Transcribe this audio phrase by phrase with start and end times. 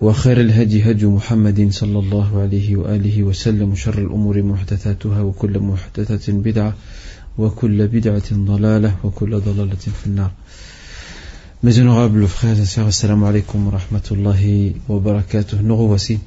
[0.00, 6.74] وخير الهدي هدي محمد صلى الله عليه وآله وسلم شر الأمور محدثاتها وكل محدثة بدعة
[7.38, 10.30] وكل بدعة ضلالة وكل ضلالة في النار
[11.62, 15.56] Mes honorables frères et sœurs, assalamu alaikum wa rahmatullahi wa barakatuh.
[15.62, 16.20] Nous revoici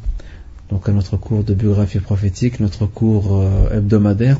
[0.72, 4.38] donc à notre cours de biographie prophétique, notre cours euh, hebdomadaire.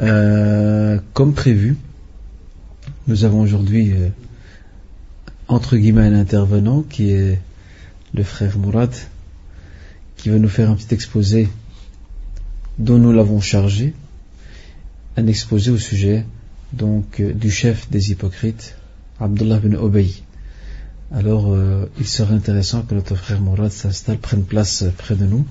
[0.00, 1.76] Euh, comme prévu,
[3.06, 4.08] nous avons aujourd'hui euh,
[5.48, 7.38] entre guillemets un intervenant qui est
[8.14, 8.94] le frère Mourad,
[10.16, 11.48] qui va nous faire un petit exposé
[12.78, 13.92] dont nous l'avons chargé,
[15.16, 16.24] un exposé au sujet
[16.72, 18.76] donc euh, du chef des hypocrites,
[19.20, 20.10] Abdullah bin Obey.
[21.12, 25.46] Alors, euh, il serait intéressant que notre frère Mourad s'installe, prenne place près de nous,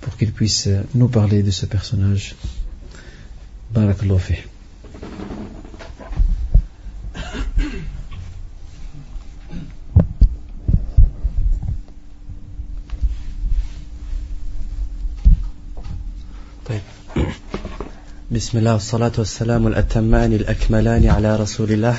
[0.00, 2.36] pour qu'il puisse euh, nous parler de ce personnage.
[3.72, 4.44] Barakallahu
[18.31, 21.95] بسم الله والصلاة والسلام الأتمان الأكملان على رسول الله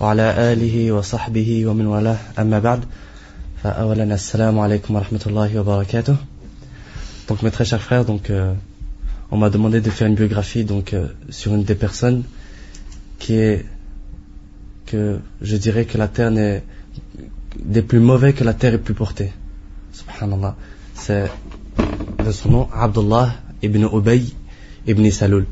[0.00, 2.84] وعلى آله وصحبه ومن والاه أما بعد
[3.62, 6.16] فأولا السلام عليكم ورحمة الله وبركاته
[7.28, 8.52] Donc mes très chers frères, donc euh,
[9.30, 12.24] on m'a demandé de faire une biographie donc euh, sur une des personnes
[13.20, 13.64] qui est
[14.86, 16.64] que je dirais que la terre n'est
[17.56, 19.32] des plus mauvais que la terre est plus portée.
[19.92, 20.56] Subhanallah.
[20.94, 21.30] C'est
[22.24, 23.32] de son nom Abdullah
[23.62, 24.24] ibn Ubay
[24.87, 25.45] ibn Salul,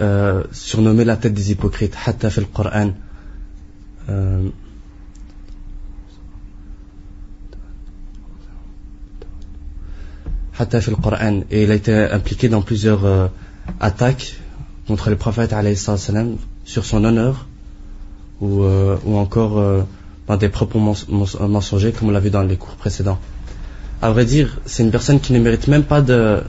[0.00, 2.90] euh, surnommé la tête des hypocrites, hatta fil Coran.
[4.08, 4.48] Euh,
[10.58, 11.42] hatta fil Coran.
[11.50, 13.28] Et il a été impliqué dans plusieurs euh,
[13.80, 14.36] attaques
[14.86, 17.46] contre le prophète salam, sur son honneur
[18.40, 19.58] ou, euh, encore
[20.26, 23.18] dans des propos mens- mens- mensongers comme on l'a vu dans les cours précédents.
[24.02, 26.42] À vrai dire, c'est une personne qui ne mérite même pas de-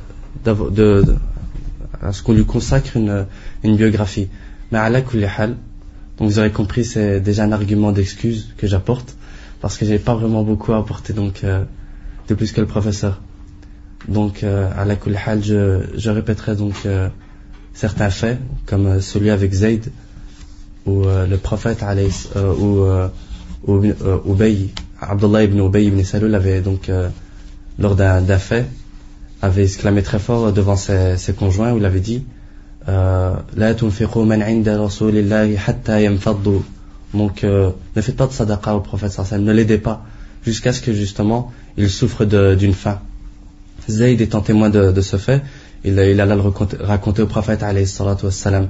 [2.02, 3.26] à ce qu'on lui consacre une,
[3.64, 4.28] une biographie.
[4.72, 9.16] Mais à la donc vous aurez compris, c'est déjà un argument d'excuse que j'apporte,
[9.60, 11.64] parce que j'ai pas vraiment beaucoup à apporter donc euh,
[12.28, 13.22] de plus que le professeur.
[14.08, 14.96] Donc euh, à la
[15.42, 17.10] je, je répéterai donc euh,
[17.74, 19.92] certains faits, comme euh, celui avec Zayd,
[20.86, 23.08] où euh, le prophète euh, euh,
[23.68, 24.70] euh, Ubay,
[25.00, 27.10] Abdullah ibn Ubay ibn Salul avait donc euh,
[27.80, 28.68] lors d'un fait
[29.42, 32.24] avait exclamé très fort devant ses, conjoints où il avait dit
[32.90, 33.34] euh,
[37.14, 40.06] donc euh, ne faites pas de sadaqa au prophète sallam, ne l'aidez pas
[40.44, 43.00] jusqu'à ce que justement il souffre d'une faim
[43.90, 45.42] Zayd étant témoin de, ce fait
[45.84, 47.92] il, il alla le raconter, au prophète alayhi
[48.24, 48.70] wassalam.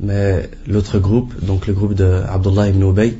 [0.00, 3.16] mais l'autre groupe donc le groupe de Abdullah ibn Ubay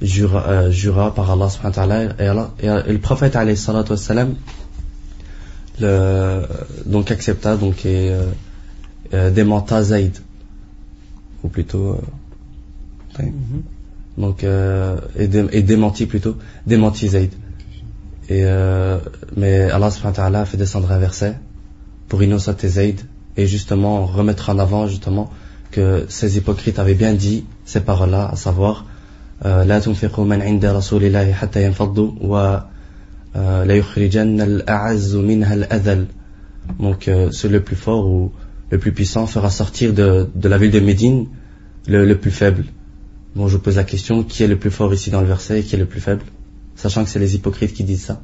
[0.00, 2.50] jura, euh, par Allah subhanahu wa et, Allah-
[2.86, 4.34] et, le prophète alayhi wassalam
[5.80, 6.42] le,
[6.86, 8.26] donc accepta donc et euh,
[9.14, 10.18] euh démenta Zayd
[11.42, 11.92] ou plutôt
[13.18, 13.62] euh, mm-hmm.
[14.18, 15.28] donc euh, et,
[15.62, 16.36] démenti plutôt.
[16.66, 17.32] Démenti Zayd
[18.28, 18.98] et euh,
[19.36, 21.36] mais Allah subhanahu wa ta'ala fait descendre un verset
[22.08, 23.00] pour innocenter Zayd
[23.36, 25.30] et justement remettre en avant justement
[25.70, 28.84] que ces hypocrites avaient bien dit ces paroles là à savoir
[29.44, 29.80] euh, la
[33.34, 33.64] euh,
[36.78, 38.32] Donc, euh, c'est le plus fort ou
[38.70, 41.26] le plus puissant fera sortir de, de la ville de Médine
[41.86, 42.64] le, le, plus faible.
[43.34, 45.60] Bon, je vous pose la question, qui est le plus fort ici dans le verset
[45.60, 46.22] et qui est le plus faible?
[46.76, 48.20] Sachant que c'est les hypocrites qui disent ça.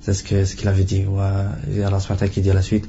[0.00, 1.04] C'est ce qu'il ce qu avait dit.
[1.84, 1.98] Allah
[2.30, 2.86] qui dit à la suite,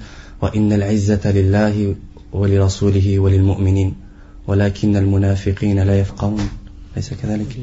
[2.35, 3.95] ولرسوله وللمؤمنين
[4.47, 6.49] ولكن المنافقين لا يفقهون
[6.97, 7.57] ليس كذلك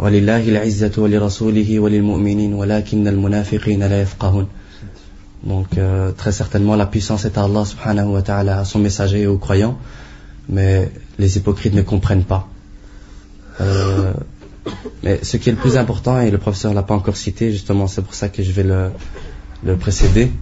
[0.00, 4.48] ولله العزة ولرسوله وللمؤمنين ولكن المنافقين لا يفقهون
[5.44, 9.22] Donc euh, très certainement la puissance est à Allah subhanahu wa ta'ala, à son messager
[9.22, 9.78] et aux croyants,
[10.48, 12.48] mais les hypocrites ne comprennent pas.
[13.60, 14.12] Euh,
[15.04, 17.86] mais ce qui est le plus important, et le professeur l'a pas encore cité, justement
[17.86, 18.90] c'est pour ça que je vais le,
[19.64, 20.32] le précéder,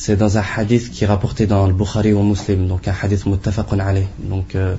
[0.00, 3.26] c'est dans un hadith qui est rapporté dans le Bukhari ou Muslim, donc un hadith
[3.26, 4.06] muttafaqun alayh.
[4.20, 4.76] Donc euh,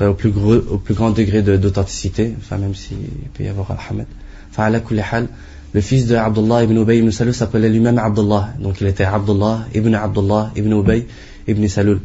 [0.00, 2.96] au plus, grand degré d'authenticité, enfin même s'il
[3.34, 4.06] peut y avoir Ahmed.
[4.50, 8.48] Enfin, le fils de Abdullah ibn Ubay ibn Salul s'appelait lui-même Abdullah.
[8.58, 11.06] Donc il était Abdullah ibn Abdullah ibn Ubay
[11.46, 12.00] ibn Salul.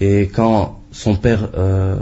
[0.00, 1.96] Et quand son père, euh,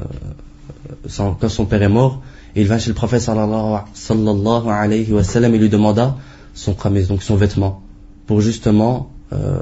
[1.16, 2.22] quand son père est mort,
[2.56, 6.16] il vint chez le prophète sallallahu, alayhi wa sallam et lui demanda
[6.54, 7.82] son khamis, donc son vêtement,
[8.30, 9.58] pour justement euh,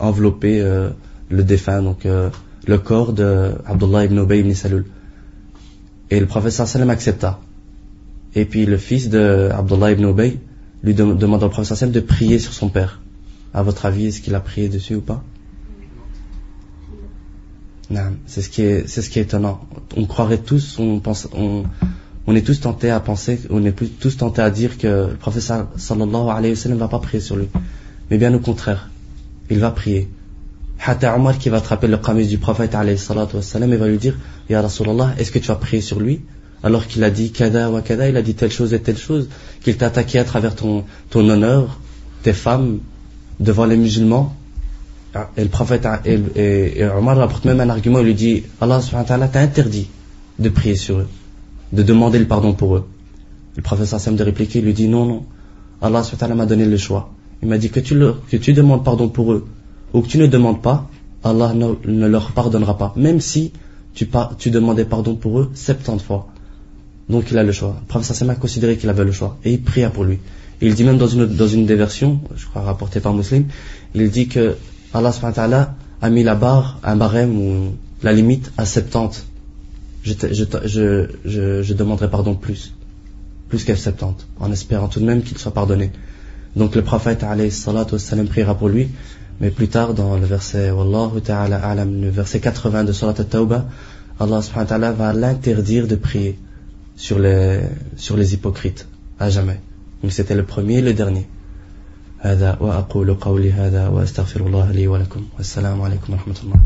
[0.00, 0.90] envelopper euh,
[1.28, 2.30] le défunt, donc euh,
[2.66, 4.86] le corps de Abdullah ibn Ubay ibn Salul.
[6.10, 7.38] Et le prophète sallam accepta.
[8.34, 10.36] Et puis le fils de Abdullah ibn Ubay
[10.82, 13.00] lui demande au prophète sallam de prier sur son père.
[13.54, 15.22] À votre avis, est-ce qu'il a prié dessus ou pas?
[17.88, 19.60] Non, c'est ce qui est, c'est ce qui est étonnant.
[19.96, 21.62] On croirait tous, on pense, on,
[22.26, 25.44] on est tous tentés à penser, on est tous tentés à dire que le prophète
[25.76, 27.46] sallallahu alayhi wa sallam ne va pas prier sur lui.
[28.10, 28.88] Mais bien au contraire,
[29.50, 30.08] il va prier.
[30.84, 33.88] Hatta Omar qui va attraper le qamis du prophète alayhi salatu wa sallam et va
[33.88, 34.16] lui dire
[34.48, 36.20] Ya Rasulallah, est-ce que tu vas prier sur lui?
[36.62, 39.28] Alors qu'il a dit kada wa kada, il a dit telle chose et telle chose,
[39.62, 40.84] qu'il t'a attaqué à travers ton,
[41.14, 41.80] honneur,
[42.22, 42.78] tes femmes,
[43.40, 44.34] devant les musulmans.
[45.36, 49.40] Et le prophète et, et, Omar rapporte même un argument, il lui dit Allah t'a
[49.40, 49.88] interdit
[50.38, 51.08] de prier sur eux,
[51.72, 52.86] de demander le pardon pour eux.
[53.56, 55.26] Le prophète sallam de répliquer, il lui dit non, non,
[55.82, 56.02] Allah
[56.34, 57.10] m'a donné le choix.
[57.42, 57.98] Il m'a dit que tu,
[58.30, 59.46] que tu demandes pardon pour eux
[59.92, 60.88] ou que tu ne demandes pas,
[61.24, 62.92] Allah ne, leur pardonnera pas.
[62.96, 63.52] Même si
[63.94, 64.08] tu,
[64.38, 66.28] tu, demandais pardon pour eux 70 fois.
[67.08, 67.76] Donc il a le choix.
[67.80, 69.38] Le prophète a considéré qu'il avait le choix.
[69.44, 70.18] Et il pria pour lui.
[70.60, 73.46] il dit même dans une, dans des versions, je crois rapportée par Muslim,
[73.94, 74.56] il dit que
[74.92, 75.12] Allah
[76.00, 79.26] a mis la barre, un barème ou la limite à 70.
[80.04, 82.74] Je, je, je, je, demanderai pardon plus.
[83.48, 84.26] Plus qu'à 70.
[84.38, 85.90] En espérant tout de même qu'il soit pardonné.
[86.55, 87.51] Donc le prophète alayhi
[88.29, 88.89] priera pour lui.
[89.41, 93.65] Mais plus tard, dans le verset Wallahu ta'ala alam, le verset 80 de Surat al-Tawbah,
[94.19, 96.39] Allah subhanahu wa ta'ala va l'interdire de prier
[96.95, 97.61] sur les,
[97.97, 98.87] sur les hypocrites,
[99.19, 99.59] à jamais.
[100.03, 101.27] Donc c'était le premier et le dernier.
[102.23, 106.59] هذا وأقول قولي هذا وأستغفر الله لي ولكم والسلام عليكم ورحمة الله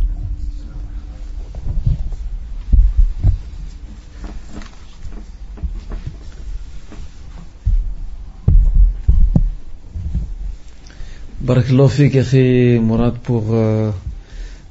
[11.43, 13.91] Barakallahu Mourad, pour euh,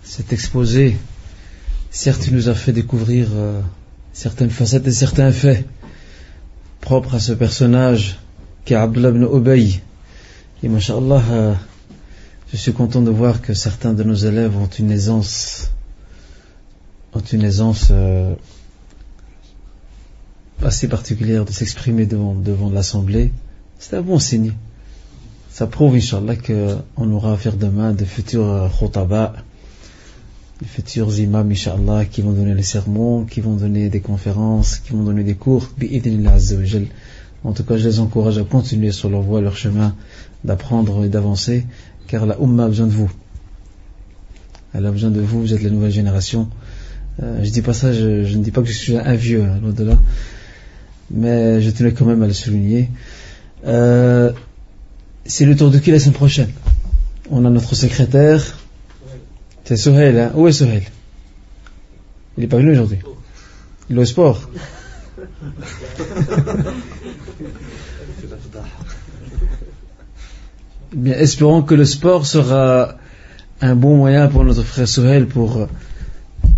[0.03, 0.95] cet exposé.
[1.89, 3.59] Certes, il nous a fait découvrir euh,
[4.13, 5.67] certaines facettes et certains faits
[6.79, 8.19] propres à ce personnage
[8.63, 9.81] qui est Abdullah ibn Ubay.
[10.63, 11.53] Et mashallah, euh,
[12.53, 15.71] je suis content de voir que certains de nos élèves ont une aisance,
[17.13, 17.91] ont une aisance
[20.63, 23.33] assez particulière de s'exprimer devant, devant l'assemblée.
[23.77, 24.53] C'est un bon signe
[25.51, 29.33] ça prouve, Inch'Allah, qu'on aura à faire demain de futurs euh, khotaba,
[30.61, 34.93] de futurs imams, Inch'Allah, qui vont donner les sermons, qui vont donner des conférences, qui
[34.93, 35.69] vont donner des cours,
[37.43, 39.95] en tout cas, je les encourage à continuer sur leur voie, leur chemin
[40.43, 41.65] d'apprendre et d'avancer,
[42.07, 43.11] car la Ummah a besoin de vous.
[44.73, 46.47] Elle a besoin de vous, vous êtes la nouvelle génération.
[47.21, 49.59] Euh, je dis pas ça, je, ne dis pas que je suis un vieux, hein,
[49.61, 49.97] loin de
[51.13, 52.89] mais je tenais quand même à le souligner.
[53.65, 54.31] Euh,
[55.25, 56.51] c'est le tour de qui la semaine prochaine?
[57.29, 58.57] On a notre secrétaire.
[59.63, 60.31] C'est Sohel, hein?
[60.35, 60.83] Où est Sohel
[62.37, 62.99] Il n'est pas venu aujourd'hui?
[63.89, 64.49] Il est au sport?
[70.93, 72.95] Bien, espérons que le sport sera
[73.61, 75.69] un bon moyen pour notre frère Sohel pour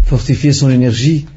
[0.04, 1.28] fortifier son énergie,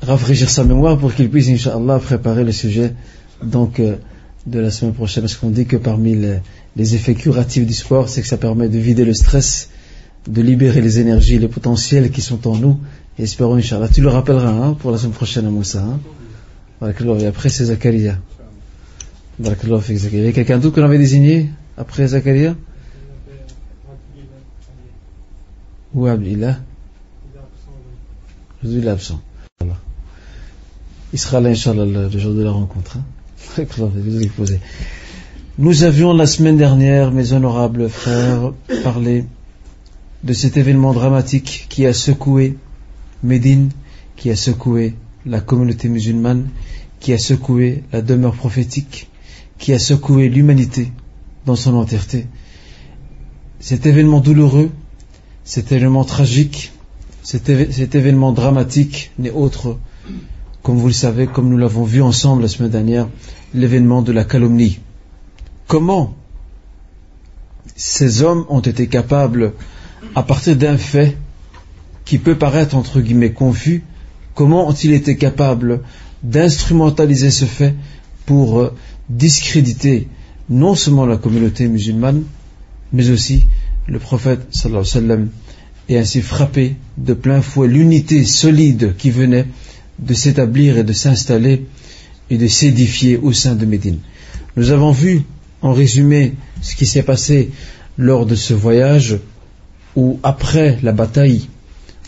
[0.00, 2.94] rafraîchir sa mémoire pour qu'il puisse, Inch'Allah, préparer le sujet.
[3.42, 3.96] Donc, euh,
[4.46, 6.14] de la semaine prochaine, parce qu'on dit que parmi
[6.76, 9.70] les, effets curatifs du sport, c'est que ça permet de vider le stress,
[10.28, 12.78] de libérer les énergies, les potentiels qui sont en nous.
[13.18, 13.88] Et espérons, Inch'Allah.
[13.88, 15.82] Tu le rappelleras hein, pour la semaine prochaine à Moussa.
[15.82, 16.00] Hein.
[17.20, 18.18] Et après, c'est Zakaria.
[19.38, 22.54] Il y a quelqu'un d'autre qu'on avait désigné après Zakaria?
[25.94, 26.58] Ou Abdillah?
[28.62, 29.20] Il est absent.
[31.12, 32.98] Il sera là, Inch'Allah, le jour de la rencontre.
[32.98, 33.04] Hein.
[35.58, 39.24] Nous avions la semaine dernière, mes honorables frères, parlé
[40.24, 42.56] de cet événement dramatique qui a secoué
[43.22, 43.70] Médine
[44.16, 46.48] qui a secoué la communauté musulmane,
[47.00, 49.08] qui a secoué la demeure prophétique,
[49.58, 50.90] qui a secoué l'humanité
[51.44, 52.26] dans son entièreté.
[53.60, 54.70] Cet événement douloureux,
[55.44, 56.72] cet événement tragique,
[57.22, 59.78] cet, événement dramatique n'est autre,
[60.66, 63.06] comme vous le savez, comme nous l'avons vu ensemble la semaine dernière,
[63.54, 64.80] l'événement de la calomnie.
[65.68, 66.16] Comment
[67.76, 69.52] ces hommes ont été capables,
[70.16, 71.16] à partir d'un fait
[72.04, 73.84] qui peut paraître entre guillemets confus,
[74.34, 75.82] comment ont-ils été capables
[76.24, 77.76] d'instrumentaliser ce fait
[78.24, 78.74] pour euh,
[79.08, 80.08] discréditer
[80.50, 82.24] non seulement la communauté musulmane,
[82.92, 83.46] mais aussi
[83.86, 85.28] le prophète sallallahu alayhi wa sallam,
[85.88, 89.46] et ainsi frapper de plein fouet l'unité solide qui venait
[89.98, 91.66] de s'établir et de s'installer
[92.30, 93.98] et de s'édifier au sein de Médine.
[94.56, 95.22] Nous avons vu
[95.62, 97.50] en résumé ce qui s'est passé
[97.98, 99.18] lors de ce voyage
[99.94, 101.48] où après la bataille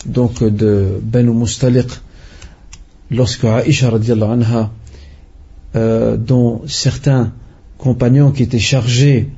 [0.05, 1.87] donc de Banu Mustaliq
[3.11, 4.71] lorsque Aisha anha
[5.75, 7.33] euh, dont certains
[7.77, 9.29] compagnons qui étaient chargés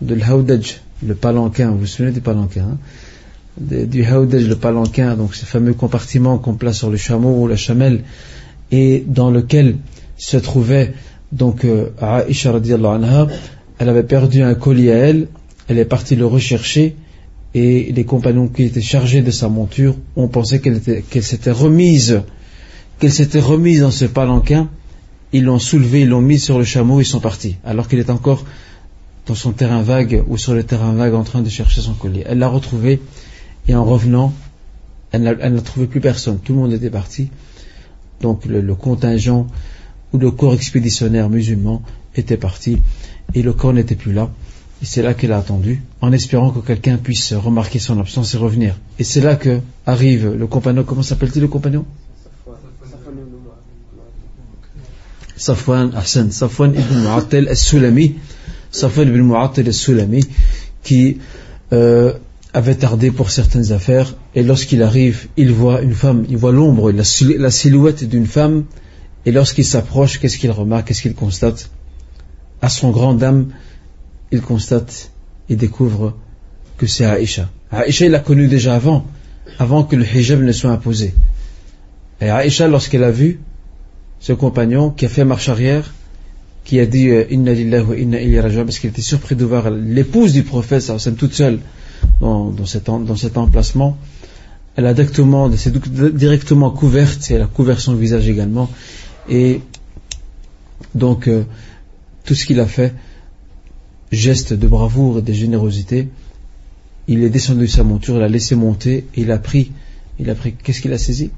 [0.00, 2.78] de l'Haudaj, le palanquin, vous vous souvenez du palanquin hein,
[3.60, 7.56] du Haudaj, le palanquin, donc ce fameux compartiment qu'on place sur le chameau ou la
[7.56, 8.04] chamelle,
[8.70, 9.76] et dans lequel
[10.16, 10.94] se trouvait
[11.32, 11.90] donc euh,
[12.28, 13.28] Aisha anha,
[13.78, 15.28] elle avait perdu un collier à elle,
[15.68, 16.96] elle est partie le rechercher,
[17.54, 22.22] et les compagnons qui étaient chargés de sa monture ont pensé qu'elle s'était remise,
[22.98, 24.68] qu'elle s'était remise dans ce palanquin,
[25.32, 28.10] ils l'ont soulevé, ils l'ont mis sur le chameau, ils sont partis, alors qu'il est
[28.10, 28.44] encore
[29.26, 32.24] dans son terrain vague ou sur le terrain vague en train de chercher son collier.
[32.26, 33.00] Elle l'a retrouvé
[33.68, 34.32] et en revenant,
[35.12, 36.38] elle n'a trouvé plus personne.
[36.38, 37.30] Tout le monde était parti.
[38.20, 39.46] Donc le, contingent
[40.12, 41.82] ou le corps expéditionnaire musulman
[42.16, 42.78] était parti
[43.34, 44.30] et le corps n'était plus là.
[44.82, 48.38] Et c'est là qu'elle a attendu, en espérant que quelqu'un puisse remarquer son absence et
[48.38, 48.76] revenir.
[48.98, 51.84] Et c'est là que arrive le compagnon, comment s'appelle-t-il le compagnon?
[55.36, 58.16] Safwan Hassan, Safwan ibn Mu'attal al-Sulami,
[58.70, 60.22] Safwan ibn Mu'attal al-Sulami,
[60.82, 61.18] qui
[61.72, 62.14] euh,
[62.52, 66.90] avait tardé pour certaines affaires, et lorsqu'il arrive, il voit une femme, il voit l'ombre,
[66.90, 67.04] la,
[67.38, 68.64] la silhouette d'une femme,
[69.26, 71.70] et lorsqu'il s'approche, qu'est-ce qu'il remarque, qu'est-ce qu'il constate?
[72.62, 73.48] À son grand dame,
[74.32, 75.10] il constate,
[75.48, 76.16] il découvre
[76.76, 77.48] que c'est Aïcha.
[77.70, 79.06] Aïcha, il l'a connu déjà avant,
[79.58, 81.14] avant que le hijab ne soit imposé.
[82.20, 83.40] Et Aïcha, lorsqu'elle a vu
[84.18, 85.94] ce compagnon qui a fait marche arrière,
[86.64, 89.70] qui a dit euh, Inna lillahi wa inna ilayhi parce qu'il était surpris de voir
[89.70, 91.60] l'épouse du prophète, toute seule,
[92.20, 93.96] dans, cet, dans cet emplacement.
[94.76, 98.70] Elle a directement, directement couverte, et elle a couvert son visage également.
[99.28, 99.60] Et
[100.94, 101.44] donc, euh,
[102.24, 102.94] tout ce qu'il a fait,
[104.12, 106.08] geste de bravoure et de générosité,
[107.08, 109.72] il est descendu de sa monture, il a laissé monter, et il a pris,
[110.18, 111.30] il a pris, qu'est-ce qu'il a saisi?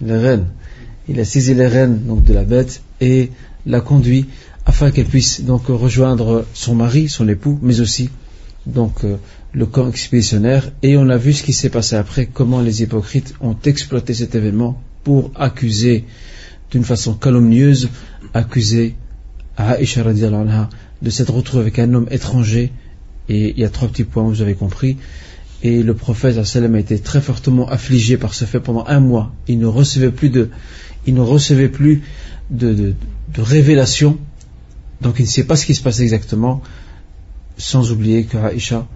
[0.00, 0.46] Les rênes.
[1.08, 3.30] Il a saisi les rênes donc de la bête et
[3.64, 4.26] l'a conduit
[4.64, 8.10] afin qu'elle puisse donc rejoindre son mari, son époux, mais aussi
[8.66, 9.16] donc euh,
[9.52, 10.70] le camp expéditionnaire.
[10.82, 14.34] Et on a vu ce qui s'est passé après, comment les hypocrites ont exploité cet
[14.34, 16.04] événement pour accuser
[16.70, 17.88] d'une façon calomnieuse,
[18.34, 18.96] accuser
[19.58, 20.68] Aisha anha
[21.00, 22.72] de s'être retrouvée avec un homme étranger.
[23.28, 24.96] Et il y a trois petits points, vous avez compris.
[25.62, 29.32] Et le prophète a été très fortement affligé par ce fait pendant un mois.
[29.48, 30.50] Il ne recevait plus de,
[31.06, 32.02] il ne recevait plus
[32.50, 32.94] de, de,
[33.34, 34.18] de révélation.
[35.00, 36.62] Donc il ne sait pas ce qui se passe exactement.
[37.56, 38.86] Sans oublier que Aïcha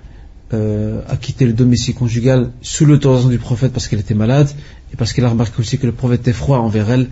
[0.52, 4.50] euh, a quitté le domicile conjugal sous l'autorisation du prophète parce qu'elle était malade
[4.93, 7.09] et parce qu'elle a remarqué aussi que le prophète était froid envers elle.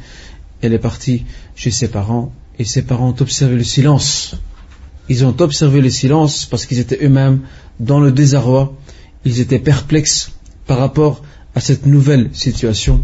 [0.61, 1.25] Elle est partie
[1.55, 4.35] chez ses parents et ses parents ont observé le silence.
[5.09, 7.41] Ils ont observé le silence parce qu'ils étaient eux-mêmes
[7.81, 8.75] dans le désarroi.
[9.25, 10.33] Ils étaient perplexes
[10.67, 11.23] par rapport
[11.55, 13.03] à cette nouvelle situation.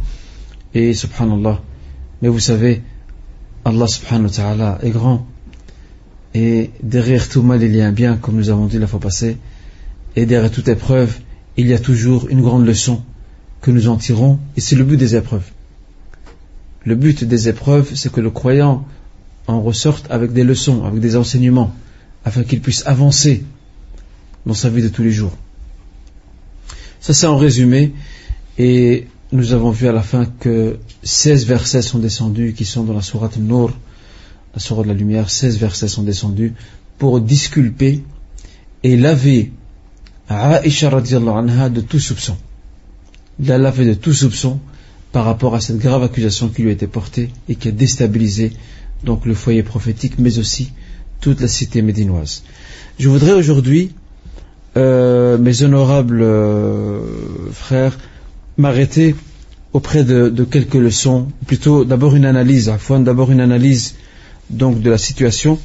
[0.74, 1.62] Et subhanallah,
[2.20, 2.82] mais vous savez,
[3.64, 5.26] Allah subhanahu wa ta'ala est grand.
[6.34, 9.00] Et derrière tout mal, il y a un bien, comme nous avons dit la fois
[9.00, 9.38] passée.
[10.16, 11.18] Et derrière toute épreuve,
[11.56, 13.02] il y a toujours une grande leçon
[13.60, 14.40] que nous en tirons.
[14.56, 15.48] Et c'est le but des épreuves.
[16.84, 18.84] Le but des épreuves, c'est que le croyant
[19.46, 21.72] en ressorte avec des leçons, avec des enseignements,
[22.24, 23.44] afin qu'il puisse avancer
[24.44, 25.36] dans sa vie de tous les jours.
[27.00, 27.92] Ça, c'est en résumé.
[28.58, 32.94] Et nous avons vu à la fin que 16 versets sont descendus qui sont dans
[32.94, 33.72] la sourate Nour,
[34.54, 36.54] la sourate de la lumière, 16 versets sont descendus
[36.98, 38.02] pour disculper
[38.82, 39.52] et laver
[40.30, 42.36] Aisha anha de tout soupçon.
[43.40, 44.60] La laver de tout soupçon
[45.12, 48.52] par rapport à cette grave accusation qui lui a été portée et qui a déstabilisé
[49.02, 50.72] donc le foyer prophétique mais aussi
[51.20, 52.42] toute la cité médinoise.
[52.98, 53.92] Je voudrais aujourd'hui,
[54.76, 57.00] euh, mes honorables euh,
[57.52, 57.98] frères,
[58.56, 59.16] m'arrêter
[59.72, 63.96] auprès de, quelques leçons, plutôt d'abord une analyse, d'abord une analyse
[64.50, 65.58] donc de la situation,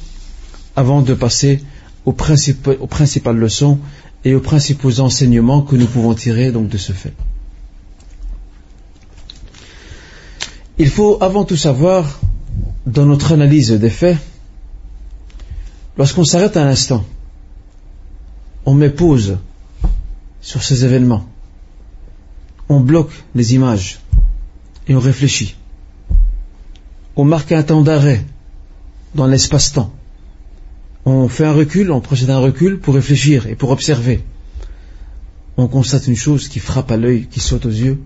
[0.76, 1.60] avant de passer
[2.04, 3.78] aux, principales leçons
[4.24, 7.12] et aux principaux enseignements que nous pouvons tirer donc de ce fait.
[10.78, 12.20] Il faut avant tout savoir,
[12.86, 14.16] dans notre analyse des faits,
[15.98, 17.04] lorsqu'on s'arrête un instant,
[18.64, 19.38] on met pause
[20.40, 21.26] sur ces événements,
[22.68, 24.00] on bloque les images
[24.88, 25.54] et on réfléchit.
[27.16, 28.24] On marque un temps d'arrêt
[29.14, 29.92] dans l'espace-temps.
[31.04, 34.22] On fait un recul, on procède à un recul pour réfléchir et pour observer.
[35.56, 38.00] On constate une chose qui frappe à l'œil, qui saute aux yeux,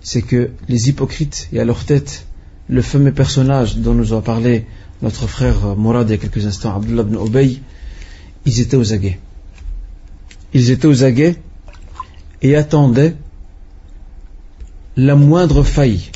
[0.00, 2.26] c'est que les hypocrites et à leur tête
[2.68, 4.66] le fameux personnage dont nous a parlé
[5.00, 7.60] notre frère Mourad il y a quelques instants, Abdullah ibn Obey,
[8.46, 9.18] ils étaient aux aguets.
[10.54, 11.36] Ils étaient aux aguets
[12.40, 13.16] et attendaient
[14.96, 16.10] la moindre faille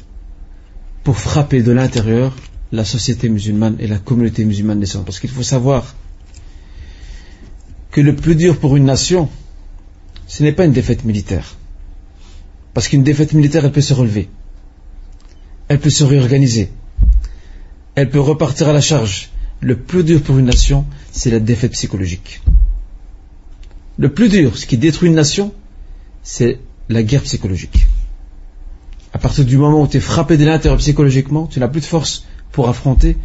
[1.02, 2.34] pour frapper de l'intérieur
[2.72, 5.04] la société musulmane et la communauté musulmane naissante.
[5.04, 5.94] Parce qu'il faut savoir
[7.90, 9.28] que le plus dur pour une nation,
[10.26, 11.56] ce n'est pas une défaite militaire.
[12.74, 14.28] Parce qu'une défaite militaire, elle peut se relever.
[15.68, 16.70] Elle peut se réorganiser.
[17.94, 19.30] Elle peut repartir à la charge.
[19.60, 22.42] Le plus dur pour une nation, c'est la défaite psychologique.
[23.98, 25.54] Le plus dur, ce qui détruit une nation,
[26.22, 26.58] c'est
[26.90, 27.86] la guerre psychologique.
[29.14, 31.86] À partir du moment où tu es frappé de l'intérieur psychologiquement, tu n'as plus de
[31.86, 33.18] force pour affronter,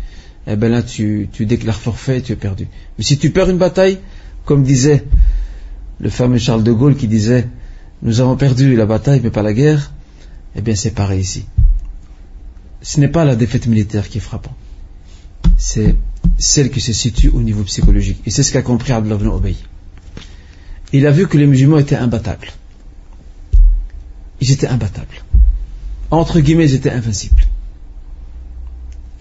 [0.45, 2.67] eh bien là tu, déclares forfait et tu es perdu.
[2.97, 3.99] Mais si tu perds une bataille,
[4.43, 5.05] comme disait
[6.01, 7.47] le fameux Charles de Gaulle qui disait
[8.01, 9.93] nous avons perdu la bataille mais pas la guerre,
[10.57, 11.45] eh bien c'est pareil ici.
[12.81, 14.57] Ce n'est pas la défaite militaire qui est frappante,
[15.57, 15.95] c'est
[16.37, 18.21] celle qui se situe au niveau psychologique.
[18.25, 19.55] Et c'est ce qu'a compris Abdullah Obey.
[20.91, 22.49] Il a vu que les musulmans étaient imbattables.
[24.41, 25.23] Ils étaient imbattables.
[26.09, 27.45] Entre guillemets, ils étaient invincibles.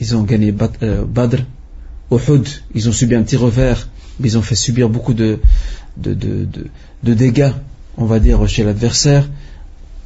[0.00, 1.42] Ils ont gagné euh, Badr,
[2.10, 5.38] Uhud, ils ont subi un petit revers, mais ils ont fait subir beaucoup de,
[7.02, 7.52] dégâts
[7.96, 9.28] on va dire, chez l'adversaire.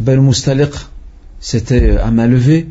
[0.01, 0.73] Ben Mustaliq,
[1.39, 2.69] c'était à main levée.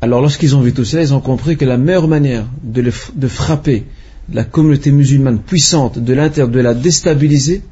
[0.00, 3.28] Alors lorsqu'ils ont vu tout cela, ils ont compris que la meilleure manière de, de
[3.28, 3.86] frapper
[4.32, 7.62] la communauté musulmane puissante de l'intérieur, de la déstabiliser,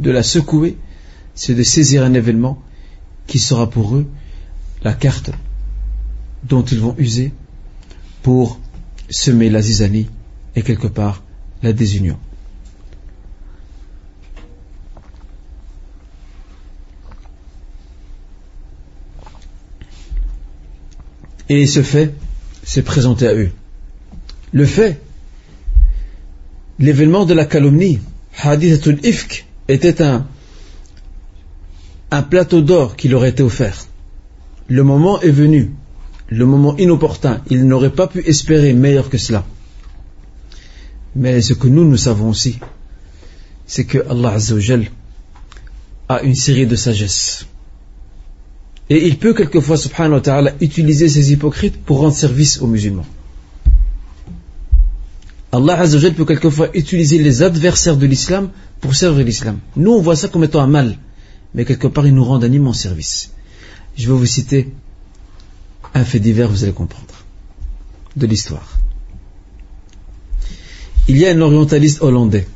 [0.00, 0.76] de la secouer,
[1.34, 2.60] c'est de saisir un événement
[3.28, 4.06] qui sera pour eux
[4.82, 5.30] la carte
[6.48, 7.32] dont ils vont user
[8.26, 8.58] pour
[9.08, 10.08] semer la zizanie
[10.56, 11.22] et quelque part
[11.62, 12.18] la désunion.
[21.48, 22.14] Et ce fait
[22.64, 23.52] s'est présenté à eux.
[24.50, 25.00] Le fait,
[26.80, 28.00] l'événement de la calomnie,
[28.42, 30.26] Hadithatul Ifk, était un,
[32.10, 33.86] un plateau d'or qui leur était offert.
[34.66, 35.70] Le moment est venu,
[36.28, 37.40] le moment inopportun.
[37.50, 39.44] Ils n'auraient pas pu espérer meilleur que cela.
[41.14, 42.58] Mais ce que nous, nous savons aussi,
[43.66, 44.36] c'est que Allah
[46.08, 47.46] a une série de sagesse.
[48.88, 53.06] Et il peut quelquefois, subhanahu wa ta'ala, utiliser ces hypocrites pour rendre service aux musulmans.
[55.50, 59.58] Allah Azzawajal peut quelquefois utiliser les adversaires de l'islam pour servir l'islam.
[59.74, 60.98] Nous, on voit ça comme étant un mal,
[61.54, 63.32] mais quelque part, il nous rend un immense service.
[63.96, 64.72] Je vais vous citer
[65.96, 67.24] un fait divers, vous allez comprendre,
[68.16, 68.78] de l'histoire.
[71.08, 72.46] Il y a un orientaliste hollandais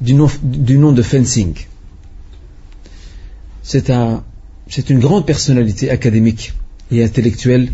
[0.00, 1.54] du nom, de Fencing.
[3.62, 3.90] C'est
[4.88, 6.54] une grande personnalité académique
[6.90, 7.70] et intellectuelle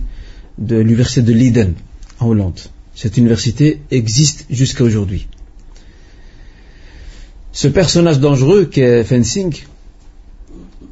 [0.58, 1.74] de l'université de Leiden
[2.18, 2.58] en Hollande.
[2.94, 5.28] Cette université existe jusqu'à aujourd'hui.
[7.52, 9.54] Ce personnage dangereux qu'est Fencing,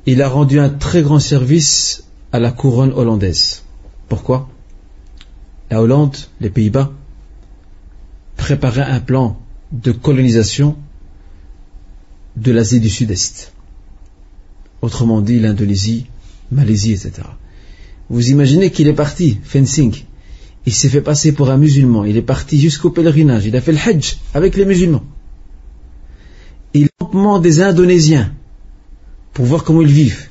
[0.07, 3.64] il a rendu un très grand service à la couronne hollandaise.
[4.15, 4.49] Pourquoi?
[5.73, 6.93] La Hollande, les Pays-Bas,
[8.37, 9.41] préparaient un plan
[9.73, 10.77] de colonisation
[12.37, 13.53] de l'Asie du Sud-Est
[14.83, 16.07] autrement dit l'Indonésie,
[16.53, 17.13] Malaisie, etc.
[18.09, 19.93] Vous imaginez qu'il est parti, fencing.
[20.65, 22.05] Il s'est fait passer pour un musulman.
[22.05, 23.47] Il est parti jusqu'au pèlerinage.
[23.47, 25.05] Il a fait le hajj avec les musulmans.
[26.73, 28.33] Il campement des Indonésiens
[29.33, 30.29] pour voir comment ils vivent,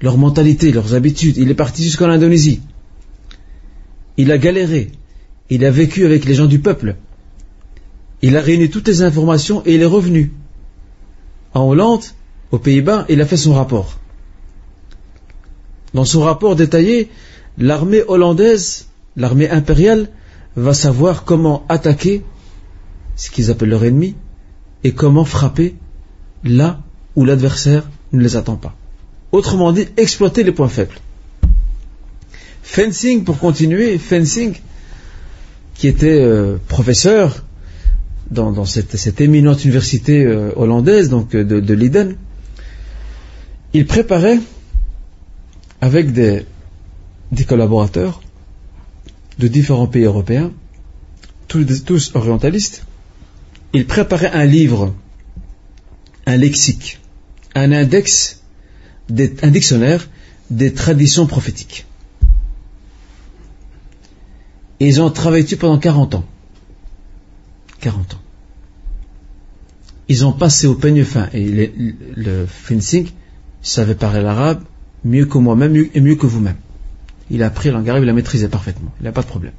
[0.00, 1.38] leur mentalité, leurs habitudes.
[1.38, 2.60] Il est parti jusqu'en Indonésie.
[4.22, 4.92] Il a galéré.
[5.48, 6.96] Il a vécu avec les gens du peuple.
[8.20, 10.34] Il a réuni toutes les informations et il est revenu.
[11.54, 12.04] En Hollande,
[12.50, 13.98] aux Pays-Bas, il a fait son rapport.
[15.94, 17.08] Dans son rapport détaillé,
[17.56, 20.10] l'armée hollandaise, l'armée impériale,
[20.54, 22.22] va savoir comment attaquer
[23.16, 24.16] ce qu'ils appellent leur ennemi
[24.84, 25.76] et comment frapper
[26.44, 26.82] là
[27.16, 28.76] où l'adversaire ne les attend pas.
[29.32, 31.00] Autrement dit, exploiter les points faibles.
[32.62, 34.54] Fencing, pour continuer, Fencing,
[35.74, 37.44] qui était euh, professeur
[38.30, 42.16] dans, cette, éminente université euh, hollandaise, donc de, de Leiden,
[43.72, 44.38] il préparait
[45.80, 46.44] avec des,
[47.46, 48.22] collaborateurs
[49.38, 50.52] de différents pays européens,
[51.48, 52.84] tous orientalistes,
[53.72, 54.94] il préparait un livre,
[56.26, 57.00] un lexique,
[57.54, 58.42] un index,
[59.10, 60.08] un dictionnaire
[60.50, 61.86] des traditions prophétiques.
[64.80, 66.24] Et ils ont travaillé dessus pendant 40 ans.
[67.80, 68.18] 40 ans.
[70.08, 71.28] Ils ont passé au peigne fin.
[71.32, 72.46] Et le, le
[73.62, 74.62] savait parler l'arabe
[75.04, 76.56] mieux que moi-même et mieux que vous-même.
[77.30, 78.92] Il a appris l'anglais arabe, il l'a maîtrisé parfaitement.
[79.00, 79.52] Il n'a pas de problème.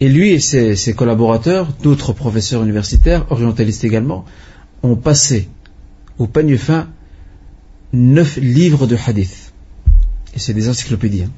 [0.00, 4.24] Et lui et ses, ses collaborateurs, d'autres professeurs universitaires, orientalistes également,
[4.82, 5.48] ont passé
[6.18, 6.88] au peigne fin
[7.92, 9.52] neuf livres de hadith.
[10.34, 11.22] Et c'est des encyclopédies.
[11.22, 11.30] Hein.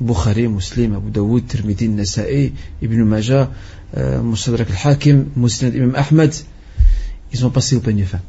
[0.00, 3.50] Bukhari, Muslim, Abu Dawood, Tirmidhi, Nasa'i, Ibn Majah,
[3.96, 6.34] euh, al-Hakim, Muslim, Imam Ahmad.
[7.32, 8.20] Ils ont passé au peigne fin.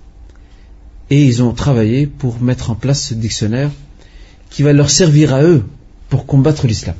[1.09, 3.71] Et ils ont travaillé pour mettre en place ce dictionnaire
[4.49, 5.63] qui va leur servir à eux
[6.09, 6.95] pour combattre l'islam.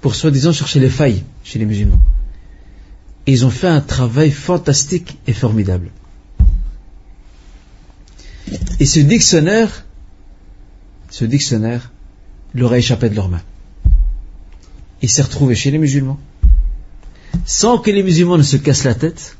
[0.00, 2.00] Pour soi-disant chercher les failles chez les musulmans.
[3.26, 5.90] Et ils ont fait un travail fantastique et formidable.
[8.78, 9.84] Et ce dictionnaire,
[11.10, 11.90] ce dictionnaire
[12.60, 13.42] leur a échappé de leurs mains.
[15.02, 16.18] Il s'est retrouvé chez les musulmans.
[17.44, 19.36] Sans que les musulmans ne se cassent la tête,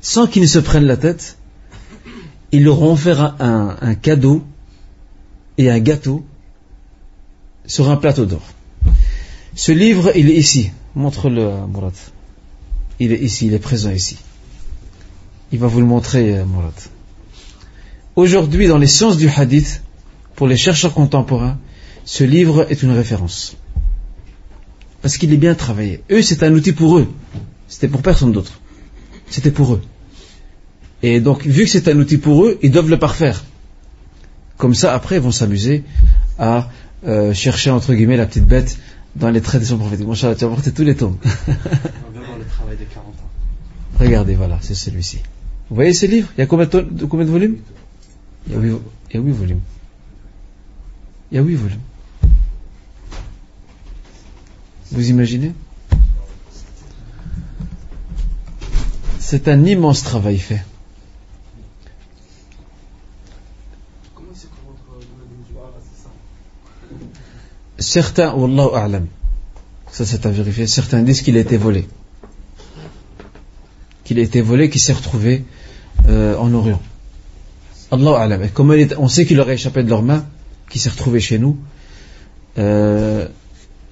[0.00, 1.36] sans qu'ils ne se prennent la tête,
[2.52, 4.44] ils leur ont offert un, cadeau
[5.56, 6.24] et un gâteau
[7.66, 8.42] sur un plateau d'or.
[9.54, 10.70] Ce livre, il est ici.
[10.94, 11.94] Montre-le, Mourad.
[13.00, 14.18] Il est ici, il est présent ici.
[15.50, 16.74] Il va vous le montrer, euh, Mourad.
[18.16, 19.82] Aujourd'hui, dans les sciences du hadith,
[20.36, 21.58] pour les chercheurs contemporains,
[22.04, 23.56] ce livre est une référence.
[25.00, 26.02] Parce qu'il est bien travaillé.
[26.10, 27.08] Eux, c'est un outil pour eux.
[27.68, 28.60] C'était pour personne d'autre.
[29.28, 29.82] C'était pour eux.
[31.02, 33.44] Et donc, vu que c'est un outil pour eux, ils doivent le parfaire.
[34.56, 35.82] Comme ça, après, ils vont s'amuser
[36.38, 36.70] à
[37.04, 38.78] euh, chercher, entre guillemets, la petite bête
[39.16, 40.06] dans les traditions prophétiques.
[40.06, 41.18] Mon cher, tu vas porter tous les tomes.
[43.98, 45.18] Regardez, voilà, c'est celui-ci.
[45.68, 46.28] Vous voyez ce livre?
[46.36, 47.56] Il y a combien de, combien de volumes?
[48.46, 48.76] Il y, a huit,
[49.10, 49.60] il y a huit volumes.
[51.30, 51.80] Il y a huit volumes.
[54.92, 55.52] Vous imaginez?
[59.18, 60.62] C'est un immense travail fait.
[67.78, 69.06] Certains, Wallahu a'lam,
[69.90, 71.88] ça c'est à vérifier, certains disent qu'il a été volé.
[74.04, 75.44] Qu'il a été volé, qu'il s'est retrouvé
[76.08, 76.80] euh, en Orient.
[77.90, 78.48] Allah a'lam.
[78.50, 80.24] Comme on sait qu'il aurait échappé de leurs mains,
[80.68, 81.58] qu'il s'est retrouvé chez nous,
[82.58, 83.28] euh,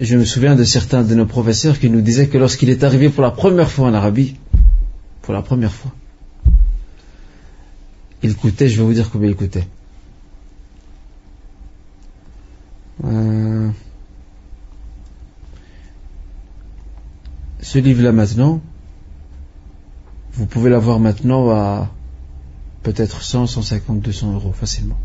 [0.01, 3.11] je me souviens de certains de nos professeurs qui nous disaient que lorsqu'il est arrivé
[3.11, 4.37] pour la première fois en Arabie,
[5.21, 5.93] pour la première fois,
[8.23, 9.67] il coûtait, je vais vous dire combien il coûtait.
[13.05, 13.71] Euh,
[17.61, 18.61] ce livre-là maintenant,
[20.33, 21.91] vous pouvez l'avoir maintenant à
[22.83, 24.99] peut-être 100, 150, 200 euros facilement.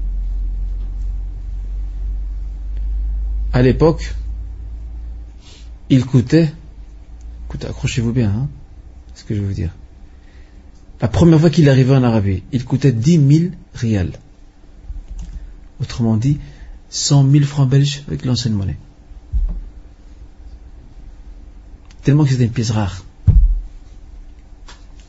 [3.52, 4.16] À l'époque,
[5.90, 6.52] il coûtait,
[7.48, 8.50] écoutez, accrochez-vous bien, hein,
[9.14, 9.72] ce que je vais vous dire.
[11.02, 14.14] La première fois qu'il arrivait en Arabie, il coûtait 10 000 rials.
[15.82, 16.40] Autrement dit,
[16.90, 18.78] 100 000 francs belges avec l'ancienne monnaie.
[22.04, 23.04] Tellement que c'était une pièce rare,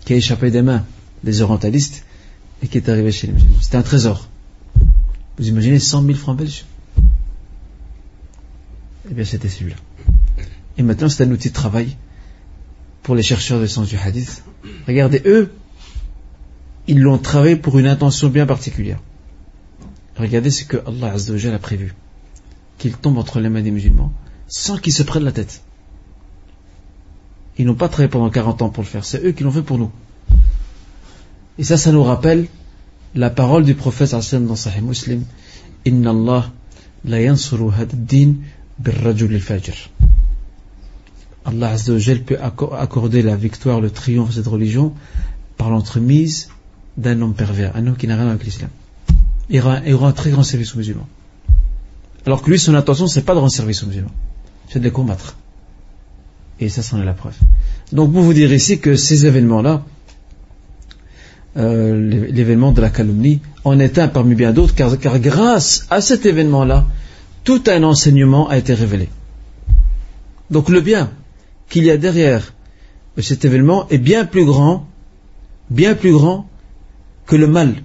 [0.04, 0.84] qui a échappé des mains
[1.22, 2.04] des orientalistes
[2.62, 3.60] et qui est arrivé chez les musulmans.
[3.60, 4.28] C'était un trésor.
[5.38, 6.64] Vous imaginez 100 000 francs belges?
[9.10, 9.76] Eh bien, c'était celui-là.
[10.78, 11.96] Et maintenant, c'est un outil de travail
[13.02, 14.42] pour les chercheurs de sens du hadith.
[14.86, 15.52] Regardez, eux,
[16.86, 19.00] ils l'ont travaillé pour une intention bien particulière.
[20.16, 21.94] Regardez ce que Allah a prévu.
[22.78, 24.12] Qu'il tombe entre les mains des musulmans
[24.48, 25.62] sans qu'ils se prennent la tête.
[27.58, 29.62] Ils n'ont pas travaillé pendant 40 ans pour le faire, c'est eux qui l'ont fait
[29.62, 29.90] pour nous.
[31.58, 32.48] Et ça, ça nous rappelle
[33.14, 35.24] la parole du prophète dans Sahih Muslim
[35.86, 36.52] Inna Allah
[37.04, 38.34] la yansuru din
[38.78, 39.90] birrajul fajr.
[41.46, 44.92] Allah Azzawajal peut accorder la victoire, le triomphe de cette religion
[45.56, 46.48] par l'entremise
[46.96, 48.70] d'un homme pervers, un homme qui n'a rien avec l'islam
[49.48, 51.08] il aura, un très grand service aux musulmans.
[52.26, 54.10] Alors que lui, son intention, c'est pas de rendre service aux musulmans,
[54.68, 55.36] c'est de les combattre.
[56.58, 57.36] Et ça, c'en est la preuve.
[57.92, 59.84] Donc, pour vous dire ici que ces événements-là,
[61.56, 66.26] euh, l'événement de la calomnie, en est un parmi bien d'autres, car grâce à cet
[66.26, 66.86] événement-là,
[67.44, 69.08] tout un enseignement a été révélé.
[70.50, 71.10] Donc le bien
[71.68, 72.52] qu'il y a derrière
[73.22, 74.86] cet événement est bien plus grand,
[75.70, 76.48] bien plus grand
[77.26, 77.82] que le mal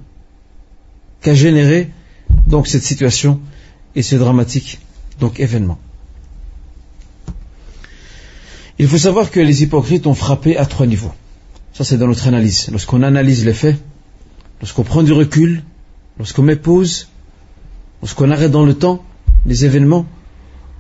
[1.22, 1.90] qu'a généré
[2.48, 3.40] donc cette situation
[3.96, 4.80] et ce dramatique
[5.20, 5.80] donc événement.
[8.80, 11.14] Il faut savoir que les hypocrites ont frappé à trois niveaux.
[11.74, 12.70] Ça c'est dans notre analyse.
[12.72, 13.78] Lorsqu'on analyse les faits,
[14.60, 15.64] lorsqu'on prend du recul,
[16.18, 17.08] lorsqu'on met pause,
[18.02, 19.04] lorsqu'on arrête dans le temps
[19.46, 20.06] les événements,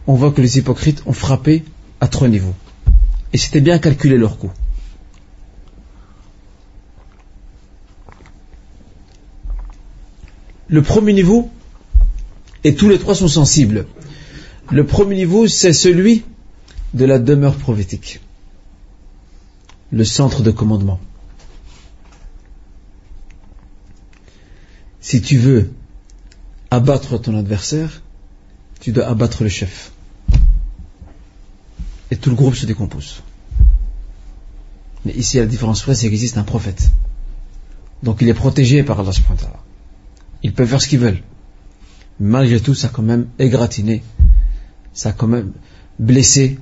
[0.07, 1.63] on voit que les hypocrites ont frappé
[1.99, 2.55] à trois niveaux.
[3.33, 4.51] Et c'était bien calculé leur coût.
[10.67, 11.49] Le premier niveau,
[12.63, 13.87] et tous les trois sont sensibles,
[14.71, 16.23] le premier niveau, c'est celui
[16.93, 18.21] de la demeure prophétique,
[19.91, 20.99] le centre de commandement.
[25.01, 25.71] Si tu veux
[26.69, 28.01] abattre ton adversaire,
[28.79, 29.91] tu dois abattre le chef.
[32.11, 33.23] Et tout le groupe se décompose.
[35.05, 36.91] Mais ici, la différence c'est qu'il existe un prophète.
[38.03, 39.63] Donc il est protégé par Allah subhanahu wa
[40.43, 41.23] Ils peuvent faire ce qu'ils veulent.
[42.19, 44.03] Malgré tout, ça a quand même égratigné,
[44.93, 45.53] ça a quand même
[45.97, 46.59] blessé,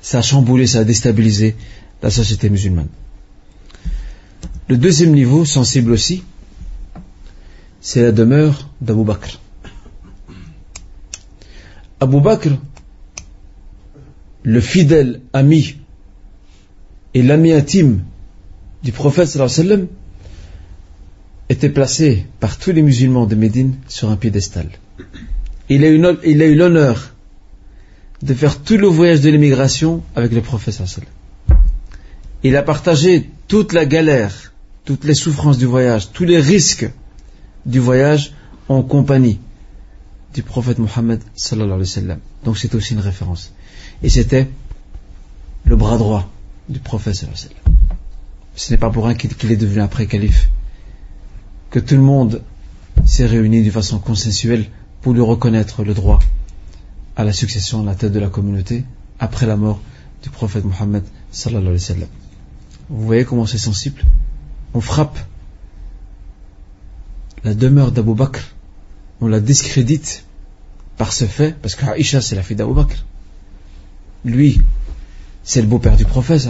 [0.00, 1.56] ça a chamboulé, ça a déstabilisé
[2.02, 2.88] la société musulmane.
[4.68, 6.24] Le deuxième niveau, sensible aussi,
[7.80, 9.40] c'est la demeure d'Abu Bakr.
[12.00, 12.50] Abu Bakr,
[14.42, 15.76] le fidèle ami
[17.14, 18.04] et l'ami intime
[18.82, 19.86] du prophète sallam
[21.48, 24.68] était placé par tous les musulmans de Médine sur un piédestal.
[25.68, 27.14] Il a eu l'honneur
[28.22, 31.08] de faire tout le voyage de l'immigration avec le prophète sallam.
[32.42, 34.52] Il a partagé toute la galère,
[34.84, 36.88] toutes les souffrances du voyage, tous les risques
[37.66, 38.32] du voyage
[38.68, 39.38] en compagnie
[40.32, 42.18] du prophète Mohammed sallallahu alayhi wa sallam.
[42.44, 43.52] Donc c'est aussi une référence.
[44.02, 44.48] Et c'était
[45.64, 46.30] le bras droit
[46.68, 47.24] du prophète.
[48.56, 50.50] Ce n'est pas pour rien qu'il est devenu après calife.
[51.70, 52.42] Que tout le monde
[53.04, 54.66] s'est réuni de façon consensuelle
[55.02, 56.18] pour lui reconnaître le droit
[57.16, 58.84] à la succession à la tête de la communauté
[59.18, 59.80] après la mort
[60.22, 62.08] du prophète Mohammed sallallahu alayhi wa sallam.
[62.88, 64.02] Vous voyez comment c'est sensible?
[64.74, 65.18] On frappe
[67.44, 68.42] la demeure d'Abu Bakr
[69.20, 70.24] on la discrédite
[70.96, 73.04] par ce fait, parce que Aïcha c'est la fille d'Abu Bakr.
[74.24, 74.60] Lui,
[75.42, 76.48] c'est le beau-père du prophète.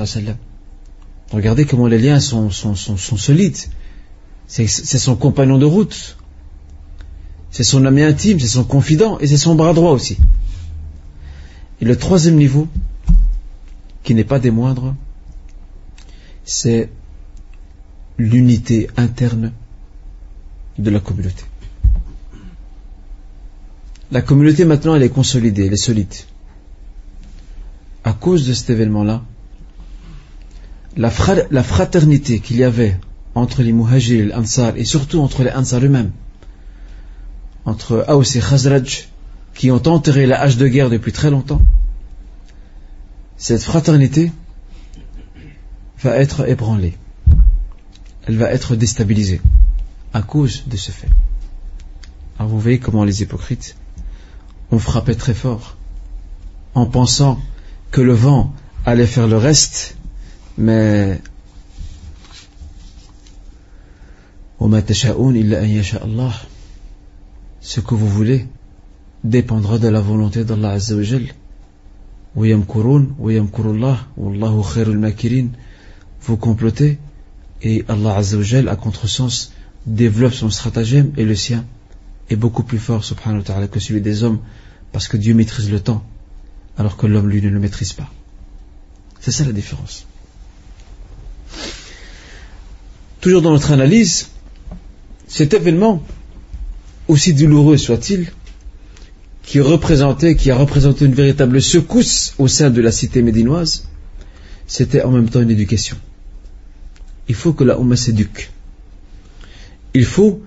[1.33, 3.57] Regardez comment les liens sont, solides.
[4.47, 6.17] C'est son compagnon de route.
[7.51, 10.19] C'est son ami intime, c'est son confident et c'est son bras droit aussi.
[11.81, 12.69] Et le troisième niveau,
[14.03, 14.95] qui n'est pas des moindres,
[16.45, 16.91] c'est
[18.19, 19.53] l'unité interne
[20.79, 21.45] de la communauté.
[24.13, 26.13] La communauté maintenant, elle est consolidée, elle est solide.
[28.05, 29.23] À cause de cet événement-là,
[30.97, 32.99] la, fraternité qu'il y avait
[33.35, 36.13] entre les muhajir et les ansar, et surtout entre les ansar eux-mêmes,
[37.65, 39.09] entre Aous et Khazraj,
[39.55, 41.63] qui ont enterré la hache de guerre depuis très longtemps,
[43.37, 44.33] cette fraternité
[46.03, 46.97] va être ébranlée.
[48.27, 49.41] Elle va être déstabilisée
[50.13, 51.09] à cause de ce fait.
[52.39, 53.77] Alors vous voyez comment les hypocrites
[54.73, 55.77] on frappait très fort,
[56.75, 57.41] en pensant
[57.91, 58.55] que le vent
[58.87, 59.97] allait faire le reste,
[60.57, 61.21] mais
[67.61, 68.47] ce que vous voulez
[69.25, 71.25] dépendra de la volonté d'Allah Azza wa Jal.
[76.23, 76.99] Vous complotez
[77.63, 79.53] et Allah Azza wa Jal, à contresens,
[79.87, 81.65] développe son stratagème et le sien
[82.29, 84.39] est beaucoup plus fort, subhanahu wa ta'ala, que celui des hommes,
[84.93, 86.05] parce que Dieu maîtrise le temps,
[86.77, 88.11] alors que l'homme, lui, ne le maîtrise pas.
[89.21, 90.07] C'est ça la différence.
[93.21, 94.29] Toujours dans notre analyse,
[95.29, 96.03] cet événement,
[97.09, 98.33] aussi douloureux soit-il,
[99.43, 103.89] qui représentait, qui a représenté une véritable secousse au sein de la cité médinoise,
[104.67, 105.97] c'était en même temps une éducation.
[107.29, 108.51] Il faut que la Oumma s'éduque.
[109.93, 110.43] Il faut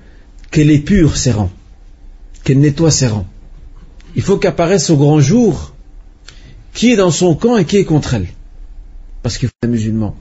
[0.51, 1.51] qu'elle épure ses rangs
[2.43, 3.27] qu'elle nettoie ses rangs.
[4.15, 5.72] Il faut qu'apparaisse au grand jour
[6.73, 8.27] qui est dans son camp et qui est contre elle?
[9.21, 10.15] Parce que les musulmans,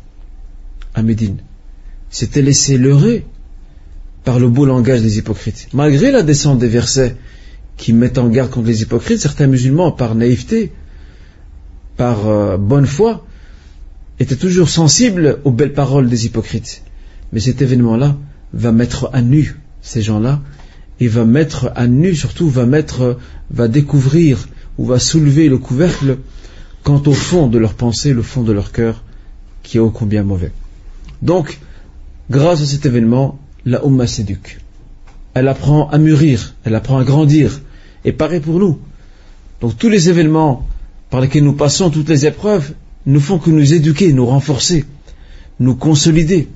[0.94, 1.38] à Médine,
[2.10, 3.24] s'étaient laissés leurrer
[4.24, 5.68] par le beau langage des hypocrites.
[5.72, 7.16] Malgré la descente des versets
[7.76, 10.72] qui mettent en garde contre les hypocrites, certains musulmans, par naïveté,
[11.96, 13.26] par euh, bonne foi,
[14.20, 16.82] étaient toujours sensibles aux belles paroles des hypocrites.
[17.32, 18.16] Mais cet événement-là
[18.52, 20.42] va mettre à nu ces gens-là
[21.02, 23.18] il va mettre à nu, surtout va mettre,
[23.50, 26.18] va découvrir ou va soulever le couvercle
[26.82, 29.02] quant au fond de leur pensée, le fond de leur cœur,
[29.62, 30.52] qui est ô combien mauvais.
[31.20, 31.60] Donc,
[32.30, 34.58] grâce à cet événement, la Ummah s'éduque.
[35.34, 37.60] Elle apprend à mûrir, elle apprend à grandir.
[38.04, 38.78] Et pareil pour nous.
[39.60, 40.66] Donc tous les événements
[41.08, 42.74] par lesquels nous passons, toutes les épreuves,
[43.06, 44.84] ne font que nous éduquer, nous renforcer,
[45.60, 46.48] nous consolider,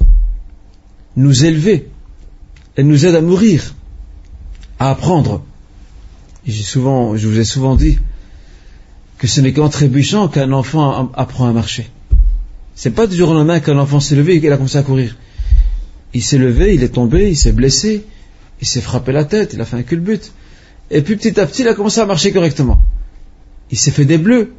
[1.16, 1.88] nous élever.
[2.74, 3.74] Elles nous aident à mourir,
[4.78, 5.42] à apprendre.
[6.52, 7.98] Souvent, je vous ai souvent dit
[9.18, 11.90] que ce n'est qu'en trébuchant qu'un enfant apprend à marcher.
[12.74, 14.82] C'est pas du jour au lendemain qu'un enfant s'est levé et qu'il a commencé à
[14.82, 15.16] courir.
[16.12, 18.04] Il s'est levé, il est tombé, il s'est blessé,
[18.60, 20.32] il s'est frappé la tête, il a fait un culbute.
[20.90, 22.82] Et puis petit à petit, il a commencé à marcher correctement.
[23.70, 24.52] Il s'est fait des bleus.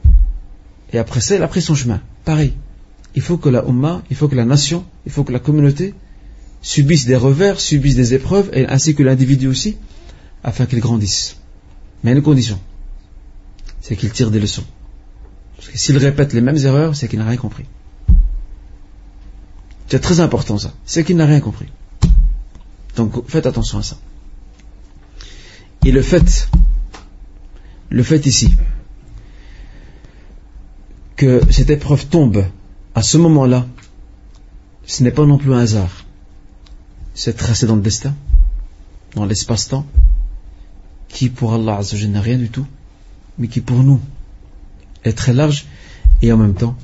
[0.92, 2.02] Et après ça, il a pris son chemin.
[2.26, 2.54] Pareil.
[3.16, 5.94] Il faut que la Ummah, il faut que la nation, il faut que la communauté
[6.62, 9.78] subisse des revers, subisse des épreuves, ainsi que l'individu aussi,
[10.44, 11.38] afin qu'il grandisse.
[12.04, 12.60] Mais une condition.
[13.82, 14.66] C'est qu'il tire des leçons.
[15.56, 17.66] Parce que s'il répète les mêmes erreurs, c'est qu'il n'a rien compris.
[19.88, 20.74] C'est très important ça.
[20.86, 21.68] C'est qu'il n'a rien compris.
[22.96, 23.98] Donc faites attention à ça.
[25.86, 26.50] Et le fait,
[27.90, 28.54] le fait ici,
[31.16, 32.46] que cette épreuve tombe
[32.94, 33.66] à ce moment-là,
[34.86, 36.06] ce n'est pas non plus un hasard.
[37.14, 38.14] C'est tracé dans le destin,
[39.16, 39.86] dans l'espace-temps,
[41.18, 42.68] qui pour Allah n'a rien du tout,
[43.40, 44.00] mais qui pour nous
[45.04, 45.66] est très large,
[46.22, 46.76] et en même temps,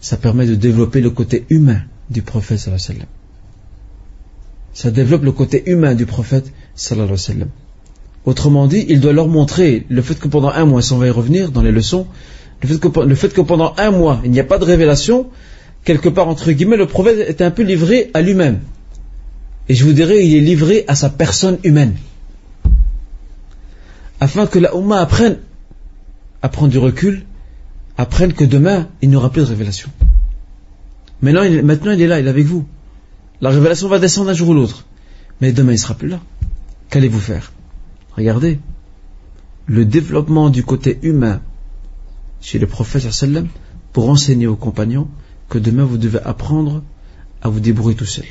[0.00, 3.06] ça permet de développer le côté humain du prophète sallallahu alayhi wa.
[4.74, 7.46] Ça développe le côté humain du prophète sallallahu alayhi wa.
[8.24, 11.06] Autrement dit, il doit leur montrer le fait que pendant un mois, si on va
[11.06, 12.08] y revenir dans les leçons,
[12.60, 15.28] le fait que, le fait que pendant un mois, il n'y a pas de révélation,
[15.84, 18.58] quelque part entre guillemets, le prophète est un peu livré à lui-même.
[19.68, 21.94] Et je vous dirais, il est livré à sa personne humaine.
[24.20, 25.38] Afin que la Ummah apprenne
[26.42, 27.24] à prendre du recul,
[27.96, 29.90] apprenne que demain, il n'y aura plus de révélation.
[31.20, 32.66] Maintenant il, maintenant, il est là, il est avec vous.
[33.40, 34.86] La révélation va descendre un jour ou l'autre.
[35.40, 36.20] Mais demain, il ne sera plus là.
[36.90, 37.52] Qu'allez-vous faire?
[38.16, 38.58] Regardez.
[39.66, 41.40] Le développement du côté humain
[42.40, 43.48] chez le prophète sallam
[43.92, 45.08] pour enseigner aux compagnons
[45.48, 46.82] que demain vous devez apprendre
[47.42, 48.26] à vous débrouiller tout seul,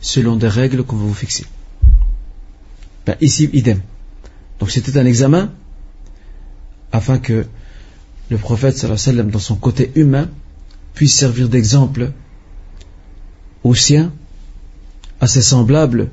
[0.00, 1.46] selon des règles qu'on va vous fixer.
[3.06, 3.80] Ben, ici, idem.
[4.62, 5.50] Donc c'était un examen
[6.92, 7.46] afin que
[8.30, 10.30] le prophète sallam, dans son côté humain,
[10.94, 12.12] puisse servir d'exemple
[13.64, 14.12] aux siens,
[15.18, 16.10] à ses semblables,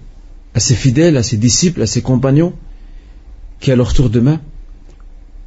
[0.55, 2.55] à ses fidèles, à ses disciples, à ses compagnons,
[3.59, 4.41] qui à leur tour demain,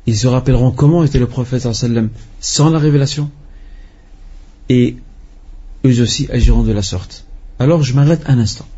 [0.07, 3.33] ils se rappelleront comment était le prophète sallam sans la révélation,
[4.69, 4.97] et
[5.85, 7.25] eux aussi agiront de la sorte.
[7.59, 8.69] Alors je m'arrête un instant.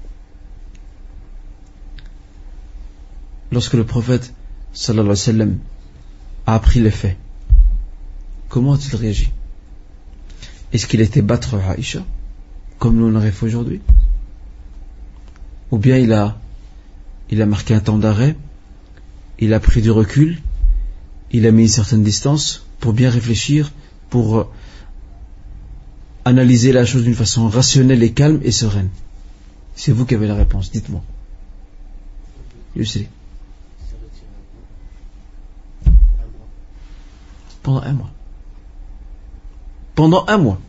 [3.55, 4.35] Lorsque le prophète
[4.73, 5.59] sallallahu
[6.45, 7.17] a appris les faits,
[8.49, 9.31] comment a-t-il réagi?
[10.73, 12.05] Est-ce qu'il était battre Aïcha,
[12.81, 13.81] comme nous l'aurait fait aujourd'hui?
[15.71, 16.37] Ou bien il a,
[17.47, 18.37] marqué un temps d'arrêt,
[19.39, 20.41] il a pris du recul,
[21.31, 23.71] il a mis une certaine distance pour bien réfléchir,
[24.11, 24.49] pour euh,
[26.25, 28.89] analyser la chose d'une façon rationnelle et calme et sereine?
[29.77, 31.05] C'est vous qui avez la réponse, dites-moi.
[37.65, 38.15] Pendant un mois
[39.95, 40.61] pendant un mois.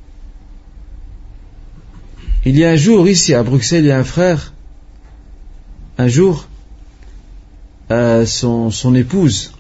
[2.46, 4.54] Il y a un jour ici à Bruxelles, il y a un frère,
[5.98, 6.48] un jour,
[7.92, 9.54] euh, son, son épouse,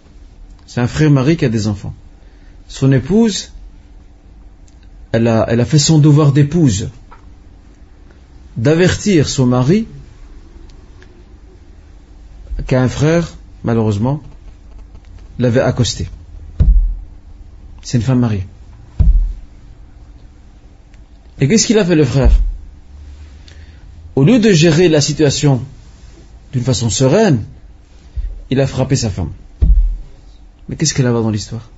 [0.67, 1.93] c'est un frère mari qui a des enfants.
[2.67, 3.52] Son épouse,
[5.12, 6.89] elle a, elle a fait son devoir d'épouse
[8.58, 9.86] d'avertir son mari
[12.67, 14.21] qu'un frère, malheureusement,
[15.39, 16.08] l'avait accosté.
[17.86, 18.48] C'est une femme mariée.
[21.39, 22.32] Et qu'est-ce qu'il a fait le frère?
[24.15, 25.62] Au lieu de gérer la situation
[26.52, 27.44] d'une façon sereine,
[28.50, 29.31] il a frappé sa femme.
[30.67, 31.69] Mais qu'est-ce qu'elle a dans l'histoire?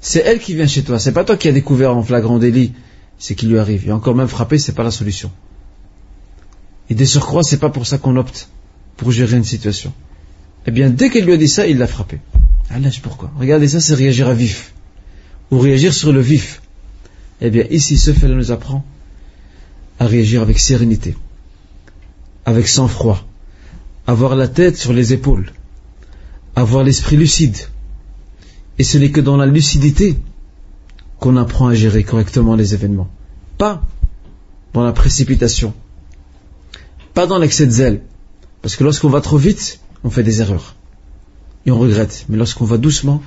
[0.00, 2.72] C'est elle qui vient chez toi, c'est pas toi qui as découvert en flagrant délit
[3.18, 3.86] ce qui lui arrive.
[3.86, 5.30] Et encore même frapper, c'est pas la solution.
[6.88, 8.48] Et des surcroît, c'est pas pour ça qu'on opte
[8.96, 9.92] pour gérer une situation.
[10.66, 12.20] Eh bien, dès qu'elle lui a dit ça, il l'a frappé.
[12.70, 14.72] Allah, pourquoi Regardez ça, c'est réagir à vif.
[15.50, 16.62] Ou réagir sur le vif.
[17.40, 18.84] Eh bien, ici, ce fait nous apprend
[19.98, 21.16] à réagir avec sérénité,
[22.44, 23.24] avec sang-froid,
[24.06, 25.52] avoir la tête sur les épaules,
[26.56, 27.56] avoir l'esprit lucide.
[28.78, 30.18] Et ce n'est que dans la lucidité
[31.20, 33.08] qu'on apprend à gérer correctement les événements.
[33.56, 33.82] Pas
[34.72, 35.74] dans la précipitation,
[37.14, 38.00] pas dans l'excès de zèle,
[38.64, 40.74] Parce que lorsqu'on va trop vite, on fait des erreurs.
[41.66, 42.26] Et on regrette.
[42.28, 43.22] Mais lorsqu'on va doucement,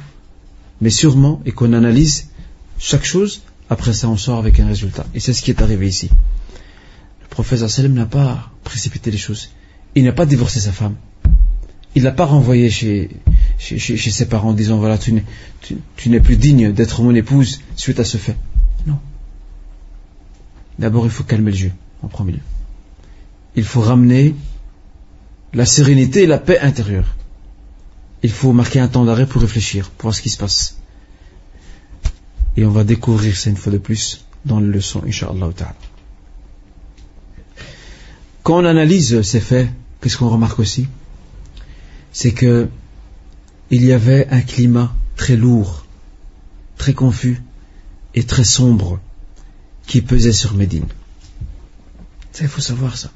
[0.82, 2.30] mais sûrement, et qu'on analyse
[2.78, 5.06] chaque chose, après ça on sort avec un résultat.
[5.14, 6.10] Et c'est ce qui est arrivé ici.
[7.22, 9.50] Le prophète sallam n'a pas précipité les choses.
[9.96, 10.96] Il n'a pas divorcé sa femme.
[11.96, 13.10] Il l'a pas renvoyé chez,
[13.58, 15.14] ses parents en disant voilà tu
[16.10, 18.36] n'es plus digne d'être mon épouse suite à ce fait.
[18.86, 19.00] Non.
[20.78, 21.72] D'abord il faut calmer le jeu
[22.04, 22.40] en premier lieu.
[23.56, 24.36] Il faut ramener
[25.54, 27.16] la sérénité et la paix intérieure.
[28.24, 30.78] Il faut marquer un temps d'arrêt pour réfléchir, pour voir ce qui se passe.
[32.56, 35.52] Et on va découvrir ça une fois de plus dans la leçon, Inch'Allah
[38.44, 39.70] Quand on analyse ces faits,
[40.02, 40.88] qu'est-ce qu'on remarque aussi?
[42.12, 42.70] C'est que
[43.70, 45.86] il y avait un climat très lourd,
[46.78, 47.44] très confus
[48.16, 49.00] et très sombre
[49.86, 50.88] qui pesait sur Médine.
[52.40, 53.12] il faut savoir ça.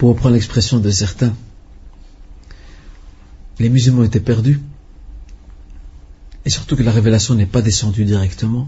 [0.00, 1.34] Pour reprendre l'expression de certains,
[3.58, 4.58] les musulmans étaient perdus,
[6.46, 8.66] et surtout que la révélation n'est pas descendue directement.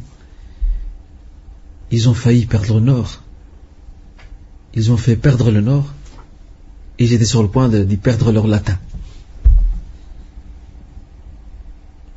[1.91, 3.22] Ils ont failli perdre le nord.
[4.74, 5.95] Ils ont fait perdre le nord,
[6.99, 8.78] et ils étaient sur le point d'y perdre leur latin.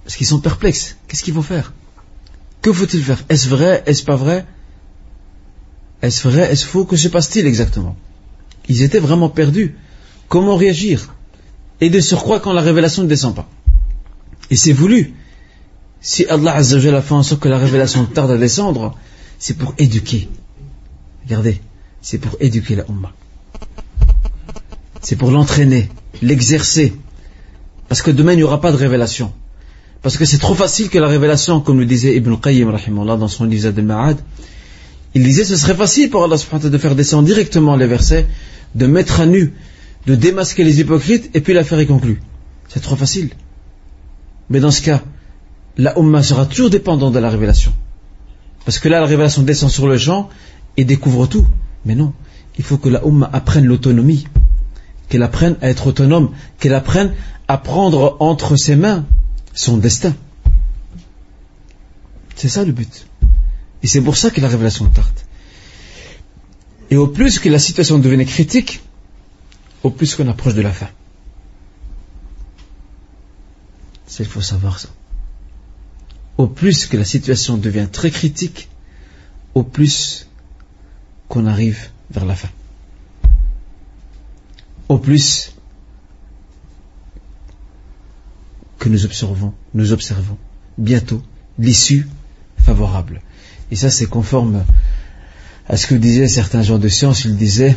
[0.04, 0.98] Parce qu'ils sont perplexes.
[1.08, 1.72] Qu'est-ce qu'ils vont faire?
[2.62, 3.24] Que faut-il faire?
[3.30, 3.82] Est-ce vrai?
[3.86, 4.46] Est-ce pas vrai?
[6.02, 6.52] Est-ce vrai?
[6.52, 6.84] Est-ce faux?
[6.84, 7.96] Que se passe-t-il exactement?
[8.70, 9.76] Ils étaient vraiment perdus.
[10.28, 11.14] Comment réagir?
[11.82, 13.48] Et de surcroît quand la révélation ne descend pas.
[14.50, 15.14] Et c'est voulu.
[16.02, 18.96] Si Allah a fait en sorte que la révélation tarde à descendre,
[19.40, 20.30] c'est pour éduquer.
[21.26, 21.62] Regardez,
[22.02, 23.12] c'est pour éduquer la Ummah.
[25.02, 25.90] C'est pour l'entraîner,
[26.22, 26.94] l'exercer.
[27.88, 29.34] Parce que demain, il n'y aura pas de révélation.
[30.02, 32.72] Parce que c'est trop facile que la révélation, comme le disait Ibn Qayyim
[33.18, 34.18] dans son livre al-Ma'ad,
[35.16, 38.28] il disait ce serait facile pour Allah de faire descendre directement les versets
[38.76, 39.54] de mettre à nu,
[40.06, 42.22] de démasquer les hypocrites, et puis l'affaire est conclue.
[42.68, 43.30] C'est trop facile.
[44.50, 45.02] Mais dans ce cas,
[45.78, 47.74] la Ummah sera toujours dépendante de la révélation.
[48.66, 50.30] Parce que là, la révélation descend sur le champ
[50.76, 51.48] et découvre tout.
[51.86, 52.14] Mais non,
[52.58, 54.28] il faut que la Ummah apprenne l'autonomie,
[55.08, 57.14] qu'elle apprenne à être autonome, qu'elle apprenne
[57.48, 59.06] à prendre entre ses mains
[59.54, 60.14] son destin.
[62.36, 63.08] C'est ça le but.
[63.84, 65.20] Et c'est pour ça que la révélation tarde.
[66.90, 68.82] Et au plus que la situation devenait critique,
[69.84, 70.90] au plus qu'on approche de la fin.
[74.20, 74.90] Il faut savoir ça.
[76.38, 78.70] Au plus que la situation devient très critique,
[79.54, 80.28] au plus
[81.28, 82.50] qu'on arrive vers la fin.
[84.88, 85.54] Au plus
[88.80, 90.38] que nous observons, nous observons
[90.78, 91.22] bientôt
[91.58, 92.08] l'issue
[92.58, 93.22] favorable.
[93.72, 94.64] Et ça, c'est conforme
[95.68, 97.76] à ce que disaient certains gens de science, ils disaient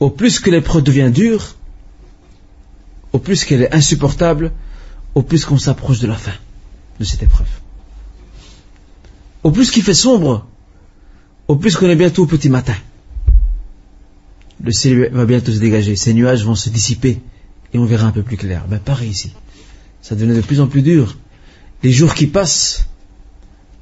[0.00, 1.56] Au plus que l'épreuve devient dure,
[3.12, 4.52] au plus qu'elle est insupportable,
[5.14, 6.34] au plus qu'on s'approche de la fin
[7.00, 7.48] de cette épreuve.
[9.42, 10.46] Au plus qu'il fait sombre,
[11.48, 12.76] au plus qu'on est bientôt au petit matin.
[14.62, 17.20] Le ciel va bientôt se dégager, ces nuages vont se dissiper
[17.72, 18.64] et on verra un peu plus clair.
[18.68, 19.32] Ben pareil ici
[20.02, 21.18] ça devenait de plus en plus dur.
[21.82, 22.86] Les jours qui passent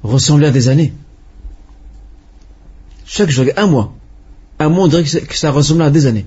[0.03, 0.93] ressemblaient à des années.
[3.05, 3.93] Chaque jour, un mois.
[4.59, 6.25] Un mois, on dirait que ça ressemblait à des années.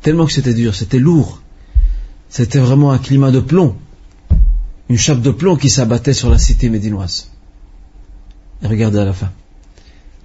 [0.00, 1.42] Tellement que c'était dur, c'était lourd.
[2.30, 3.76] C'était vraiment un climat de plomb.
[4.88, 7.30] Une chape de plomb qui s'abattait sur la cité médinoise.
[8.62, 9.30] Et regardez à la fin.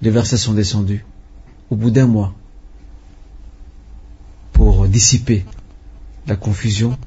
[0.02, 1.04] Les versets sont descendus.
[1.70, 2.32] Au bout d'un mois.
[4.52, 5.44] Pour dissiper
[6.26, 6.98] la confusion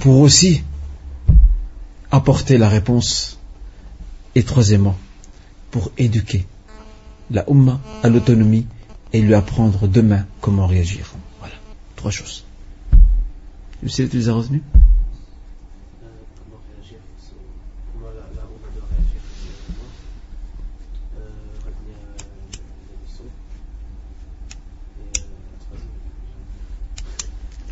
[0.00, 0.62] pour aussi
[2.10, 3.38] apporter la réponse
[4.34, 4.96] et troisièmement
[5.70, 6.46] pour éduquer
[7.30, 8.66] la Ummah à l'autonomie
[9.12, 11.14] et lui apprendre demain comment réagir.
[11.40, 11.54] Voilà,
[11.96, 12.44] trois choses.
[13.86, 14.62] Sais, tu les as retenues?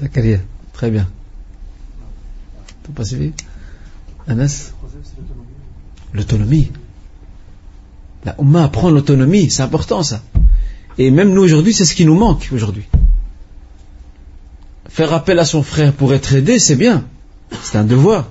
[0.08, 0.40] Carrière,
[0.72, 1.08] très bien.
[2.94, 3.32] Pas suivi
[4.26, 4.72] Anas
[6.12, 6.70] L'autonomie.
[8.24, 10.22] La Oumma apprend l'autonomie, c'est important ça.
[10.96, 12.84] Et même nous aujourd'hui, c'est ce qui nous manque aujourd'hui.
[14.88, 17.04] Faire appel à son frère pour être aidé, c'est bien.
[17.62, 18.28] C'est un devoir.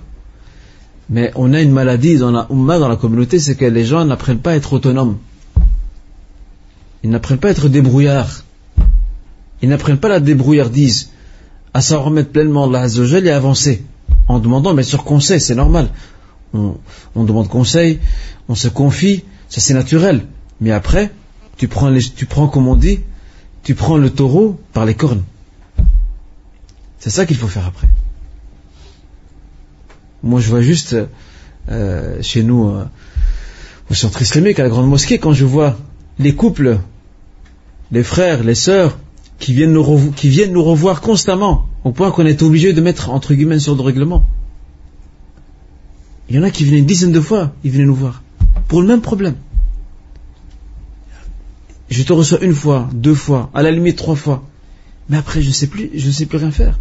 [1.09, 4.05] Mais on a une maladie dans la Oumma, dans la communauté, c'est que les gens
[4.05, 5.17] n'apprennent pas à être autonomes.
[7.03, 8.43] Ils n'apprennent pas à être débrouillards.
[9.61, 11.09] Ils n'apprennent pas la débrouillardise
[11.73, 13.83] à s'en remettre pleinement Allah Azzawajal et avancer
[14.27, 15.89] en demandant bien sûr conseil, c'est normal.
[16.53, 16.77] On,
[17.15, 17.99] on, demande conseil,
[18.47, 20.25] on se confie, ça c'est naturel.
[20.61, 21.11] Mais après,
[21.57, 22.99] tu prends, les, tu prends comme on dit,
[23.63, 25.23] tu prends le taureau par les cornes.
[26.99, 27.87] C'est ça qu'il faut faire après.
[30.21, 30.95] Moi je vois juste
[31.69, 32.85] euh, chez nous euh,
[33.89, 35.77] au centre islamique à la grande mosquée quand je vois
[36.19, 36.77] les couples,
[37.91, 38.97] les frères, les sœurs
[39.43, 39.73] qui viennent
[40.53, 44.23] nous, revoir constamment au point qu'on est obligé de mettre entre guillemets sur le règlement.
[46.29, 48.23] Il y en a qui venaient une dizaine de fois, ils venaient nous voir
[48.69, 49.35] pour le même problème.
[51.89, 54.43] Je te reçois une fois, deux fois, à la limite trois fois.
[55.09, 56.79] Mais après, je ne sais plus, je sais plus rien faire.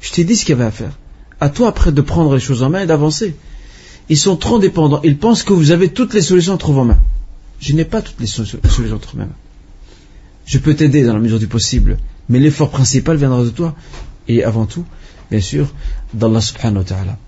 [0.00, 0.98] Je t'ai dit ce qu'il y avait à faire.
[1.40, 3.36] À toi après de prendre les choses en main et d'avancer.
[4.08, 5.02] Ils sont trop dépendants.
[5.04, 7.00] Ils pensent que vous avez toutes les solutions entre vos mains.
[7.60, 8.58] Je n'ai pas toutes les solutions
[8.94, 9.38] entre mes mains.
[10.46, 11.96] Je peux t'aider dans la mesure du possible,
[12.28, 13.74] mais l'effort principal viendra de toi.
[14.28, 14.84] Et avant tout,
[15.30, 15.72] bien sûr,
[16.12, 17.18] d'Allah subhanahu wa ta'ala.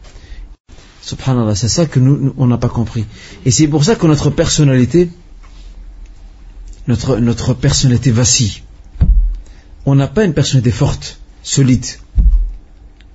[1.06, 3.04] Subhanallah, c'est ça que nous, on n'a pas compris.
[3.44, 5.08] Et c'est pour ça que notre personnalité,
[6.88, 8.62] notre, notre personnalité vacille.
[9.84, 11.86] On n'a pas une personnalité forte, solide.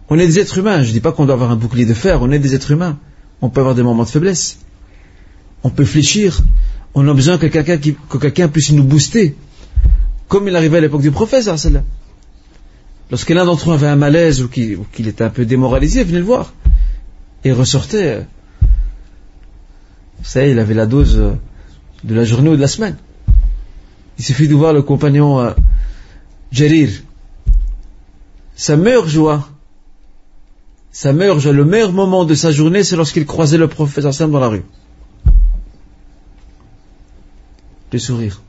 [0.09, 0.83] On est des êtres humains.
[0.83, 2.21] Je ne dis pas qu'on doit avoir un bouclier de fer.
[2.21, 2.97] On est des êtres humains.
[3.41, 4.59] On peut avoir des moments de faiblesse.
[5.63, 6.41] On peut fléchir.
[6.93, 9.35] On a besoin que quelqu'un, que quelqu'un puisse nous booster.
[10.31, 11.49] Comme il arrivait à l'époque du prophète,
[13.09, 16.23] Lorsque l'un d'entre eux avait un malaise ou qu'il était un peu démoralisé, venez le
[16.23, 16.53] voir.
[17.43, 18.25] Et il ressortait.
[18.61, 21.33] Vous savez, il avait la dose euh,
[22.05, 22.95] de la journée ou de la semaine.
[24.19, 25.51] Il suffit de voir le compagnon euh.
[28.55, 29.49] Sa meilleure joie,
[30.93, 34.39] sa meilleure joie, le meilleur moment de sa journée, c'est lorsqu'il croisait le prophète dans
[34.39, 34.63] la rue.
[37.91, 38.41] Le sourire.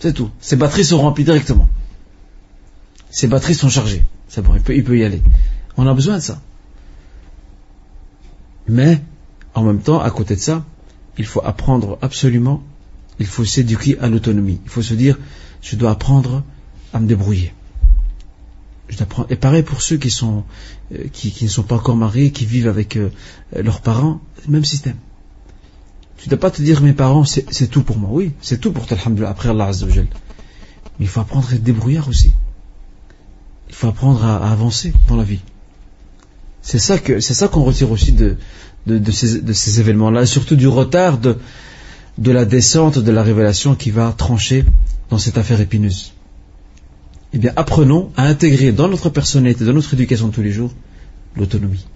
[0.00, 0.30] C'est tout.
[0.40, 1.68] Ses batteries sont remplies directement.
[3.10, 4.04] Ses batteries sont chargées.
[4.28, 5.22] C'est bon, il peut, y aller.
[5.76, 6.40] On a besoin de ça.
[8.68, 9.00] Mais,
[9.54, 10.64] en même temps, à côté de ça,
[11.16, 12.62] il faut apprendre absolument,
[13.18, 14.60] il faut s'éduquer à l'autonomie.
[14.64, 15.18] Il faut se dire,
[15.62, 16.42] je dois apprendre
[16.92, 17.54] à me débrouiller.
[19.28, 20.44] Et pareil pour ceux qui, sont,
[20.94, 23.10] euh, qui, qui, ne sont pas encore mariés, qui vivent avec euh,
[23.54, 24.96] leurs parents, même système.
[26.18, 28.10] Tu ne dois pas te dire mes parents c'est tout pour moi.
[28.12, 28.96] Oui, c'est tout pour toi,
[29.26, 30.06] après Allah Azzawajal.
[30.98, 32.32] Mais il faut apprendre à être débrouillard aussi.
[33.68, 35.40] Il faut apprendre à, avancer dans la vie.
[36.62, 38.36] C'est ça que c'est ça qu'on retire aussi de,
[38.86, 41.38] de, ces, événements-là, surtout du retard de,
[42.18, 44.64] de la descente de la révélation qui va trancher
[45.10, 46.12] dans cette affaire épineuse
[47.32, 50.72] eh bien, apprenons à intégrer dans notre personnalité, dans notre éducation tous les jours,
[51.36, 51.86] l'autonomie.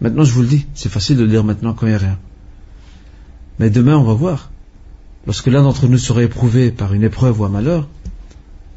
[0.00, 1.98] Maintenant, je vous le dis, c'est facile de le dire maintenant quand il n'y a
[1.98, 2.18] rien.
[3.60, 4.50] Mais demain, on va voir.
[5.26, 7.88] Lorsque l'un d'entre nous sera éprouvé par une épreuve ou un malheur,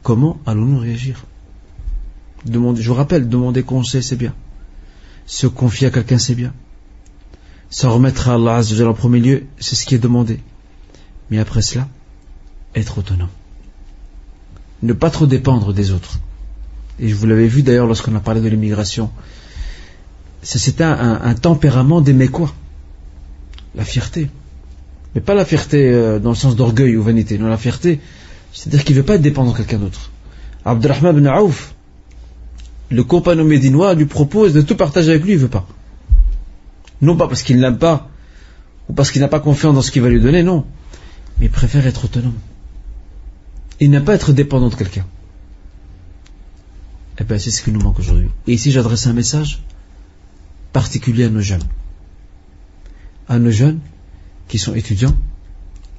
[0.04, 1.26] comment allons-nous réagir?
[2.46, 4.36] Je vous rappelle, demander conseil, c'est bien.
[5.26, 6.54] Se confier à quelqu'un, c'est bien.
[7.72, 10.40] S'en remettre à Allah en premier lieu, c'est ce qui est demandé.
[11.32, 11.88] Mais après cela,
[12.76, 13.30] être autonome
[14.84, 16.20] ne pas trop dépendre des autres.
[17.00, 19.10] Et je vous l'avais vu d'ailleurs lorsqu'on a parlé de l'immigration.
[20.44, 22.54] C'est un, tempérament d'aimer quoi
[23.76, 24.30] La fierté.
[25.16, 27.38] Mais pas la fierté euh, dans le sens d'orgueil ou vanité.
[27.38, 27.99] Non, la fierté,
[28.51, 30.11] c'est-à-dire qu'il ne veut pas être dépendant de quelqu'un d'autre.
[30.66, 31.76] Abdurrahman ibn Aouf,
[32.89, 35.68] le compagnon médinois, lui propose de tout partager avec lui, il ne veut pas.
[37.01, 38.09] Non pas parce qu'il ne l'aime pas,
[38.89, 40.66] ou parce qu'il n'a pas confiance dans ce qu'il va lui donner, non.
[41.39, 42.34] Mais il préfère être autonome
[43.84, 45.05] il n'a pas être dépendant de quelqu'un.
[47.20, 48.30] Eh bien, c'est ce qui nous manque aujourd'hui.
[48.47, 49.61] Et ici, j'adresse un message
[50.72, 51.64] particulier à nos jeunes.
[53.28, 53.80] À nos jeunes
[54.48, 55.16] qui sont étudiants,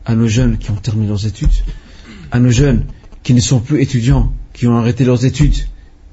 [0.05, 1.53] à nos jeunes qui ont terminé leurs études,
[2.31, 2.85] à nos jeunes
[3.23, 5.57] qui ne sont plus étudiants, qui ont arrêté leurs études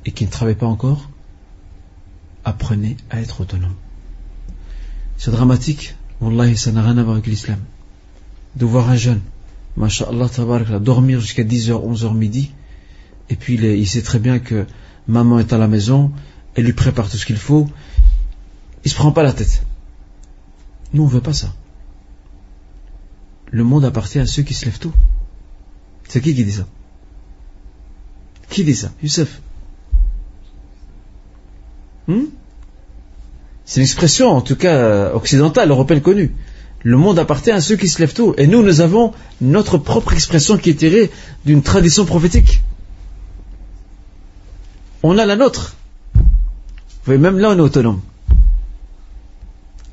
[0.06, 1.10] et qui ne travaillent pas encore.
[2.44, 3.76] Apprenez à être autonome.
[5.18, 5.96] C'est dramatique.
[6.22, 7.60] Wallahi, ça n'a rien à voir avec l'islam.
[8.56, 9.22] De voir un jeune
[9.78, 12.52] Masha'Allah, dormir jusqu'à 10h, 11h midi,
[13.30, 14.66] et puis il, sait très bien que
[15.08, 16.12] maman est à la maison,
[16.56, 17.70] elle lui prépare tout ce qu'il faut,
[18.84, 19.64] il se prend pas la tête.
[20.94, 21.54] Nous, on veut pas ça.
[23.52, 24.94] Le monde appartient à ceux qui se lèvent tôt.
[26.08, 26.66] C'est qui qui dit ça?
[28.50, 28.92] Qui dit ça?
[29.04, 29.42] Youssef
[32.08, 32.24] hmm?
[33.66, 36.34] C'est une expression, en tout cas occidentale, européenne connue.
[36.84, 38.34] Le monde appartient à ceux qui se lèvent tôt.
[38.38, 41.12] Et nous, nous avons notre propre expression qui est tirée
[41.46, 42.64] d'une tradition prophétique.
[45.04, 45.76] On a la nôtre.
[46.16, 46.22] Vous
[47.06, 48.02] voyez, même là, on est autonome.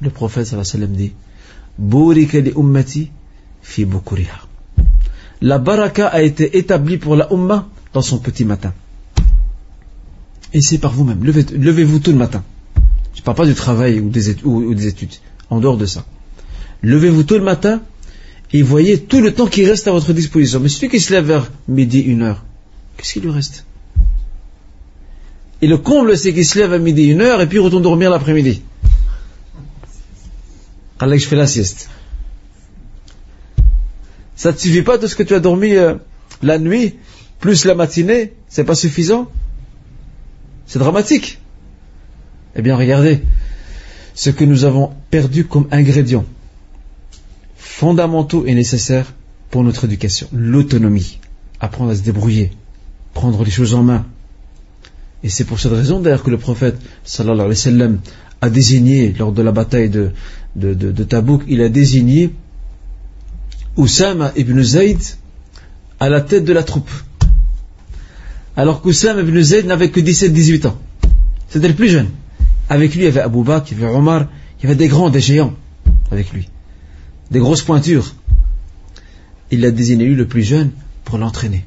[0.01, 1.13] Le prophète sallallahu dit
[2.57, 3.11] ummati
[3.69, 3.87] fi
[5.43, 8.73] La baraka a été établie pour la umma dans son petit matin.
[10.55, 11.23] Essayez par vous-même.
[11.23, 12.43] Levez-vous tout le matin.
[13.15, 15.15] Je ne parle pas du travail ou des, études.
[15.51, 16.05] En dehors de ça.
[16.83, 17.83] Levez-vous tout le matin
[18.53, 20.61] et voyez tout le temps qui reste à votre disposition.
[20.61, 22.45] Mais celui qui se lève vers midi, une heure,
[22.97, 23.67] qu'est-ce qu'il lui reste?
[25.61, 28.11] Et le comble, c'est qu'il se lève à midi, une heure et puis retourne dormir
[28.11, 28.63] l'après-midi.
[30.99, 31.91] que je fais la sieste.
[34.39, 35.97] Ça ne te suffit pas de ce que tu as dormi euh,
[36.43, 36.95] la nuit,
[37.41, 39.29] plus la matinée, c'est pas suffisant
[40.69, 41.41] C'est dramatique.
[42.55, 43.21] Eh bien, regardez
[44.15, 46.25] ce que nous avons perdu comme ingrédients
[47.57, 49.13] fondamentaux et nécessaires
[49.51, 50.29] pour notre éducation.
[50.33, 51.19] L'autonomie.
[51.59, 52.53] Apprendre à se débrouiller.
[53.15, 54.07] Prendre les choses en main.
[55.25, 58.01] Et c'est pour cette raison d'ailleurs que le prophète sallallahu alayhi wa sallam
[58.41, 60.13] a désigné, lors de la bataille de,
[60.55, 62.33] de, de Tabouk, il a désigné
[63.79, 64.99] Oussama ibn Zayd
[66.01, 66.91] à la tête de la troupe.
[68.57, 70.79] Alors qu'Oussama ibn Zayd n'avait que 17-18 ans.
[71.49, 72.11] C'était le plus jeune.
[72.69, 74.27] Avec lui, il y avait Abu Bakr, il y avait Omar,
[74.59, 75.55] il y avait des grands, des géants
[76.11, 76.49] avec lui.
[77.31, 78.15] Des grosses pointures.
[79.53, 80.73] Il l'a désigné lui le plus jeune
[81.05, 81.65] pour l'entraîner,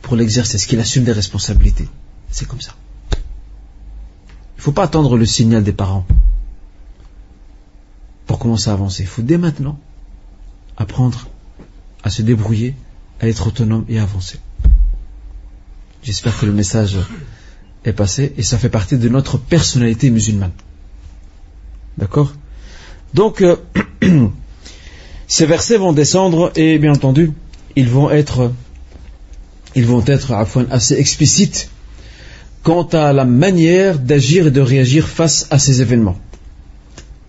[0.00, 1.88] pour l'exercer, ce qu'il assume des responsabilités.
[2.30, 2.74] C'est comme ça.
[3.12, 6.06] Il ne faut pas attendre le signal des parents
[8.26, 9.02] pour commencer à avancer.
[9.02, 9.78] Il faut dès maintenant
[10.80, 11.28] apprendre
[12.02, 12.74] à se débrouiller,
[13.20, 14.38] à être autonome et à avancer.
[16.02, 16.96] J'espère que le message
[17.84, 20.52] est passé et ça fait partie de notre personnalité musulmane.
[21.98, 22.32] D'accord?
[23.12, 23.56] Donc, euh,
[25.26, 27.32] ces versets vont descendre et bien entendu,
[27.76, 28.50] ils vont être,
[29.74, 30.32] ils vont être
[30.70, 31.68] assez explicites
[32.62, 36.18] quant à la manière d'agir et de réagir face à ces événements.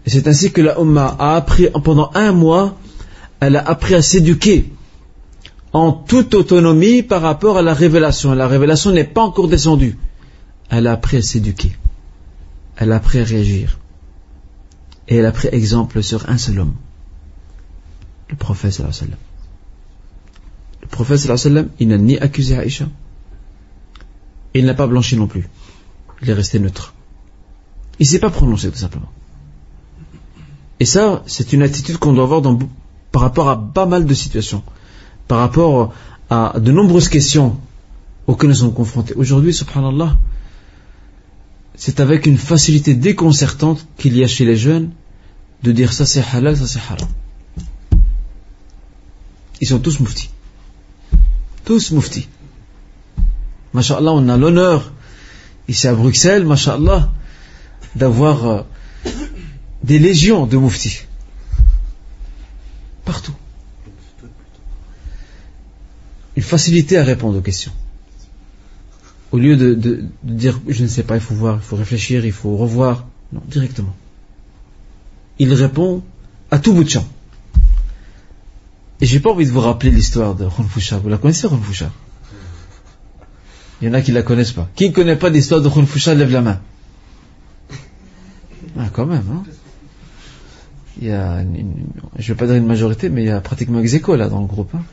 [0.05, 2.77] Et c'est ainsi que la Ummah a appris pendant un mois
[3.41, 4.71] elle a appris à s'éduquer
[5.73, 8.33] en toute autonomie par rapport à la révélation.
[8.33, 9.97] La révélation n'est pas encore descendue.
[10.69, 11.75] Elle a appris à s'éduquer.
[12.77, 13.79] Elle a appris à réagir.
[15.07, 16.75] Et elle a pris exemple sur un seul homme.
[18.29, 19.25] Le prophète sallallahu alayhi wa sallam.
[20.83, 22.87] Le prophète sallallahu alayhi wa sallam, il n'a ni accusé Aïcha,
[24.53, 25.49] il n'a pas blanchi non plus.
[26.21, 26.93] Il est resté neutre.
[27.99, 29.11] Il ne s'est pas prononcé tout simplement.
[30.79, 32.57] Et ça, c'est une attitude qu'on doit avoir dans
[33.11, 34.63] par rapport à pas mal de situations,
[35.27, 35.93] par rapport
[36.29, 37.57] à de nombreuses questions
[38.27, 39.13] auxquelles nous sommes confrontés.
[39.15, 40.17] Aujourd'hui, subhanallah,
[41.75, 44.91] c'est avec une facilité déconcertante qu'il y a chez les jeunes
[45.63, 47.07] de dire ça c'est halal, ça c'est haram.
[49.61, 50.29] Ils sont tous mouftis.
[51.65, 52.27] Tous mouftis.
[53.73, 54.91] Masha'Allah, on a l'honneur,
[55.67, 57.11] ici à Bruxelles, Masha'Allah,
[57.95, 58.61] d'avoir euh,
[59.83, 61.01] des légions de mouftis.
[63.11, 63.35] Partout.
[66.37, 67.73] Une facilité à répondre aux questions.
[69.33, 72.31] Au lieu de, dire je ne sais pas, il faut voir, il faut réfléchir, il
[72.31, 73.05] faut revoir.
[73.33, 73.93] Non, directement.
[75.39, 76.03] Il répond
[76.51, 77.05] à tout bout de champ.
[79.01, 81.91] Et j'ai pas envie de vous rappeler l'histoire de Khun Vous la connaissez, Khun
[83.81, 84.69] Il y en a qui la connaissent pas.
[84.75, 86.61] Qui ne connaît pas l'histoire de Khun lève la main.
[88.79, 89.43] Ah, quand même, hein
[90.99, 91.85] il y a, une,
[92.17, 94.47] je vais pas dire une majorité, mais il y a pratiquement ex là dans le
[94.47, 94.73] groupe.
[94.75, 94.83] Hein.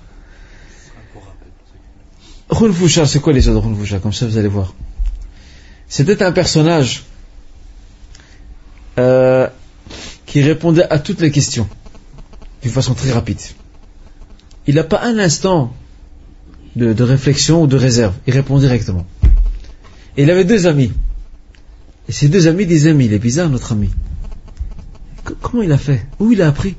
[3.06, 4.74] c'est quoi les de Khun Comme ça, vous allez voir.
[5.88, 7.04] C'était un personnage
[8.98, 9.48] euh,
[10.26, 11.68] qui répondait à toutes les questions
[12.62, 13.40] d'une façon très rapide.
[14.66, 15.72] Il n'a pas un instant
[16.76, 18.14] de, de, réflexion ou de réserve.
[18.26, 19.06] Il répond directement.
[20.16, 20.92] Et il avait deux amis.
[22.08, 23.90] Et ces deux amis disaient, mais il est bizarre notre ami
[25.40, 26.06] comment il a fait?
[26.18, 26.76] Où il a appris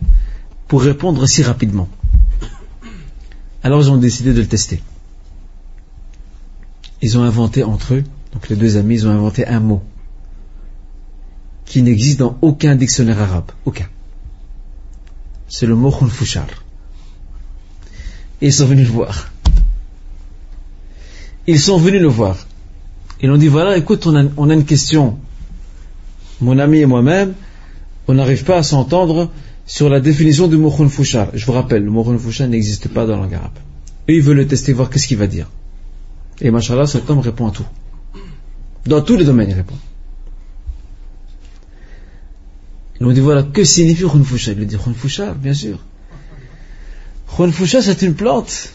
[0.68, 1.90] pour répondre si rapidement?
[3.64, 4.82] Alors ils ont décidé de le tester.
[7.02, 9.82] Ils ont inventé entre eux, donc les deux amis, ils ont inventé un mot
[11.66, 13.52] qui n'existe dans aucun dictionnaire arabe.
[13.66, 13.88] Aucun.
[15.48, 16.48] C'est le mot khunfushar.
[18.42, 19.32] Et ils sont venus le voir.
[21.48, 22.38] Ils sont venus le voir.
[23.22, 25.20] Ils ont dit voilà, écoute, on a, on a une question.
[26.42, 27.34] Mon ami et moi-même,
[28.10, 29.30] on n'arrive pas à s'entendre
[29.68, 31.30] sur la définition du mot Fushar.
[31.36, 32.04] Je vous rappelle, le mot
[32.48, 33.60] n'existe pas dans la arabe.
[34.08, 35.48] Et il veut le tester, voir qu'est-ce qu'il va dire.
[36.42, 37.68] Et machallah, cet homme répond à tout.
[38.88, 39.76] Dans tous les domaines, il répond.
[43.00, 45.78] Il nous dit voilà, que signifie Fushar Il lui dit Fushar, bien sûr.
[47.28, 48.74] Fushar, c'est une plante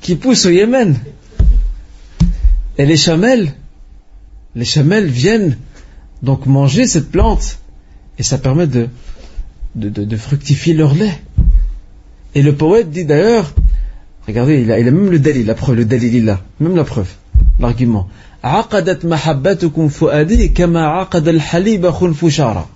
[0.00, 0.98] qui pousse au Yémen.
[2.78, 3.52] Et les chamelles,
[4.54, 5.58] les chamelles viennent
[6.22, 7.58] donc manger cette plante,
[8.18, 8.88] et ça permet de,
[10.16, 11.16] fructifier leur lait.
[12.34, 13.52] Et le poète dit d'ailleurs,
[14.26, 17.08] regardez, il a, même le dalil, la preuve, le dalil il a, même la preuve,
[17.60, 18.08] l'argument.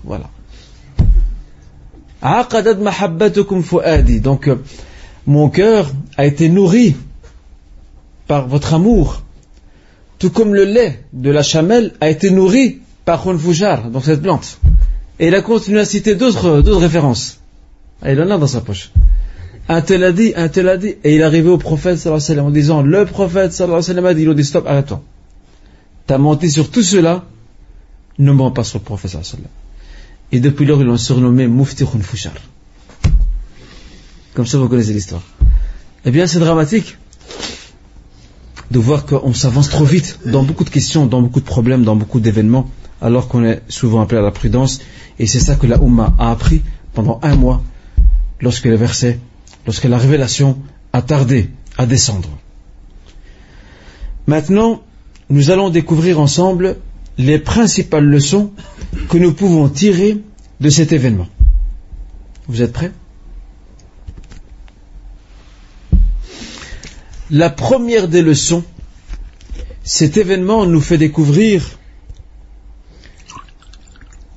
[0.05, 0.31] Voilà.
[4.21, 4.57] Donc, euh,
[5.27, 6.97] mon cœur a été nourri
[8.27, 9.23] par votre amour,
[10.19, 14.59] tout comme le lait de la chamelle a été nourri par Khunfushar, donc cette plante
[15.19, 17.41] et il a continué à citer d'autres références
[18.05, 18.91] il en a dans sa poche
[19.69, 22.19] un tel a dit, un tel a dit, et il est arrivé au prophète sallallahu
[22.19, 24.35] alayhi wa sallam en disant, le prophète sallallahu alayhi wa sallam a dit, il a
[24.35, 25.03] dit, stop, arrête-toi.
[26.07, 27.25] T'as menti sur tout cela,
[28.19, 29.63] ne mens pas sur le prophète sallallahu alayhi wa sallam.
[30.33, 32.33] Et depuis lors, ils l'ont surnommé Mufti Khunfushar.
[34.35, 35.23] Comme ça, vous connaissez l'histoire.
[36.05, 36.97] Eh bien, c'est dramatique
[38.71, 41.95] de voir qu'on s'avance trop vite dans beaucoup de questions, dans beaucoup de problèmes, dans
[41.95, 42.69] beaucoup d'événements,
[43.03, 44.81] alors qu'on est souvent appelé à la prudence.
[45.19, 46.63] Et c'est ça que la Ummah a appris
[46.95, 47.63] pendant un mois,
[48.41, 49.19] lorsque les versets
[49.67, 50.59] lorsque la révélation
[50.93, 52.29] a tardé à descendre.
[54.27, 54.83] Maintenant,
[55.31, 56.77] nous allons découvrir ensemble
[57.19, 58.53] les principales leçons
[59.09, 60.19] que nous pouvons tirer
[60.61, 61.29] de cet événement.
[62.49, 62.93] Vous êtes prêts?
[67.31, 68.63] La première des leçons,
[69.85, 71.79] cet événement nous fait découvrir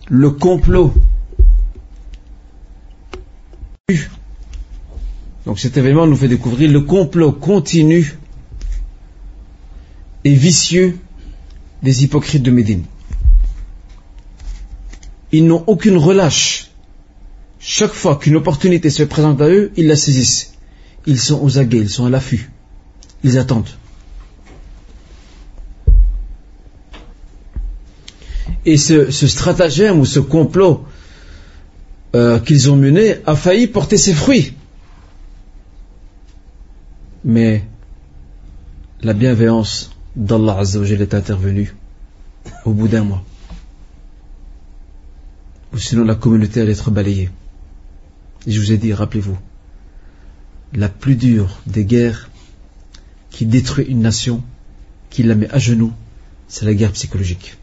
[0.09, 0.93] le complot
[5.45, 8.17] donc cet événement nous fait découvrir le complot continu
[10.23, 10.97] et vicieux
[11.83, 12.83] des hypocrites de Médine.
[15.31, 16.71] Ils n'ont aucune relâche.
[17.59, 20.53] Chaque fois qu'une opportunité se présente à eux, ils la saisissent.
[21.05, 22.49] Ils sont aux aguets, ils sont à l'affût.
[23.23, 23.69] Ils attendent.
[28.65, 30.85] Et ce, stratagème ou ce complot
[32.15, 34.53] euh, qu'ils ont mené a failli porter ses fruits
[37.25, 37.63] mais
[39.01, 41.75] la bienveillance d'Allah Azzawajal est intervenue
[42.65, 43.23] au bout d'un mois.
[45.73, 47.31] Ou sinon la communauté allait être balayée.
[48.45, 49.37] Et je vous ai dit, rappelez-vous,
[50.73, 52.29] la plus dure des guerres
[53.31, 54.43] qui détruit une nation,
[55.09, 55.93] qui la met à genoux,
[56.47, 57.57] c'est la guerre psychologique.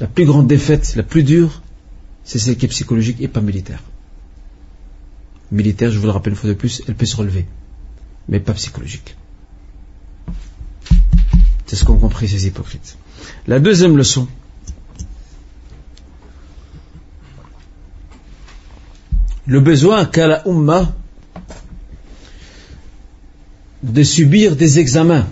[0.00, 1.62] La plus grande défaite, la plus dure,
[2.24, 3.82] c'est celle qui est psychologique et pas militaire.
[5.50, 7.46] Militaire, je vous le rappelle une fois de plus, elle peut se relever
[8.28, 9.16] mais pas psychologique.
[11.66, 12.96] C'est ce qu'ont compris ces hypocrites.
[13.46, 14.28] La deuxième leçon,
[19.46, 20.44] le besoin qu'a la
[23.82, 25.26] de subir des examens.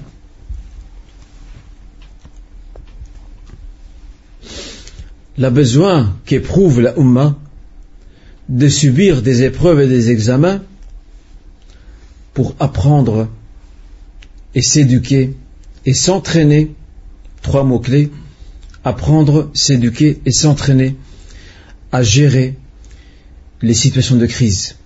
[5.41, 7.34] Le besoin qu'éprouve la Ummah
[8.51, 10.61] de subir des épreuves et des examens
[12.34, 13.26] pour apprendre
[14.55, 15.34] et s'éduquer
[15.86, 16.74] et s'entraîner,
[17.41, 18.11] trois mots-clés,
[18.84, 20.97] apprendre, s'éduquer et s'entraîner
[21.91, 22.59] à gérer
[23.62, 24.76] les situations de crise.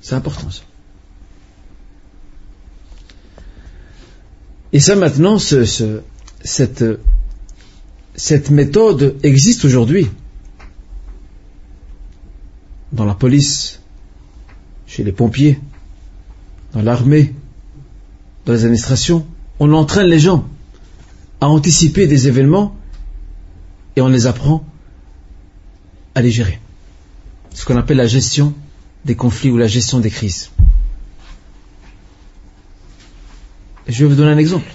[0.00, 0.62] C'est important ça.
[4.72, 5.40] Et ça maintenant,
[6.42, 6.82] cette,
[8.50, 10.08] méthode existe aujourd'hui
[12.92, 13.80] dans la police,
[14.86, 15.60] chez les pompiers,
[16.72, 17.34] dans l'armée,
[18.46, 19.26] dans les administrations,
[19.60, 20.48] on entraîne les gens
[21.40, 22.74] à anticiper des événements
[23.96, 24.64] et on les apprend
[26.14, 26.58] à les gérer.
[27.52, 28.54] Ce qu'on appelle la gestion
[29.04, 30.50] des conflits ou la gestion des crises.
[33.88, 34.70] je vais vous donner un exemple.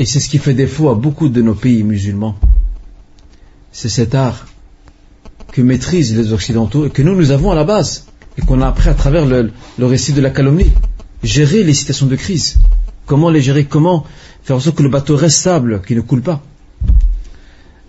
[0.00, 2.34] Et c'est ce qui fait défaut à beaucoup de nos pays musulmans.
[3.70, 4.46] C'est cet art
[5.52, 8.06] que maîtrisent les Occidentaux et que nous, nous avons à la base
[8.38, 10.72] et qu'on a appris à travers le, récit de la calomnie.
[11.22, 12.60] Gérer les situations de crise.
[13.04, 13.66] Comment les gérer?
[13.66, 14.06] Comment
[14.42, 16.42] faire en sorte que le bateau reste stable, qu'il ne coule pas?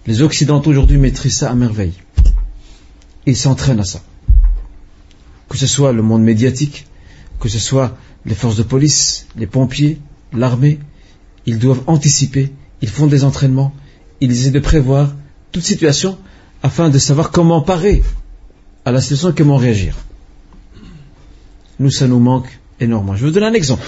[0.05, 1.93] Les Occidentaux aujourd'hui maîtrisent ça à merveille.
[3.25, 4.01] Ils s'entraînent à ça.
[5.47, 6.87] Que ce soit le monde médiatique,
[7.39, 7.95] que ce soit
[8.25, 9.97] les forces de police, les pompiers,
[10.33, 10.77] l'armée,
[11.45, 13.73] ils doivent anticiper, ils font des entraînements,
[14.19, 15.13] ils essaient de prévoir
[15.51, 16.17] toute situation
[16.63, 18.03] afin de savoir comment parer
[18.85, 19.95] à la situation et comment réagir.
[21.79, 23.15] Nous, ça nous manque énormément.
[23.15, 23.83] Je vous donner un exemple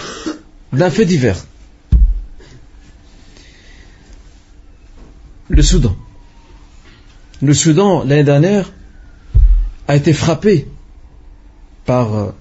[0.71, 1.45] d'un fait divers.
[5.49, 5.95] Le Soudan.
[7.41, 8.71] Le Soudan, l'année dernière,
[9.87, 10.67] a été frappé
[11.85, 12.31] par euh,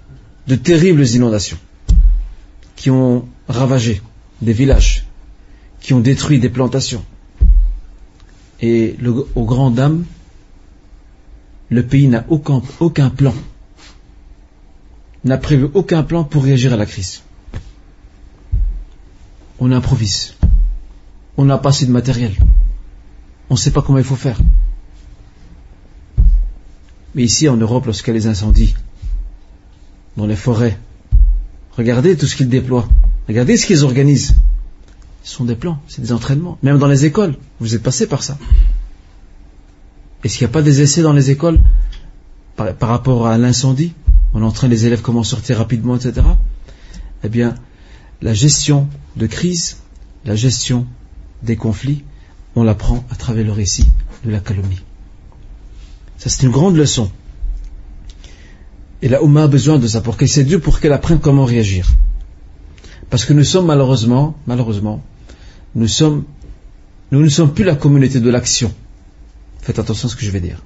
[0.46, 1.58] de terribles inondations
[2.76, 4.00] qui ont ravagé
[4.42, 5.06] des villages,
[5.80, 7.04] qui ont détruit des plantations.
[8.60, 10.04] Et le, aux grandes dames
[11.72, 13.34] le pays n'a aucun plan,
[15.24, 17.22] n'a prévu aucun plan pour réagir à la crise.
[19.58, 20.34] On improvise.
[21.38, 22.34] On n'a pas assez de matériel.
[23.48, 24.38] On ne sait pas comment il faut faire.
[27.14, 28.74] Mais ici, en Europe, lorsqu'il y a les incendies,
[30.16, 30.78] dans les forêts,
[31.76, 32.88] regardez tout ce qu'ils déploient.
[33.28, 34.34] Regardez ce qu'ils organisent.
[35.22, 36.58] Ce sont des plans, c'est des entraînements.
[36.62, 38.38] Même dans les écoles, vous êtes passé par ça.
[40.24, 41.60] Est-ce qu'il n'y a pas des essais dans les écoles
[42.56, 43.92] par, rapport à l'incendie?
[44.34, 46.26] On entraîne les élèves comment sortir rapidement, etc.
[47.22, 47.54] Eh bien,
[48.20, 49.76] la gestion de crise,
[50.24, 50.86] la gestion
[51.42, 52.04] des conflits,
[52.56, 53.86] on l'apprend à travers le récit
[54.24, 54.82] de la calomnie.
[56.18, 57.10] Ça, c'est une grande leçon.
[59.02, 61.88] Et la Oumma a besoin de ça pour qu'elle Dieu, pour qu'elle apprenne comment réagir.
[63.12, 65.02] Parce que nous sommes malheureusement, malheureusement,
[65.74, 66.24] nous sommes,
[67.10, 68.72] nous ne sommes plus la communauté de l'action.
[69.60, 70.62] Faites attention à ce que je vais dire.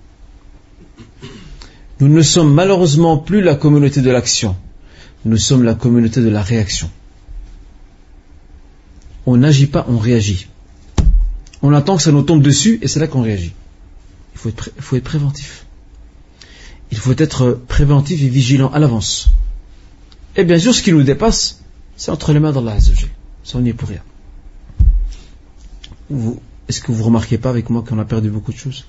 [1.99, 4.55] Nous ne sommes malheureusement plus la communauté de l'action.
[5.25, 6.89] Nous sommes la communauté de la réaction.
[9.27, 10.47] On n'agit pas, on réagit.
[11.63, 13.55] On attend que ça nous tombe dessus et c'est là qu'on réagit.
[14.37, 15.67] Il faut être, il faut être préventif.
[16.93, 19.31] Il faut être préventif et vigilant à l'avance.
[20.37, 21.65] Et bien sûr, ce qui nous dépasse,
[21.97, 23.11] c'est entre les mains d'Allah Azzawajal.
[23.43, 24.03] Ça, on n'y est pour rien.
[26.69, 28.87] Est-ce que vous remarquez pas avec moi qu'on a perdu beaucoup de choses?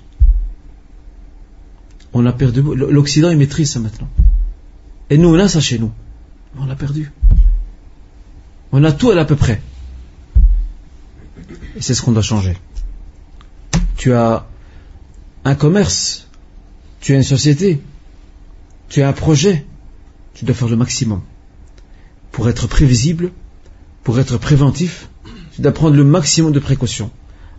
[2.14, 2.62] On a perdu.
[2.62, 4.10] L'Occident, il maîtrise ça maintenant.
[5.10, 5.92] Et nous, on a ça chez nous.
[6.58, 7.12] On l'a perdu.
[8.72, 9.62] On a tout à, à peu près.
[11.76, 12.58] Et c'est ce qu'on doit changer.
[13.96, 14.48] Tu as
[15.46, 16.28] un commerce,
[17.00, 17.82] tu as une société,
[18.90, 19.66] tu as un projet,
[20.34, 21.22] tu dois faire le maximum.
[22.38, 23.32] Pour être prévisible,
[24.04, 25.10] pour être préventif,
[25.56, 27.10] tu dois prendre le maximum de précautions.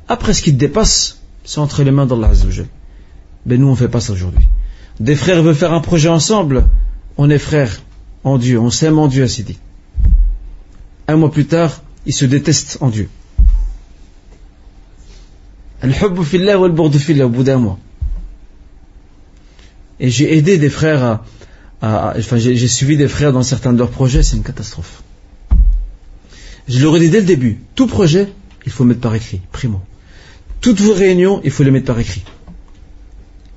[0.07, 2.66] Après, ce qui te dépasse, c'est entre les mains d'Allah Azzawajal.
[3.45, 4.47] Ben nous, on ne fait pas ça aujourd'hui.
[5.01, 6.64] Des frères veulent faire un projet ensemble,
[7.16, 7.83] on est frères
[8.22, 9.59] en Dieu, on s'aime en Dieu, ainsi dit.
[11.09, 13.09] Un mois plus tard, ils se détestent en Dieu.
[17.24, 17.81] au bout d'un mois.
[19.99, 21.24] Et j'ai aidé des frères à,
[21.83, 25.03] enfin, j'ai suivi des frères dans certains de leurs projets, c'est une catastrophe.
[26.68, 28.29] Je leur ai dit dès le début, tout projet,
[28.66, 29.81] il faut mettre par écrit, primo.
[30.61, 32.24] Toutes vos réunions, il faut les mettre par écrit.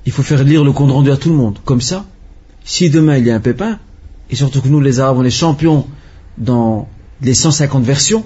[0.06, 1.58] Il faut faire lire le compte rendu à tout le monde.
[1.64, 2.06] Comme ça,
[2.64, 3.78] si demain il y a un pépin,
[4.30, 5.86] et surtout que nous les Arabes, on est champions
[6.38, 6.88] dans
[7.20, 8.24] les 150 versions,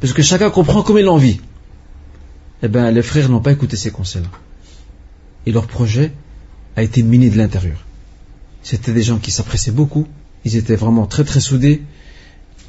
[0.00, 1.40] parce que chacun comprend comme il l'envie.
[2.62, 4.28] Eh bien, les frères n'ont pas écouté ces conseils-là.
[5.46, 6.12] Et leur projet
[6.76, 7.84] a été miné de l'intérieur.
[8.62, 10.06] C'était des gens qui s'appréciaient beaucoup,
[10.44, 11.82] ils étaient vraiment très très soudés,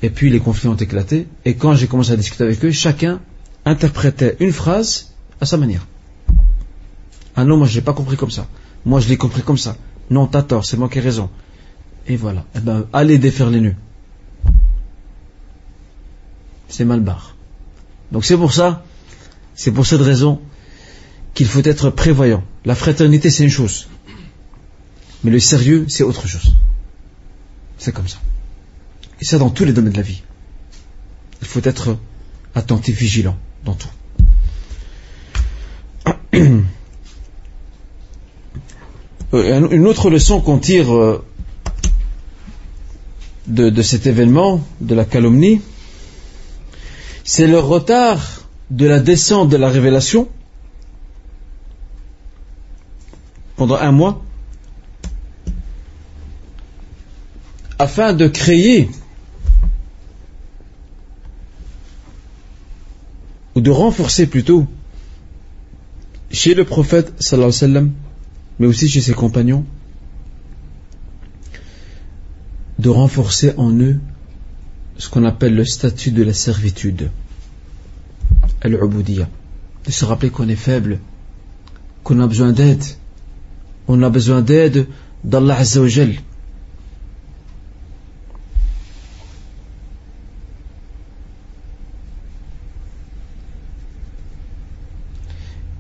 [0.02, 3.22] et puis les conflits ont éclaté, et quand j'ai commencé à discuter avec eux, chacun
[3.66, 5.88] interprétait une phrase à sa manière.
[7.36, 8.48] Ah non, moi je l'ai pas compris comme ça.
[8.86, 9.78] Moi je l'ai compris comme ça.
[10.10, 11.30] Non, t'as tort, c'est moi qui ai raison.
[12.08, 12.46] Et voilà.
[12.56, 13.76] Eh ben, allez défaire les nœuds.
[16.68, 17.36] C'est mal barre.
[18.12, 18.84] Donc c'est pour ça,
[19.56, 20.41] c'est pour cette raison
[21.34, 22.44] qu'il faut être prévoyant.
[22.66, 23.88] La fraternité c'est une chose.
[25.24, 26.54] Mais le sérieux c'est autre chose.
[27.78, 28.20] C'est comme ça.
[29.22, 30.22] Et ça dans tous les domaines de la vie.
[31.42, 31.98] Il faut être
[32.56, 33.90] attentif, vigilant dans tout.
[39.34, 41.26] Euh, une autre leçon qu'on tire euh,
[43.48, 45.60] de, cet événement, de la calomnie,
[47.24, 50.30] c'est le retard de la descente de la révélation
[53.56, 54.22] pendant un mois
[57.80, 58.90] afin de créer
[63.56, 64.68] ou de renforcer plutôt
[66.32, 67.92] chez le prophète sallallahu alayhi wa
[68.60, 69.66] mais aussi chez ses compagnons,
[72.80, 74.00] de renforcer en eux
[74.98, 77.10] ce qu'on appelle le statut de la servitude,
[78.62, 79.28] al-ubudiyya,
[79.86, 81.00] de se rappeler qu'on est faible,
[82.04, 82.84] qu'on a besoin d'aide,
[83.88, 84.88] on a besoin d'aide
[85.24, 86.16] d'Allah Azzawajal,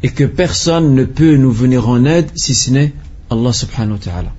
[0.03, 2.93] et que personne ne peut nous venir en aide si ce n'est
[3.29, 4.33] Allah subhanahu wa ta'ala.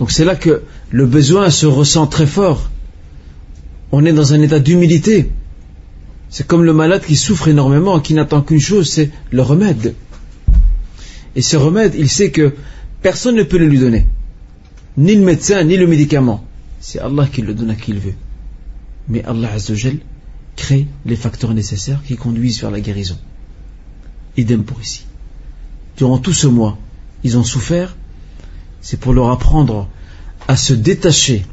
[0.00, 2.70] Donc c'est là que le besoin se ressent très fort.
[3.92, 5.30] On est dans un état d'humilité.
[6.28, 9.94] C'est comme le malade qui souffre énormément qui n'attend qu'une chose, c'est le remède.
[11.36, 12.54] Et ce remède, il sait que
[13.02, 14.06] personne ne peut le lui donner.
[14.96, 16.44] Ni le médecin, ni le médicament.
[16.80, 18.14] C'est Allah qui le donne à qui il veut.
[19.08, 19.98] Mais Allah Azzawajal
[20.56, 23.16] crée les facteurs nécessaires qui conduisent vers la guérison.
[24.36, 25.04] Idem pour ici.
[25.96, 26.78] Durant tout ce mois,
[27.24, 27.96] ils ont souffert,
[28.80, 29.88] c'est pour leur apprendre
[30.48, 31.44] à se détacher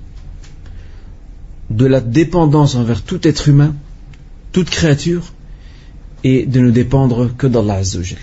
[1.69, 3.75] de la dépendance envers tout être humain,
[4.51, 5.33] toute créature,
[6.23, 8.19] et de ne dépendre que d'Allah Azzawajal.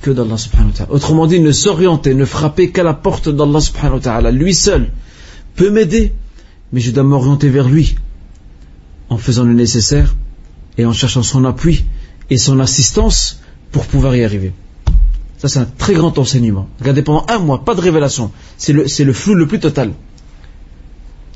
[0.00, 0.92] Que d'Allah subhanahu wa ta'ala.
[0.92, 4.30] Autrement dit, ne s'orienter, ne frapper qu'à la porte d'Allah subhanahu wa ta'ala.
[4.30, 4.92] Lui seul
[5.56, 6.12] peut m'aider,
[6.72, 7.96] mais je dois m'orienter vers lui
[9.10, 10.14] en faisant le nécessaire
[10.78, 11.84] et en cherchant son appui
[12.30, 13.40] et son assistance
[13.72, 14.52] pour pouvoir y arriver.
[15.38, 16.68] Ça, c'est un très grand enseignement.
[16.80, 18.32] Regardez, pendant un mois, pas de révélation.
[18.56, 19.92] C'est le, le, flou le plus total.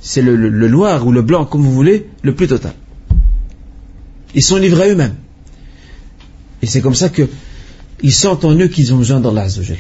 [0.01, 2.75] C'est le, le, noir ou le blanc, comme vous voulez, le plus total.
[4.35, 5.15] Ils sont livrés à eux-mêmes.
[6.63, 7.29] Et c'est comme ça que
[8.03, 9.79] ils sentent en eux qu'ils ont besoin d'Allah Azzawajal.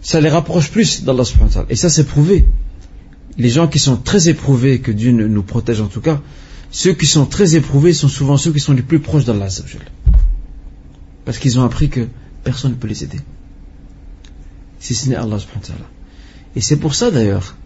[0.00, 2.46] Ça les rapproche plus d'Allah subhanahu Et ça c'est prouvé.
[3.36, 6.20] Les gens qui sont très éprouvés, que Dieu nous protège en tout cas,
[6.72, 9.48] ceux qui sont très éprouvés sont souvent ceux qui sont les plus proches d'Allah.
[11.26, 12.08] Parce qu'ils ont appris que
[12.42, 13.20] personne ne peut les aider.
[14.80, 15.36] Si ce n'est Allah
[16.56, 17.56] Et c'est pour ça d'ailleurs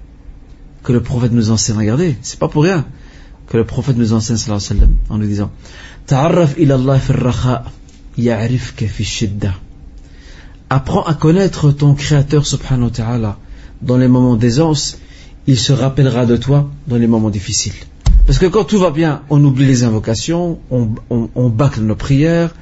[0.83, 2.85] que le prophète nous enseigne, regardez, c'est pas pour rien
[3.47, 4.39] que le prophète nous enseigne
[5.09, 5.53] en nous disant
[10.69, 13.39] Apprends à connaître ton Créateur subhanahu wa ta'ala
[13.83, 14.99] dans les moments d'aisance,
[15.47, 17.75] il se rappellera de toi dans les moments difficiles.
[18.27, 22.55] Parce que quand tout va bien, on oublie les invocations, on, on, bâcle nos prières,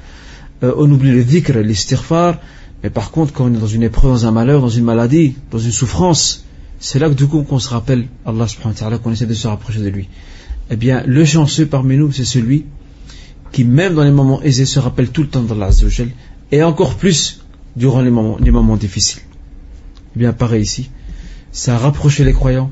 [0.63, 2.37] euh, on oublie le dhikr, l'istighfar,
[2.83, 5.35] mais par contre, quand on est dans une épreuve, dans un malheur, dans une maladie,
[5.49, 6.45] dans une souffrance,
[6.79, 9.33] c'est là que du coup qu'on se rappelle Allah subhanahu wa ta'ala, qu'on essaie de
[9.33, 10.07] se rapprocher de lui.
[10.69, 12.65] Eh bien, le chanceux parmi nous, c'est celui
[13.51, 16.09] qui, même dans les moments aisés, se rappelle tout le temps d'Allah Azzawajal,
[16.51, 17.41] et encore plus
[17.75, 19.23] durant les moments, les moments difficiles.
[20.15, 20.91] Eh bien, pareil ici.
[21.51, 22.69] Ça a rapproché les croyants,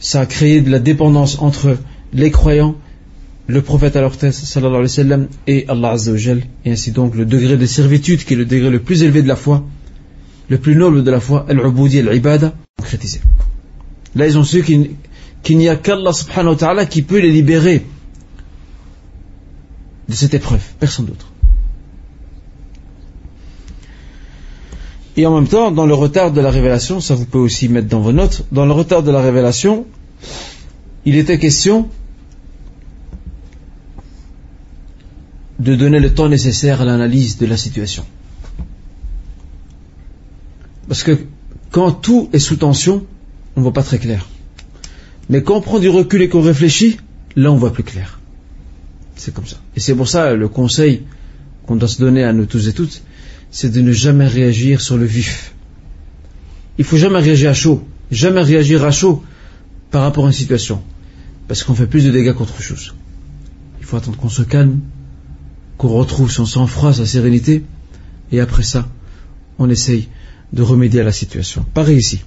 [0.00, 1.76] ça a créé de la dépendance entre
[2.12, 2.76] les croyants,
[3.46, 7.56] le prophète alors sallallahu alayhi wa sallam, et Allah Azzawajal, et ainsi donc le degré
[7.56, 9.64] de servitude qui est le degré le plus élevé de la foi,
[10.48, 13.20] le plus noble de la foi, al-ubudi al-ibada, concrétisé.
[14.14, 17.84] Là, ils ont su qu'il n'y a qu'Allah subhanahu wa ta'ala qui peut les libérer
[20.08, 21.32] de cette épreuve, personne d'autre.
[25.16, 27.88] Et en même temps, dans le retard de la révélation, ça vous peut aussi mettre
[27.88, 29.86] dans vos notes, dans le retard de la révélation,
[31.06, 31.88] il était question
[35.60, 38.04] de donner le temps nécessaire à l'analyse de la situation.
[40.88, 41.18] Parce que
[41.70, 43.06] quand tout est sous tension,
[43.54, 44.28] on ne voit pas très clair.
[45.30, 46.98] Mais quand on prend du recul et qu'on réfléchit,
[47.36, 48.20] là on voit plus clair.
[49.14, 49.56] C'est comme ça.
[49.76, 51.04] Et c'est pour ça le conseil
[51.66, 53.02] qu'on doit se donner à nous tous et toutes,
[53.50, 55.54] c'est de ne jamais réagir sur le vif.
[56.78, 59.22] Il faut jamais réagir à chaud, jamais réagir à chaud
[59.90, 60.82] par rapport à une situation,
[61.48, 62.94] parce qu'on fait plus de dégâts qu'autre chose.
[63.80, 64.80] Il faut attendre qu'on se calme,
[65.78, 67.64] qu'on retrouve son sang-froid, sa sérénité,
[68.32, 68.88] et après ça,
[69.58, 70.08] on essaye
[70.52, 71.64] de remédier à la situation.
[71.74, 72.22] Pareil ici.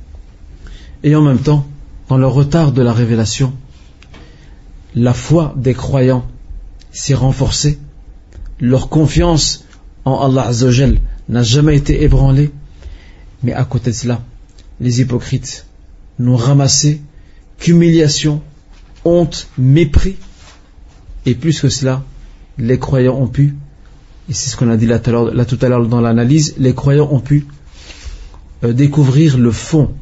[1.04, 1.66] Et en même temps,
[2.08, 3.54] dans le retard de la révélation,
[4.96, 6.26] la foi des croyants
[6.92, 7.80] s'est renforcée,
[8.60, 9.66] leur confiance
[10.06, 11.00] en Allah Azzawajal
[11.30, 12.52] n'a jamais été ébranlée,
[13.44, 14.22] mais à côté de cela,
[14.82, 15.66] les hypocrites
[16.18, 17.02] n'ont ramassé
[17.60, 18.42] qu'humiliation,
[19.10, 20.18] honte, mépris,
[21.26, 22.03] et plus que cela,
[22.57, 23.55] les croyants ont pu,
[24.30, 27.20] et c'est ce qu'on a dit là, tout à l'heure dans l'analyse, les croyants ont
[27.20, 27.47] pu
[28.64, 29.93] euh, découvrir le fond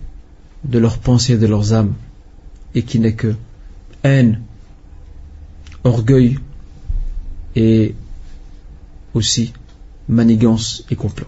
[0.64, 1.94] de leurs pensées et de leurs âmes,
[2.76, 3.36] et qui n'est que
[4.04, 4.42] haine,
[5.84, 6.40] orgueil,
[7.56, 7.96] et
[9.14, 9.54] aussi
[10.08, 11.28] manigance et complot.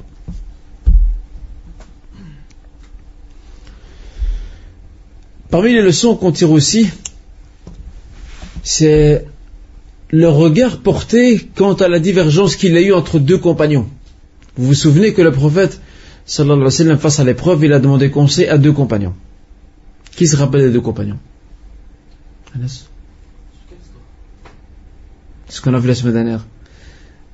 [5.50, 6.92] Parmi les leçons qu'on tire aussi,
[8.64, 9.26] c'est
[10.12, 13.88] le regard porté quant à la divergence qu'il a eue entre deux compagnons.
[14.58, 15.80] Vous vous souvenez que le prophète,
[16.26, 19.14] sallallahu alayhi wa sallam, face à l'épreuve, il a demandé conseil à deux compagnons.
[20.12, 21.20] Qui se rappelle des deux compagnons?
[25.48, 26.46] Ce qu'on a vu la semaine dernière.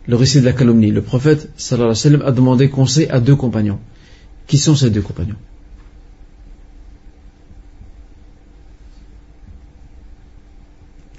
[0.07, 0.91] Le récit de la calomnie.
[0.91, 3.79] Le prophète sallallahu alayhi wa sallam a demandé conseil à deux compagnons.
[4.47, 5.35] Qui sont ces deux compagnons?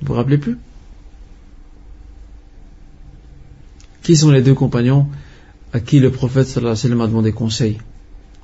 [0.07, 0.57] Vous vous rappelez plus?
[4.05, 5.09] Qui sont les deux compagnons
[5.73, 7.79] à qui le prophète sallallahu alayhi wa sallam a demandé conseil?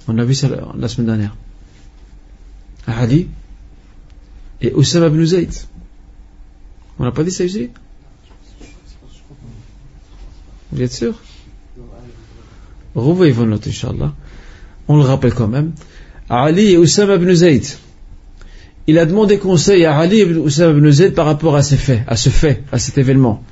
[0.08, 1.36] On a vu ça la semaine dernière.
[2.88, 3.28] Ali
[4.60, 5.52] et Oussama ibn Zayd.
[6.98, 7.70] On n'a pas dit ça ici?
[10.72, 11.14] Vous êtes sûr
[12.96, 14.12] Revoyez vos notes, Inch'Allah.
[14.88, 15.72] On le rappelle quand même.
[16.28, 17.64] Ali et Oussama ibn Zayd.
[18.86, 22.02] Il a demandé conseil à Ali et Oussama ibn Zayd par rapport à ces faits,
[22.06, 23.42] à ce fait, à cet événement.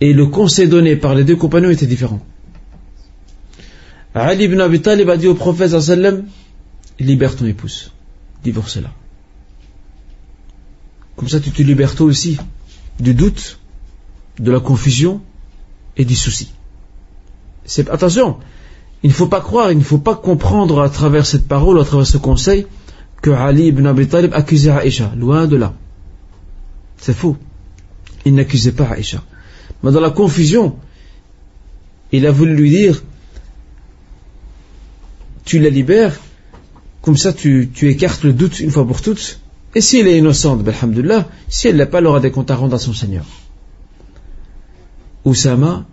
[0.00, 2.20] Et le conseil donné par les deux compagnons était différent.
[4.14, 6.24] Ali ibn Abi Talib a dit au prophète sallam
[6.98, 7.92] libère ton épouse,
[8.42, 8.90] divorce-la.
[11.16, 12.38] Comme ça tu te libères toi aussi
[13.00, 13.58] du doute,
[14.38, 15.20] de la confusion
[15.96, 16.52] et du souci.
[17.64, 18.38] C'est, attention,
[19.02, 21.84] il ne faut pas croire, il ne faut pas comprendre à travers cette parole, à
[21.84, 22.66] travers ce conseil,
[23.26, 25.12] que Ali ibn Abi Talib accusait Aïcha.
[25.16, 25.74] Loin de là.
[26.96, 27.36] C'est faux.
[28.24, 29.20] Il n'accusait pas Aïcha.
[29.82, 30.76] Mais dans la confusion,
[32.12, 33.02] il a voulu lui dire
[35.44, 36.20] tu la libères,
[37.02, 39.40] comme ça tu, écartes le doute une fois pour toutes.
[39.74, 42.52] Et si elle est innocente, ben, alhamdulillah, si elle n'a pas, elle aura des comptes
[42.52, 43.26] à rendre à son Seigneur.
[45.24, 45.84] Oussama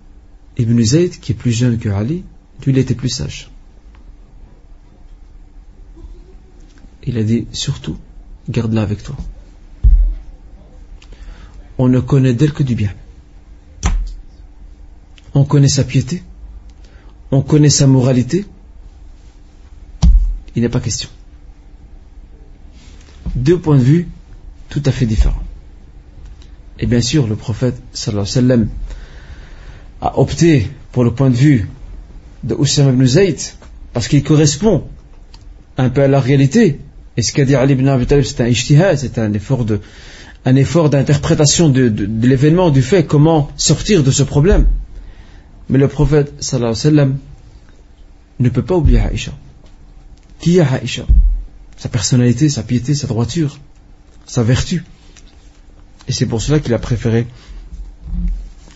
[0.59, 2.23] ibn Zayd, qui est plus jeune que Ali,
[2.63, 3.49] lui, il était plus sage.
[7.05, 7.97] Il a dit, surtout,
[8.49, 9.15] garde-la avec toi.
[11.77, 12.93] On ne connaît d'elle que du bien.
[15.33, 16.21] On connaît sa piété,
[17.31, 18.45] on connaît sa moralité,
[20.55, 21.09] il n'est pas question.
[23.35, 24.07] Deux points de vue
[24.69, 25.41] tout à fait différents.
[26.79, 27.81] Et bien sûr, le prophète
[30.01, 31.69] a opté pour le point de vue
[32.43, 33.05] de Oussama ibn
[33.93, 34.87] parce qu'il correspond
[35.77, 36.79] un peu à la réalité.
[37.18, 39.66] Et ce qu'a dit Ali ibn Abi Talib, c'est un ijtihad, c'est un effort
[40.45, 44.68] effort d'interprétation de, de l'événement, du fait, comment sortir de ce problème.
[45.70, 47.18] Mais le prophète sallallahu alayhi wa sallam
[48.39, 49.32] ne peut pas oublier Aïcha.
[50.39, 51.05] Qui est Aïcha?
[51.78, 53.59] Sa personnalité, sa piété, sa droiture,
[54.26, 54.84] sa vertu.
[56.07, 57.28] Et c'est pour cela qu'il a préféré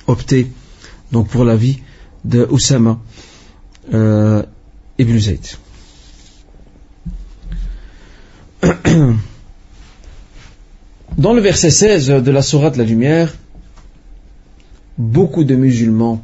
[0.07, 0.49] opter
[1.11, 1.79] donc pour la vie
[2.23, 2.99] de Oussama
[3.93, 4.43] euh,
[4.97, 5.45] ibn Zayd.
[11.17, 13.35] Dans le verset 16 de la Sourate la Lumière,
[14.97, 16.23] beaucoup de musulmans,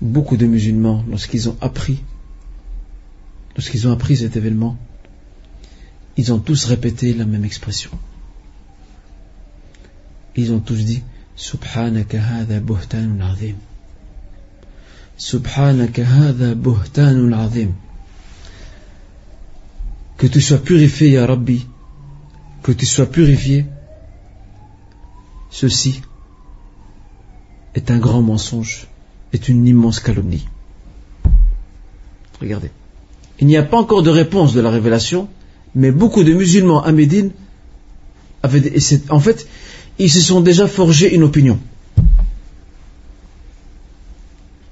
[0.00, 2.00] beaucoup de musulmans, lorsqu'ils ont appris
[3.56, 4.76] lorsqu'ils ont appris cet événement,
[6.16, 7.90] ils ont tous répété la même expression.
[10.36, 11.02] Ils ont tous dit
[11.36, 13.56] Subhanaka hadha buhtanun azim.
[15.16, 17.72] Subhanaka hadha buhtanun azim.
[20.20, 21.66] Que tu sois purifié, Ya Rabbi.
[22.62, 23.64] Que tu sois purifié.
[25.50, 26.02] Ceci
[27.74, 28.86] est un grand mensonge,
[29.32, 30.46] est une immense calomnie.
[32.38, 32.70] Regardez.
[33.38, 35.26] Il n'y a pas encore de réponse de la révélation,
[35.74, 37.30] mais beaucoup de musulmans à Médine
[38.42, 39.46] en fait,
[39.98, 41.58] ils se sont déjà forgés une opinion.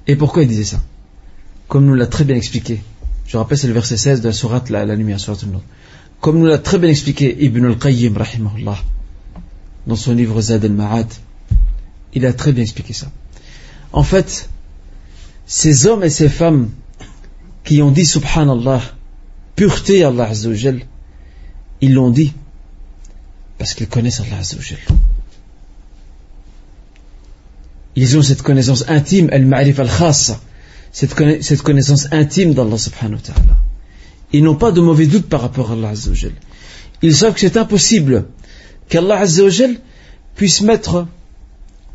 [0.05, 0.81] Et pourquoi ils disaient ça?
[1.67, 2.81] Comme nous l'a très bien expliqué.
[3.29, 5.45] Je rappelle, c'est le verset 16 de la sourate La, la Lumière, sourate
[6.19, 8.77] Comme nous l'a très bien expliqué Ibn al-Qayyim, rahimahullah,
[9.85, 11.05] dans son livre Zad al-Ma'ad,
[12.15, 13.11] il a très bien expliqué ça.
[13.93, 14.49] En fait,
[15.45, 16.71] ces hommes et ces femmes
[17.63, 18.81] qui ont dit Subhanallah,
[19.55, 20.81] pureté Allah Azzawajal,
[21.81, 22.33] ils l'ont dit
[23.59, 24.79] parce qu'ils connaissent Allah Azzawajal.
[27.95, 30.41] Ils ont cette connaissance intime, al-ma'rif al-khassa,
[30.91, 33.57] cette, connaissance intime d'Allah subhanahu wa ta'ala.
[34.31, 35.93] Ils n'ont pas de mauvais doute par rapport à Allah.
[37.01, 38.25] Ils savent que c'est impossible
[38.89, 39.23] qu'Allah
[40.35, 41.07] puisse mettre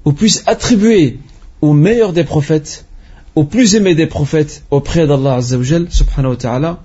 [0.05, 1.19] ou puisse attribuer
[1.61, 2.85] au meilleur des prophètes
[3.35, 6.83] au plus aimé des prophètes auprès d'Allah wa ta'ala,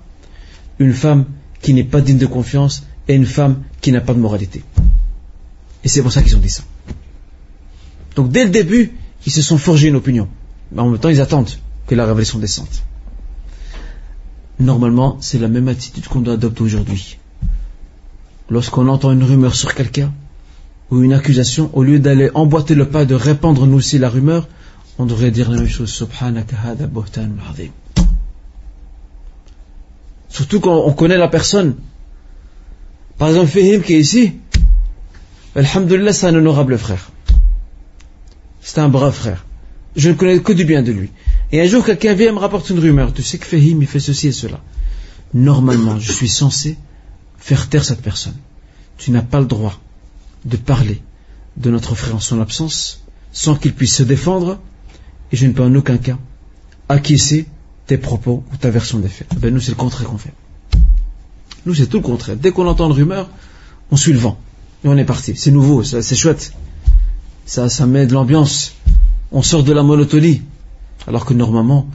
[0.78, 1.26] une femme
[1.62, 4.62] qui n'est pas digne de confiance et une femme qui n'a pas de moralité.
[5.84, 6.62] Et c'est pour ça qu'ils ont dit ça.
[8.16, 8.92] Donc dès le début,
[9.26, 10.28] ils se sont forgés une opinion.
[10.72, 11.50] Mais en même temps, ils attendent
[11.90, 12.68] que la révélation descende.
[14.60, 17.18] Normalement, c'est la même attitude qu'on doit adopter aujourd'hui.
[18.48, 20.12] Lorsqu'on entend une rumeur sur quelqu'un,
[20.92, 24.46] ou une accusation, au lieu d'aller emboîter le pas de répandre nous aussi la rumeur,
[24.98, 25.90] on devrait dire la même chose.
[25.90, 26.76] Subhanaka.
[30.28, 31.74] Surtout quand on connaît la personne.
[33.18, 34.34] Par exemple, Fahim qui est ici,
[35.56, 37.10] Alhamdulillah, c'est un honorable frère.
[38.60, 39.44] C'est un brave frère.
[39.96, 41.10] Je ne connais que du bien de lui.
[41.52, 43.12] Et un jour, quelqu'un vient et me rapporte une rumeur.
[43.12, 44.60] Tu sais que Fahim, il fait ceci et cela.
[45.34, 46.76] Normalement, je suis censé
[47.38, 48.36] faire taire cette personne.
[48.98, 49.80] Tu n'as pas le droit
[50.44, 51.02] de parler
[51.56, 54.58] de notre frère en son absence sans qu'il puisse se défendre
[55.32, 56.18] et je ne peux en aucun cas
[56.88, 57.46] acquiescer
[57.86, 59.28] tes propos ou ta version des faits.
[59.38, 60.32] Ben nous, c'est le contraire qu'on fait.
[61.66, 62.36] Nous, c'est tout le contraire.
[62.36, 63.28] Dès qu'on entend une rumeur,
[63.90, 64.38] on suit le vent.
[64.84, 65.34] Et on est parti.
[65.36, 66.52] C'est nouveau, c'est chouette.
[67.44, 68.72] Ça, ça met de l'ambiance.
[69.32, 70.42] On sort de la monotonie.
[71.06, 71.88] Alors que normalement,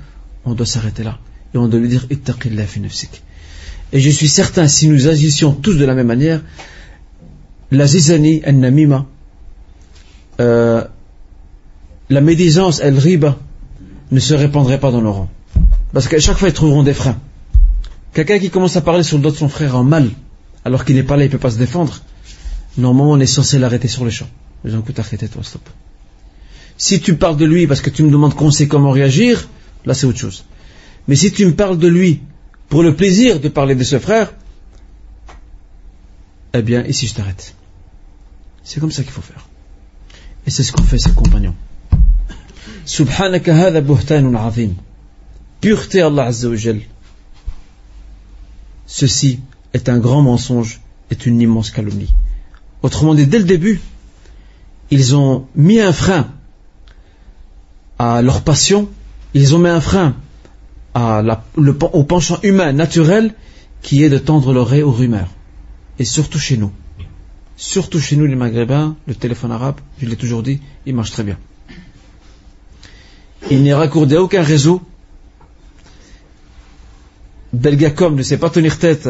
[0.46, 1.20] on doit s'arrêter là.
[1.54, 2.08] Et on doit lui dire.
[3.92, 6.42] Et je suis certain, si nous agissions tous de la même manière,
[7.72, 9.06] la zizani, al-namima,
[10.40, 10.84] euh,
[12.10, 13.38] la médisance, elle riba,
[14.12, 15.30] ne se répandrait pas dans nos rangs.
[15.94, 17.18] Parce qu'à chaque fois, ils trouveront des freins.
[18.14, 20.10] Quelqu'un qui commence à parler sur le dos de son frère en mal,
[20.64, 22.02] alors qu'il n'est pas là, il ne peut pas se défendre,
[22.78, 24.28] normalement, on est censé l'arrêter sur le champ.
[24.64, 25.70] gens écoute, arrêtez-toi, stop.
[26.78, 29.48] Si tu parles de lui parce que tu me demandes qu'on sait comment réagir,
[29.86, 30.46] là c'est autre chose.
[31.08, 32.22] Mais si tu me parles de lui
[32.70, 34.34] pour le plaisir de parler de ce frère,
[36.54, 37.56] eh bien, ici je t'arrête?
[38.64, 39.48] C'est comme ça qu'il faut faire.
[40.48, 41.56] Et c'est ce qu'ont fait ses compagnons.
[42.86, 44.74] Subhanaka azim.
[45.62, 46.50] Pureté Allah Azza
[48.86, 49.40] Ceci
[49.74, 50.80] est un grand mensonge,
[51.10, 52.14] est une immense calomnie.
[52.84, 53.82] Autrement dit, dès le début,
[54.92, 56.30] ils ont mis un frein
[58.00, 58.90] à leur passion,
[59.34, 60.16] ils ont mis un frein
[60.96, 63.34] au penchant humain naturel
[63.82, 65.30] qui est de tendre l'oreille aux rumeurs.
[66.00, 66.72] Et surtout chez nous.
[67.58, 71.24] Surtout chez nous les Maghrébins, le téléphone arabe, je l'ai toujours dit, il marche très
[71.24, 71.38] bien.
[73.50, 74.82] Il n'est raccordé aucun réseau.
[77.54, 79.08] Belgacom ne sait pas tenir tête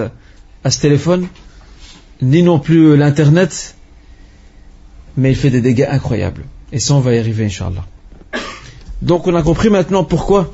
[0.64, 1.28] à ce téléphone,
[2.22, 3.76] ni non plus l'Internet,
[5.18, 6.44] mais il fait des dégâts incroyables.
[6.72, 7.86] Et ça, on va y arriver, Inch'Allah.
[9.02, 10.54] Donc, on a compris maintenant pourquoi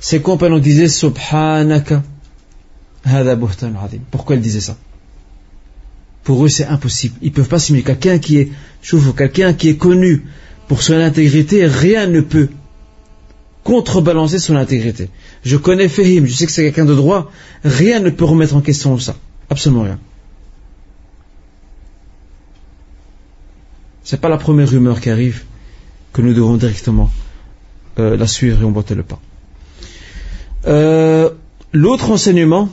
[0.00, 2.02] ses compagnons disaient Subhanaka,
[4.10, 4.76] Pourquoi ils disaient ça?
[6.24, 7.16] Pour eux, c'est impossible.
[7.22, 7.84] Ils ne peuvent pas s'imiter.
[7.84, 8.52] Quelqu'un qui est,
[9.16, 10.24] quelqu'un qui est connu
[10.66, 12.48] pour son intégrité, rien ne peut
[13.62, 15.08] contrebalancer son intégrité.
[15.44, 17.30] Je connais Fahim, je sais que c'est quelqu'un de droit,
[17.64, 19.16] rien ne peut remettre en question ça.
[19.50, 19.98] Absolument rien.
[24.04, 25.42] C'est pas la première rumeur qui arrive
[26.12, 27.10] que nous devons directement
[27.98, 29.20] euh, la suivre et emboîter le pas.
[30.66, 31.30] Euh,
[31.72, 32.68] l'autre enseignement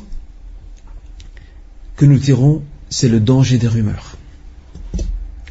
[1.96, 4.18] que nous tirons, c'est le danger des rumeurs.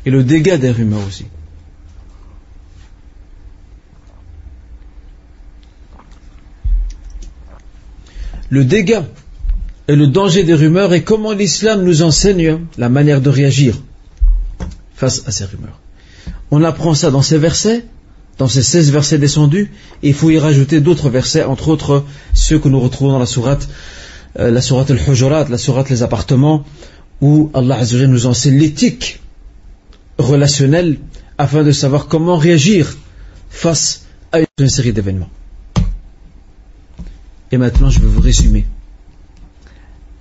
[0.04, 1.26] Et le dégât des rumeurs aussi.
[8.50, 9.06] Le dégât
[9.88, 13.80] et le danger des rumeurs et comment l'islam nous enseigne la manière de réagir
[14.94, 15.80] face à ces rumeurs.
[16.50, 17.84] On apprend ça dans ces versets,
[18.38, 19.70] dans ces 16 versets descendus,
[20.02, 23.68] il faut y rajouter d'autres versets, entre autres ceux que nous retrouvons dans la sourate,
[24.38, 26.64] euh, la sourate al-Hujurat, la sourate les appartements,
[27.20, 29.20] où Allah Azzawajal nous enseigne l'éthique
[30.18, 30.98] relationnelle
[31.38, 32.96] afin de savoir comment réagir
[33.50, 35.30] face à une série d'événements.
[37.52, 38.66] Et maintenant, je vais vous résumer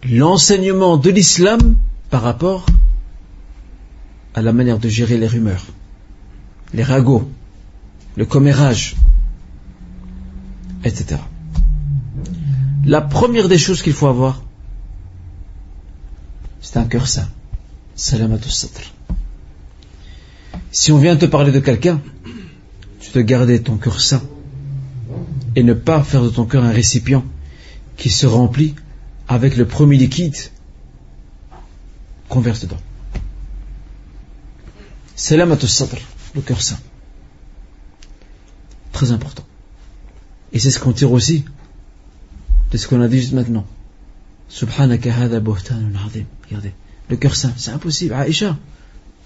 [0.04, 1.76] l'enseignement de l'islam
[2.10, 2.66] par rapport
[4.34, 5.66] à la manière de gérer les rumeurs,
[6.74, 7.30] les ragots,
[8.16, 8.96] le commérage,
[10.84, 11.20] etc.
[12.86, 14.44] La première des choses qu'il faut avoir,
[16.62, 17.28] c'est un cœur sain.
[20.72, 22.02] Si on vient te parler de quelqu'un,
[23.00, 24.22] tu dois garder ton cœur sain
[25.56, 27.24] et ne pas faire de ton cœur un récipient
[27.98, 28.76] qui se remplit
[29.28, 30.36] avec le premier liquide
[32.30, 32.80] qu'on verse dedans.
[35.16, 35.98] Sadr,
[36.36, 36.80] le cœur saint.
[39.02, 39.44] Très important.
[40.53, 41.44] Et c'est ce qu'on tire aussi
[42.72, 43.65] de ce qu'on a dit juste maintenant.
[44.48, 46.26] Subhanaka hada buhtanun azim.
[46.45, 46.72] Regardez,
[47.10, 48.14] le cœur saint, c'est impossible.
[48.14, 48.60] Aïcha,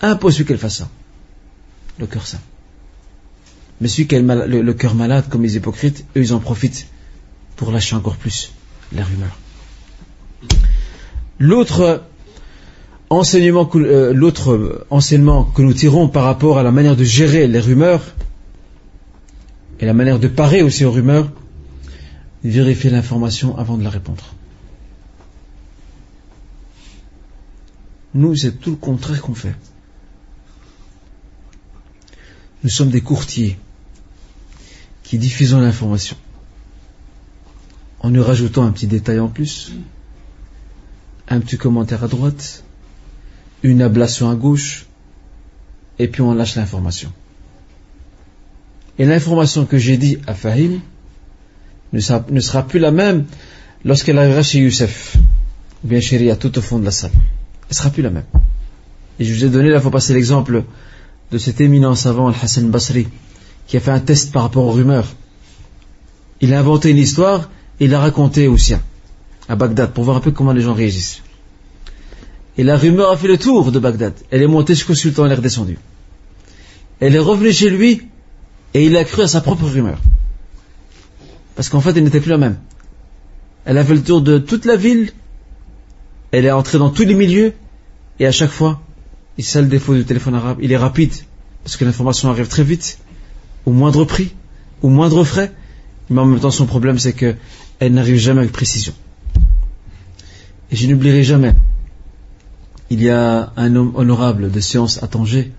[0.01, 0.89] impossible qu'elle fasse ça.
[1.99, 2.39] Le cœur saint.
[3.81, 6.87] Mais celui qui a le, cœur malade, comme les hypocrites, eux, ils en profitent
[7.57, 8.53] pour lâcher encore plus
[8.93, 9.37] la rumeur.
[11.37, 12.05] L'autre
[13.09, 17.59] enseignement, euh, l'autre enseignement que nous tirons par rapport à la manière de gérer les
[17.59, 18.15] rumeurs
[19.79, 21.31] et la manière de parer aussi aux rumeurs,
[22.43, 24.33] vérifier l'information avant de la répondre.
[28.13, 29.55] Nous, c'est tout le contraire qu'on fait.
[32.63, 33.57] Nous sommes des courtiers
[35.03, 36.17] qui diffusons l'information
[37.99, 39.71] en nous rajoutant un petit détail en plus,
[41.27, 42.63] un petit commentaire à droite,
[43.63, 44.85] une ablation à gauche,
[45.97, 47.11] et puis on lâche l'information.
[48.97, 50.79] Et l'information que j'ai dit à Fahim
[51.91, 53.25] ne sera, plus la même
[53.83, 55.17] lorsqu'elle arrivera chez Youssef,
[55.83, 57.11] ou bien chez Ria, tout au fond de la salle.
[57.13, 58.25] Elle ne sera plus la même.
[59.19, 60.63] Et je vous ai donné, il faut passer l'exemple
[61.31, 63.07] de cet éminent savant, Al-Hassan Basri,
[63.67, 65.07] qui a fait un test par rapport aux rumeurs.
[66.41, 67.49] Il a inventé une histoire
[67.79, 68.81] et l'a raconté aux siens,
[69.49, 71.21] à Bagdad, pour voir un peu comment les gens réagissent.
[72.57, 74.13] Et la rumeur a fait le tour de Bagdad.
[74.31, 75.77] Elle est montée jusqu'au sultan, elle est redescendue.
[76.99, 78.01] Elle est revenue chez lui
[78.75, 79.97] et il a cru à sa propre rumeur.
[81.55, 82.57] Parce qu'en fait, elle n'était plus la même.
[83.63, 85.11] Elle a fait le tour de toute la ville,
[86.31, 87.53] elle est entrée dans tous les milieux,
[88.19, 88.81] et à chaque fois,
[89.37, 91.13] et c'est le défaut du téléphone arabe, il est rapide,
[91.63, 92.99] parce que l'information arrive très vite,
[93.65, 94.33] au moindre prix,
[94.81, 95.53] au moindre frais,
[96.09, 98.93] Mais en même temps, son problème, c'est qu'elle n'arrive jamais avec précision.
[100.69, 101.55] Et je n'oublierai jamais,
[102.89, 105.53] il y a un homme honorable de science à Tanger,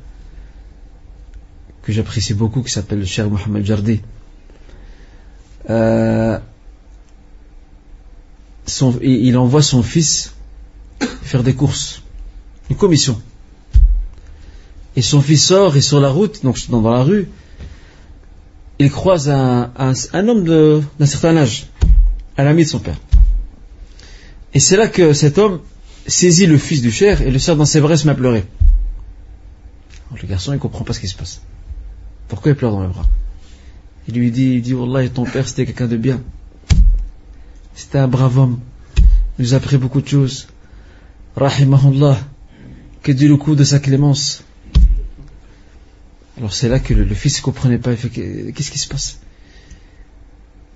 [1.87, 4.01] que j'apprécie beaucoup, qui s'appelle le cher Mohamed Jardi.
[5.71, 6.37] Euh,
[9.03, 10.35] il envoie son fils
[11.23, 12.03] faire des courses,
[12.71, 13.23] une commission.
[14.97, 17.29] Et son fils sort et sur la route, donc dans, la rue,
[18.81, 19.71] il croise un,
[20.13, 20.43] homme
[20.99, 21.69] d'un certain âge,
[22.37, 23.01] un ami de son père.
[24.55, 25.61] Et c'est là que cet homme
[26.09, 28.17] saisit le fils du cher et le serre dans ses bras et se met à
[28.17, 28.45] pleurer.
[30.21, 31.41] le garçon, il comprend pas ce qui se passe.
[32.29, 33.07] Pourquoi il pleure dans les bras?
[34.09, 36.21] Il lui dit, il dit, Wallah, ton père, c'était quelqu'un de bien.
[37.75, 38.61] C'était un brave homme.
[39.39, 40.49] Il nous a appris beaucoup de choses.
[41.37, 42.19] Rahimahullah.
[43.03, 44.43] Que Dieu le coup de sa clémence?
[46.39, 47.95] Alors c'est là que le, fils ne comprenait pas.
[47.95, 49.21] Qu'est-ce qui se passe?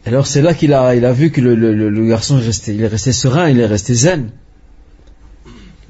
[0.07, 2.87] Alors c'est là qu'il a, il a vu que le, garçon est resté, il est
[2.87, 4.31] resté serein, il est resté zen.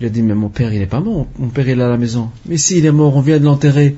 [0.01, 1.27] Il a dit, mais mon père, il n'est pas mort.
[1.39, 2.31] Mon père, il est à la maison.
[2.47, 3.97] Mais si, il est mort, on vient de l'enterrer.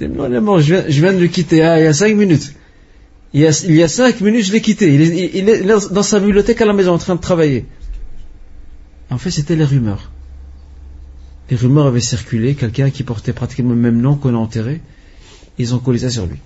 [0.00, 2.54] Il mort, je viens, de le quitter ah, il y a cinq minutes.
[3.32, 4.92] Il y a, cinq minutes, je l'ai quitté.
[4.94, 7.66] Il est, il dans sa bibliothèque à la maison en train de travailler.
[9.10, 10.10] En fait, c'était les rumeurs.
[11.50, 14.80] Les rumeurs avaient circulé, quelqu'un qui portait pratiquement le même nom qu'on a enterré,
[15.58, 16.38] ils ont collé ça sur lui.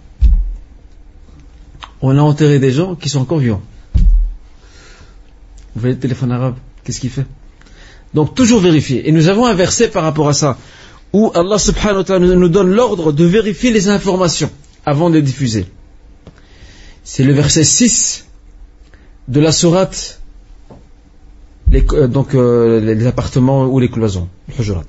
[2.01, 3.63] On a enterré des gens qui sont encore vivants.
[5.75, 7.27] Vous voyez le téléphone arabe, qu'est-ce qu'il fait?
[8.15, 9.09] Donc toujours vérifier.
[9.09, 10.59] Et nous avons un verset par rapport à ça,
[11.14, 14.52] où Allah subhanahu wa ta'ala nous donne l'ordre de vérifier les informations
[14.86, 15.66] avant de les diffuser.
[17.04, 18.26] C'est le verset 6
[19.28, 20.20] de la sourate
[21.72, 24.86] les, euh, donc euh, les appartements ou les cloisons, le hujurat.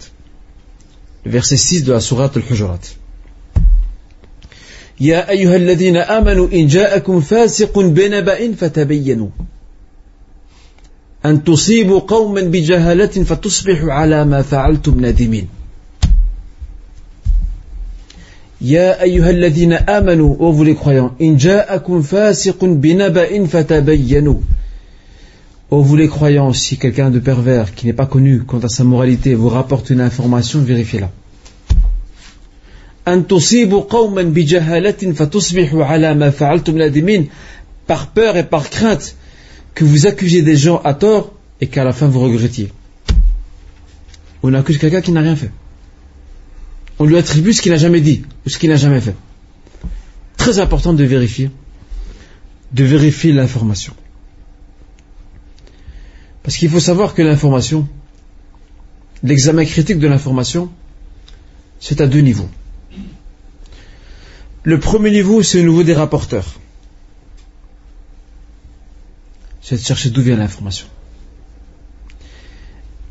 [1.24, 2.80] Le verset 6 de la sourate al-Hujurat.
[5.00, 9.28] يا أيها الذين آمنوا إن جاءكم فاسق بنبأ فتبينوا
[11.24, 15.48] أن تصيبوا قوما بجهالة فتصبحوا على ما فعلتم نادمين
[18.60, 24.40] يا أيها الذين آمنوا ô vous les croyants إن جاءكم فاسق بنبأ فتبينوا
[25.72, 28.82] Oh, vous les croyants, si quelqu'un de pervers qui n'est pas connu quant à sa
[28.82, 31.12] moralité vous rapporte une information, vérifiez-la.
[37.86, 39.16] Par peur et par crainte
[39.74, 42.72] que vous accusiez des gens à tort et qu'à la fin vous regrettiez.
[44.42, 45.50] On accuse quelqu'un qui n'a rien fait.
[46.99, 49.15] On lui attribue ce qu'il n'a jamais dit ou ce qu'il n'a jamais fait.
[50.37, 51.51] Très important de vérifier,
[52.71, 53.93] de vérifier l'information.
[56.43, 57.87] Parce qu'il faut savoir que l'information,
[59.23, 60.71] l'examen critique de l'information,
[61.79, 62.49] c'est à deux niveaux.
[64.63, 66.55] Le premier niveau, c'est au niveau des rapporteurs.
[69.61, 70.87] C'est de chercher d'où vient l'information.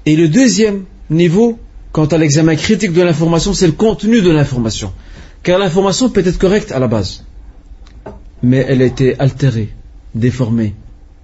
[0.06, 1.58] Et le deuxième niveau,
[1.94, 4.92] quant à l'examen critique de l'information, c'est le contenu de l'information.
[5.44, 7.22] Car l'information peut être correcte à la base,
[8.42, 9.72] mais elle a été altérée,
[10.12, 10.74] déformée.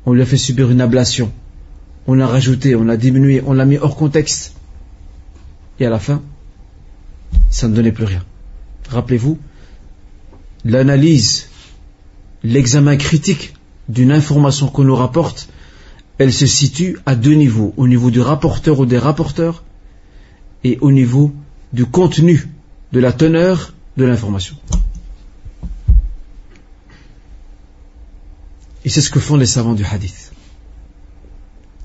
[0.06, 1.32] On lui a fait subir une ablation,
[2.06, 4.54] on l'a rajouté, on l'a diminué, on l'a mis hors contexte.
[5.80, 6.22] Et à la fin,
[7.50, 8.24] ça ne donnait plus rien.
[8.90, 9.38] Rappelez-vous,
[10.64, 11.48] l'analyse,
[12.44, 13.54] l'examen critique
[13.88, 15.48] d'une information qu'on nous rapporte,
[16.18, 19.64] elle se situe à deux niveaux, au niveau du rapporteur ou des rapporteurs
[20.64, 21.32] et au niveau
[21.72, 22.48] du contenu,
[22.92, 24.56] de la teneur de l'information.
[28.84, 30.32] Et c'est ce que font les savants du hadith.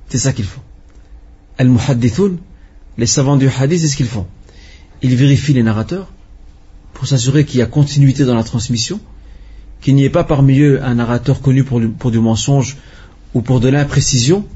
[0.10, 0.62] C'est ça qu'ils font.
[1.58, 2.38] Al-Muhaddithun,
[2.98, 4.28] les savants du hadith, c'est ce qu'ils font.
[5.02, 6.12] Ils vérifient les narrateurs
[6.94, 9.00] pour s'assurer qu'il y a continuité dans la transmission,
[9.82, 12.78] qu'il n'y ait pas parmi eux un narrateur connu pour du, mensonge
[13.34, 14.48] ou pour de l'imprécision,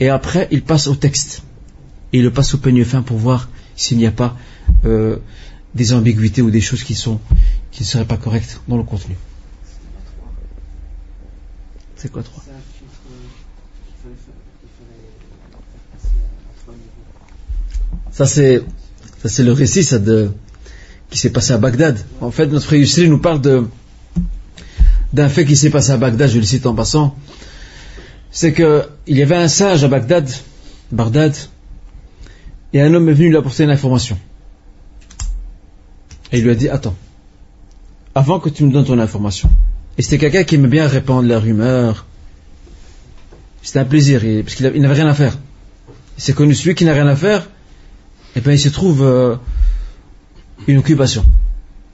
[0.00, 1.42] et après ils passent au texte.
[2.12, 4.36] Et ils le passent au peigne fin pour voir s'il n'y a pas
[4.84, 5.16] euh,
[5.74, 7.20] des ambiguïtés ou des choses qui sont
[7.70, 9.16] qui ne seraient pas correctes dans le contenu.
[11.96, 12.44] C'est quoi trois?
[18.12, 18.62] Ça c'est,
[19.22, 20.30] ça c'est le récit ça de,
[21.10, 21.98] qui s'est passé à Bagdad.
[22.20, 23.66] En fait, notre frère Yusri nous parle de,
[25.12, 27.16] d'un fait qui s'est passé à Bagdad, je le cite en passant.
[28.30, 30.28] C'est que il y avait un singe à Bagdad,
[30.92, 31.34] Bagdad,
[32.74, 34.18] et un homme est venu lui apporter une information.
[36.32, 36.96] Et il lui a dit, attends,
[38.14, 39.48] avant que tu me donnes ton information.
[39.96, 42.04] Et c'était quelqu'un qui aimait bien répandre la rumeur.
[43.62, 45.38] C'était un plaisir, parce qu'il n'avait rien à faire.
[46.16, 49.36] C'est connu celui qui n'a rien à faire, et eh bien il se trouve euh,
[50.66, 51.24] une occupation.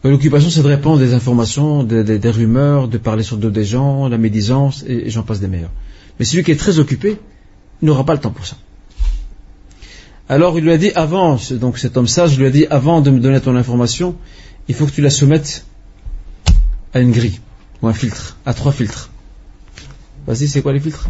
[0.03, 4.17] L'occupation, c'est de répandre des informations, des, rumeurs, de parler sur dos des gens, la
[4.17, 5.73] médisance, et, j'en passe des meilleurs.
[6.19, 7.19] Mais celui qui est très occupé,
[7.83, 8.57] il n'aura pas le temps pour ça.
[10.31, 13.11] Alors il lui a dit avant, donc cet homme sage lui a dit avant de
[13.11, 14.17] me donner ton information,
[14.69, 15.67] il faut que tu la soumettes
[16.95, 17.41] à une grille,
[17.83, 19.11] ou un filtre, à trois filtres.
[20.29, 21.09] Vas-y, c'est quoi les filtres?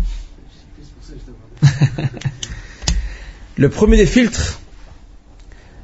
[3.56, 4.59] Le premier des filtres,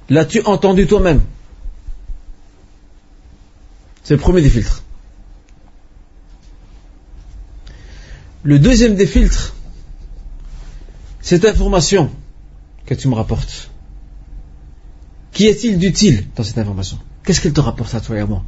[0.09, 1.21] l'as-tu entendu toi-même?
[4.03, 4.83] C'est le premier des filtres.
[8.45, 9.55] Le deuxième des filtres,
[11.21, 12.11] cette information
[12.87, 13.71] que tu me rapportes.
[15.33, 16.99] Qui est-il d'utile dans cette information?
[17.25, 18.45] Qu'est-ce qu'elle te rapporte à toi et à moi?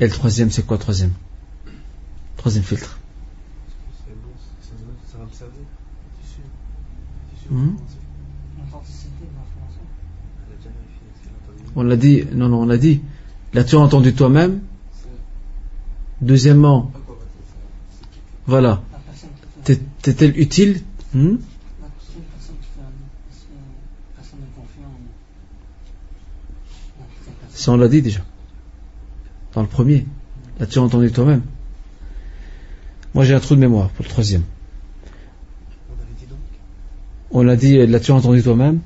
[0.00, 1.12] Et le troisième, c'est quoi le troisième?
[2.36, 2.98] Troisième filtre.
[11.74, 13.02] On l'a dit, non, non, on l'a dit.
[13.52, 14.60] L'as-tu entendu toi-même?
[16.20, 16.90] Deuxièmement,
[18.46, 18.82] voilà.
[19.66, 20.80] T'est-elle utile
[21.14, 21.36] hmm?
[27.52, 28.20] Ça, on l'a dit déjà.
[29.54, 30.06] Dans le premier.
[30.60, 31.42] L'as-tu entendu toi-même
[33.14, 34.42] Moi, j'ai un trou de mémoire pour le troisième.
[37.30, 38.80] On l'a dit, l'as-tu entendu toi-même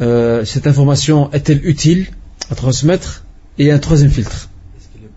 [0.00, 2.08] euh, cette information est-elle utile
[2.50, 3.24] à transmettre
[3.58, 4.48] Et un troisième filtre.
[4.76, 5.10] Est-ce qu'il est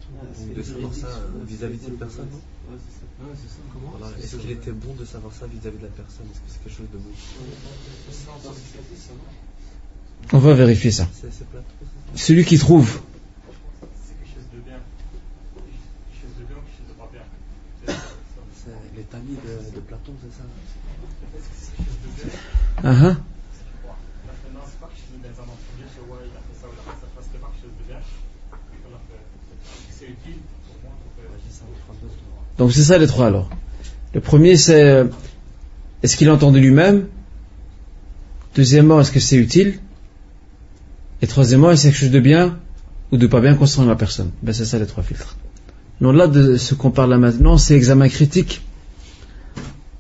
[1.47, 2.24] vis-à-vis cette personne
[4.45, 6.87] qu'il était bon de savoir ça vis-à-vis de la personne Est-ce que c'est quelque chose
[6.93, 7.09] de bon
[10.33, 11.07] On va vérifier ça.
[12.15, 13.01] Celui qui trouve.
[18.95, 20.43] Les tamis de, de Platon, c'est ça
[22.83, 23.15] uh -huh.
[32.57, 33.49] Donc c'est ça les trois alors.
[34.15, 35.05] Le premier c'est
[36.01, 37.07] est-ce qu'il a entendu lui-même?
[38.55, 39.79] Deuxièmement, est-ce que c'est utile?
[41.21, 42.57] Et troisièmement, est-ce quelque chose de bien
[43.11, 44.31] ou de pas bien concernant la personne?
[44.41, 45.35] Ben c'est ça les trois filtres.
[45.99, 48.61] Non, là de ce qu'on parle là maintenant, c'est examen critique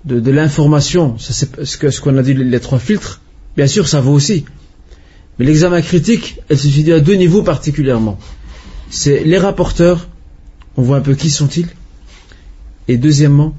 [0.05, 1.17] de, de l'information.
[1.19, 3.19] C'est ce qu'on ce qu'on a dit les trois filtres.
[3.57, 4.45] Bien sûr, ça vaut aussi.
[5.37, 8.17] Mais l'examen critique, elle se situe à deux niveaux particulièrement.
[8.89, 10.07] C'est les rapporteurs,
[10.77, 11.67] on voit un peu qui sont-ils,
[12.87, 13.53] et deuxièmement,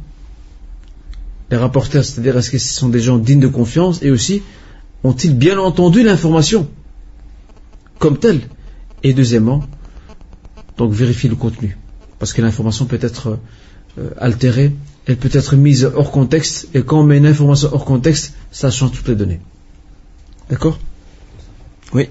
[1.50, 4.42] les rapporteurs, c'est-à-dire est-ce que ce sont des gens dignes de confiance et aussi
[5.04, 6.68] ont-ils bien entendu l'information
[7.98, 8.40] comme telle?
[9.02, 9.62] Et deuxièmement,
[10.76, 11.78] donc vérifier le contenu.
[12.18, 13.38] Parce que l'information peut être
[13.98, 14.72] euh, altérée,
[15.06, 18.70] elle peut être mise hors contexte, et quand on met une information hors contexte, ça
[18.70, 19.40] change toutes les données.
[20.50, 20.78] D'accord?
[21.92, 22.08] Oui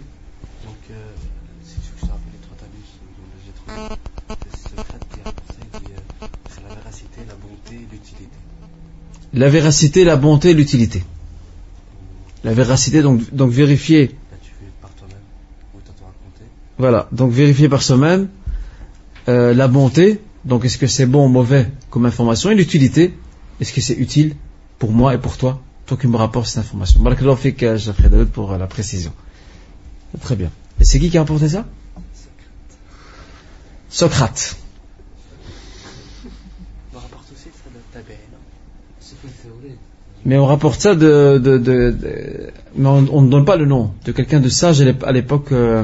[9.36, 11.04] la véracité, la bonté, l'utilité.
[12.44, 14.16] La véracité, donc, donc vérifier.
[16.78, 18.30] Voilà, donc vérifier par soi-même
[19.28, 23.14] euh, la bonté, donc est-ce que c'est bon ou mauvais comme information, et l'utilité,
[23.60, 24.36] est-ce que c'est utile
[24.78, 27.02] pour moi et pour toi, toi qui me rapportes cette information.
[27.38, 27.54] fait
[28.32, 29.14] pour la précision.
[30.22, 30.52] Très bien.
[30.80, 31.66] Et c'est qui qui a rapporté ça?
[33.90, 34.58] Socrate.
[40.26, 44.50] Mais on rapporte ça de, mais on, ne donne pas le nom de quelqu'un de
[44.50, 45.84] sage à l'époque euh,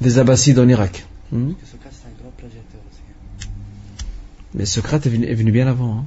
[0.00, 1.04] des Abbassides en Irak.
[1.30, 1.52] Hmm?
[4.54, 5.98] Mais Socrate est venu, bien avant.
[5.98, 6.04] Hein.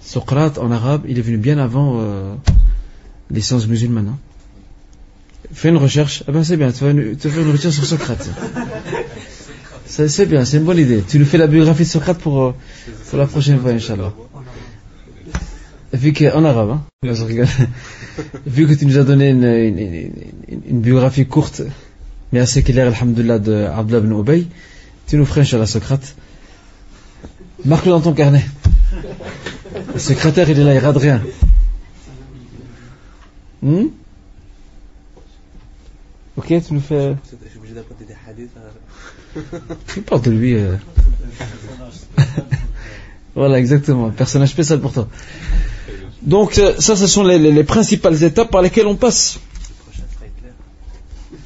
[0.00, 2.34] Socrate en arabe, il est venu bien avant euh,
[3.30, 4.08] les sciences musulmanes.
[4.08, 4.18] Hein.
[5.52, 6.24] Fais une recherche.
[6.28, 8.28] Ah ben c'est bien, tu vas, faire une recherche sur Socrate.
[9.86, 11.02] c'est bien, c'est une bonne idée.
[11.06, 12.54] Tu nous fais la biographie de Socrate pour, euh,
[13.08, 14.12] pour la prochaine fois, Inch'Allah
[15.92, 16.82] vu que, en arabe, hein,
[18.46, 20.10] vu que tu nous as donné une, une,
[20.68, 21.62] une, biographie courte,
[22.32, 24.46] mais assez claire, alhamdulillah, de Abdullah ibn Ubay,
[25.06, 26.14] tu nous ferais, la Socrate.
[27.64, 28.44] Marque-le dans ton carnet.
[29.94, 31.22] Le secrétaire, il est là, il rate rien.
[33.62, 33.86] Hmm?
[36.36, 37.16] Ok, tu nous fais.
[37.24, 38.50] Je suis obligé d'apporter des hadiths.
[39.92, 40.54] Tu parles de lui.
[40.54, 40.76] Euh...
[43.34, 44.10] voilà, exactement.
[44.10, 45.08] Personnage spécial pour toi.
[46.22, 49.38] Donc euh, ça, ce sont les, principales étapes par lesquelles on passe.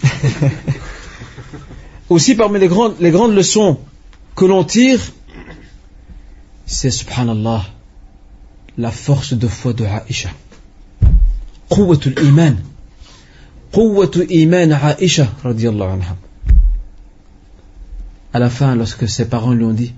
[2.09, 3.79] Aussi parmi les grandes, les grandes leçons
[4.35, 5.01] que l'on tire,
[6.67, 7.65] c'est subhanallah
[8.79, 10.31] la force de foi de Aïcha.
[11.69, 12.57] Quwwatul iman.
[13.73, 16.17] Quwwatul iman Aïcha radiyallahu anha.
[18.33, 19.93] À la fin, lorsque ses parents lui ont dit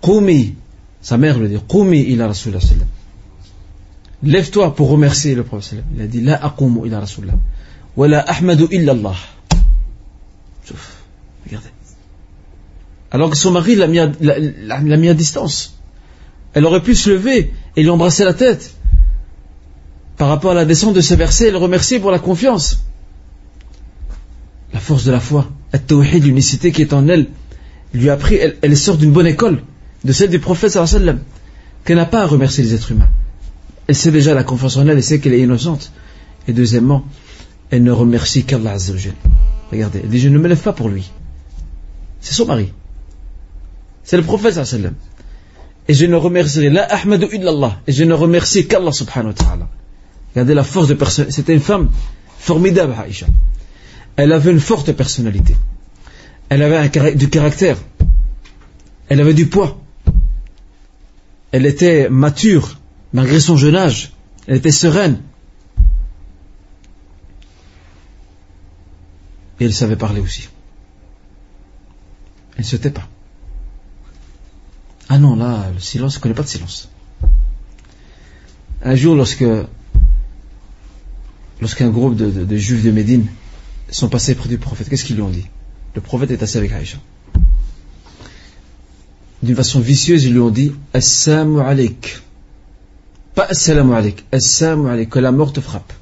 [0.00, 0.56] Qumi
[1.02, 2.60] sa mère lui dit Qumi ila Rasulullah
[4.22, 7.34] lève-toi pour remercier le prophète il a dit La aqumu ila Rasulullah
[7.96, 9.16] wa la ahmadu illa Allah.
[11.44, 11.68] Regardez.
[13.10, 15.78] Alors que son mari l'a mis, à, l'a distance.
[16.54, 18.74] Elle aurait pu se lever et lui embrasser la tête.
[20.16, 22.84] Par rapport à la descente de ce verset et le remercier pour la confiance.
[24.72, 27.28] La force de la foi, at-tawhid, l'unicité qui est en elle,
[27.92, 29.62] lui a appris, elle, sort d'une bonne école,
[30.04, 31.20] de celle du prophète sallam,
[31.84, 33.10] qu'elle n'a pas à remercier les êtres humains.
[33.86, 35.92] Elle sait déjà la confiance en elle, elle sait qu'elle est innocente.
[36.48, 37.04] Et deuxièmement,
[37.70, 39.14] elle ne remercie qu'Allah Azzawajal.
[39.70, 41.10] Regardez, elle dit, je ne me lève pas pour lui.
[42.20, 42.72] C'est son mari.
[44.04, 44.94] C'est le prophète sallam.
[45.88, 47.80] Et je ne remercierai la Ahmadu illallah.
[47.86, 49.68] Et je ne remercie qu'Allah subhanahu wa ta'ala.
[50.34, 51.34] Regardez la force de personnalité.
[51.34, 51.90] C'était une femme
[52.38, 53.26] formidable, Aïcha.
[54.16, 55.56] Elle avait une forte personnalité.
[56.48, 57.78] Elle avait du caractère.
[59.08, 59.81] Elle avait du poids.
[61.52, 62.80] Elle était mature,
[63.12, 64.12] malgré son jeune âge.
[64.46, 65.20] Elle était sereine.
[69.60, 70.48] Et elle savait parler aussi.
[72.56, 73.06] Elle ne se tait pas.
[75.08, 76.88] Ah non, là, le silence, je ne connaît pas de silence.
[78.82, 79.44] Un jour, lorsque
[81.60, 83.26] lorsqu'un groupe de, juifs de Médine
[83.90, 85.46] sont passés près du prophète, qu'est-ce qu'ils lui ont dit?
[85.94, 86.98] Le prophète est assis avec Aïcha.
[89.42, 92.20] D'une façon vicieuse, ils lui ont dit Assalamu alaik.
[93.34, 95.92] Pas Assalamu alaik, Assalamu alaik, que la mort te frappe.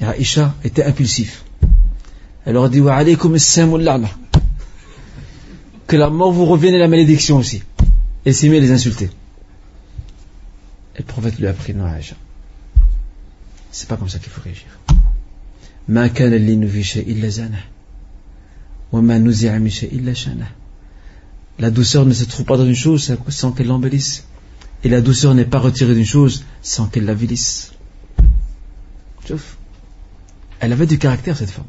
[0.00, 1.44] Et Aïcha était impulsif.
[2.44, 4.06] Elle leur a dit Wa alaykum assalamu
[5.86, 7.62] Que la mort vous revienne et la malédiction aussi.
[8.24, 9.10] Et s'est les insulter.
[10.94, 12.14] Et le prophète lui a pris non Aïcha.
[13.72, 14.68] C'est pas comme ça qu'il faut réagir.
[21.58, 24.24] La douceur ne se trouve pas dans une chose sans qu'elle l'embellisse.
[24.84, 27.72] Et la douceur n'est pas retirée d'une chose sans qu'elle la vilisse.
[30.60, 31.66] Elle avait du caractère, cette femme.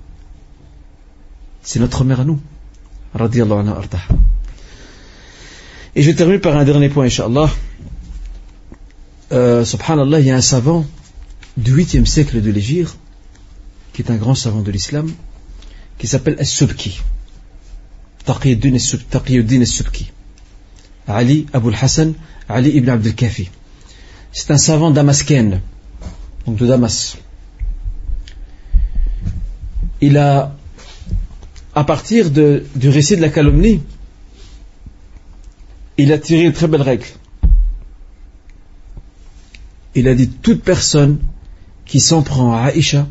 [1.64, 2.40] C'est notre mère à nous.
[5.96, 7.50] Et je termine par un dernier point, Inch'Allah.
[9.32, 10.86] Euh, subhanallah, il y a un savant
[11.58, 12.96] du 8e siècle de l'Égypte,
[13.94, 15.12] qui est un grand savant de l'islam,
[15.98, 17.02] qui s'appelle As-Subki.
[18.30, 20.12] Taqiyuddin As-Subki.
[21.08, 22.14] Ali Abul Hassan,
[22.48, 23.50] Ali ibn Abdel Kafi.
[24.32, 25.62] C'est un savant damascène,
[26.46, 27.18] donc de Damas.
[30.02, 30.56] Il a,
[31.76, 33.82] à partir du récit de la calomnie,
[35.98, 37.08] il a tiré une très belle règle.
[39.96, 41.20] Il a dit toute personne
[41.86, 43.08] qui s'en prend à Aïcha,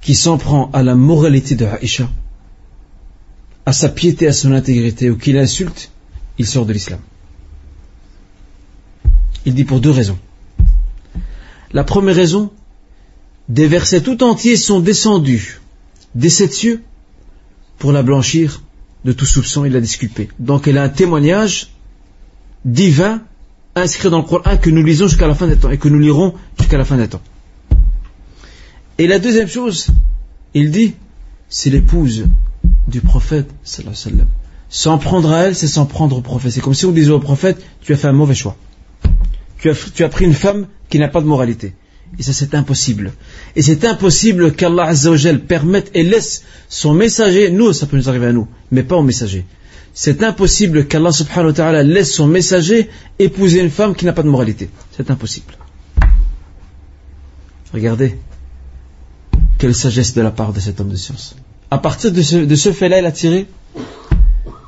[0.00, 2.08] qui s'en prend à la moralité de Aïcha,
[3.66, 5.90] à sa piété, à son intégrité, ou qui l'insulte,
[6.38, 7.00] il sort de l'islam.
[9.44, 10.18] Il dit pour deux raisons.
[11.72, 12.50] La première raison,
[13.48, 15.60] des versets tout entiers sont descendus
[16.14, 16.82] des sept cieux
[17.78, 18.62] pour la blanchir
[19.04, 20.28] de tout soupçon et la disculper.
[20.38, 21.70] Donc elle a un témoignage
[22.64, 23.22] divin
[23.74, 25.98] inscrit dans le Coran que nous lisons jusqu'à la fin des temps et que nous
[25.98, 27.22] lirons jusqu'à la fin des temps.
[28.98, 29.88] Et la deuxième chose,
[30.54, 30.94] il dit,
[31.48, 32.26] c'est l'épouse
[32.88, 33.48] du prophète,
[34.68, 36.52] S'en prendre à elle, c'est s'en prendre au prophète.
[36.52, 38.56] C'est comme si on disait au prophète, tu as fait un mauvais choix.
[39.58, 41.74] Tu as, tu as pris une femme qui n'a pas de moralité.
[42.18, 43.12] Et ça, c'est impossible.
[43.54, 48.26] Et c'est impossible qu'Allah Azzawajal permette et laisse son messager, nous, ça peut nous arriver
[48.26, 49.44] à nous, mais pas au messager
[49.94, 52.88] c'est impossible qu'Allah subhanahu wa ta'ala laisse son messager
[53.18, 54.70] épouser une femme qui n'a pas de moralité.
[54.90, 55.54] C'est impossible.
[57.72, 58.18] Regardez,
[59.58, 61.36] quelle sagesse de la part de cet homme de science.
[61.72, 63.46] À partir de ce, fait-là, il a tiré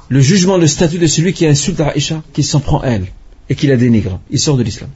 [0.09, 3.09] le jugement, le statut de celui qui insulte Aïcha, qui s'en prend à elle
[3.51, 4.20] et qui la dénigre.
[4.31, 4.89] Il sort de l'islam.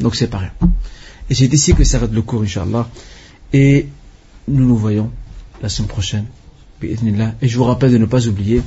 [0.00, 0.50] Donc c'est rien.
[1.30, 2.86] Et c'est ici que s'arrête le cours, Inch'Allah.
[3.54, 3.88] Et
[4.46, 5.10] nous nous voyons
[5.62, 6.26] la semaine prochaine.
[6.82, 8.60] Et je vous rappelle de ne pas oublier,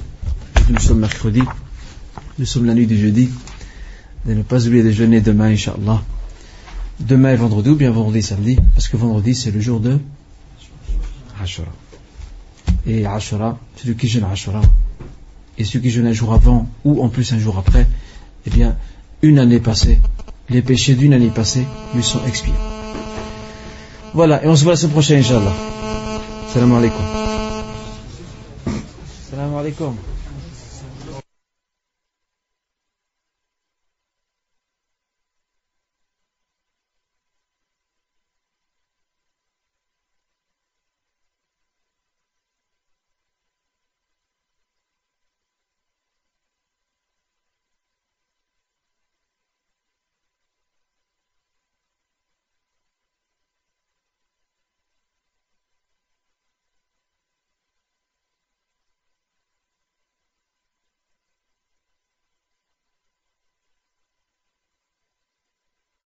[0.72, 1.44] nous sommes mercredi,
[2.40, 3.30] nous sommes la nuit du jeudi,
[4.26, 6.02] de ne pas oublier de jeûner demain, Inch'Allah.
[7.00, 10.00] Demain et vendredi, ou bien vendredi samedi, parce que vendredi c'est le jour de
[11.42, 11.72] Ashura.
[12.86, 14.62] Et Ashura, celui qui jeûne Ashura,
[15.58, 17.88] et ceux qui jeûnent un jour avant, ou en plus un jour après,
[18.46, 18.76] eh bien,
[19.22, 20.00] une année passée,
[20.50, 22.54] les péchés d'une année passée lui sont expiés.
[24.14, 25.54] Voilà, et on se voit la semaine prochaine, Inch'Allah.
[26.54, 27.02] Salam alaikum.
[29.30, 29.96] Salam alaikum.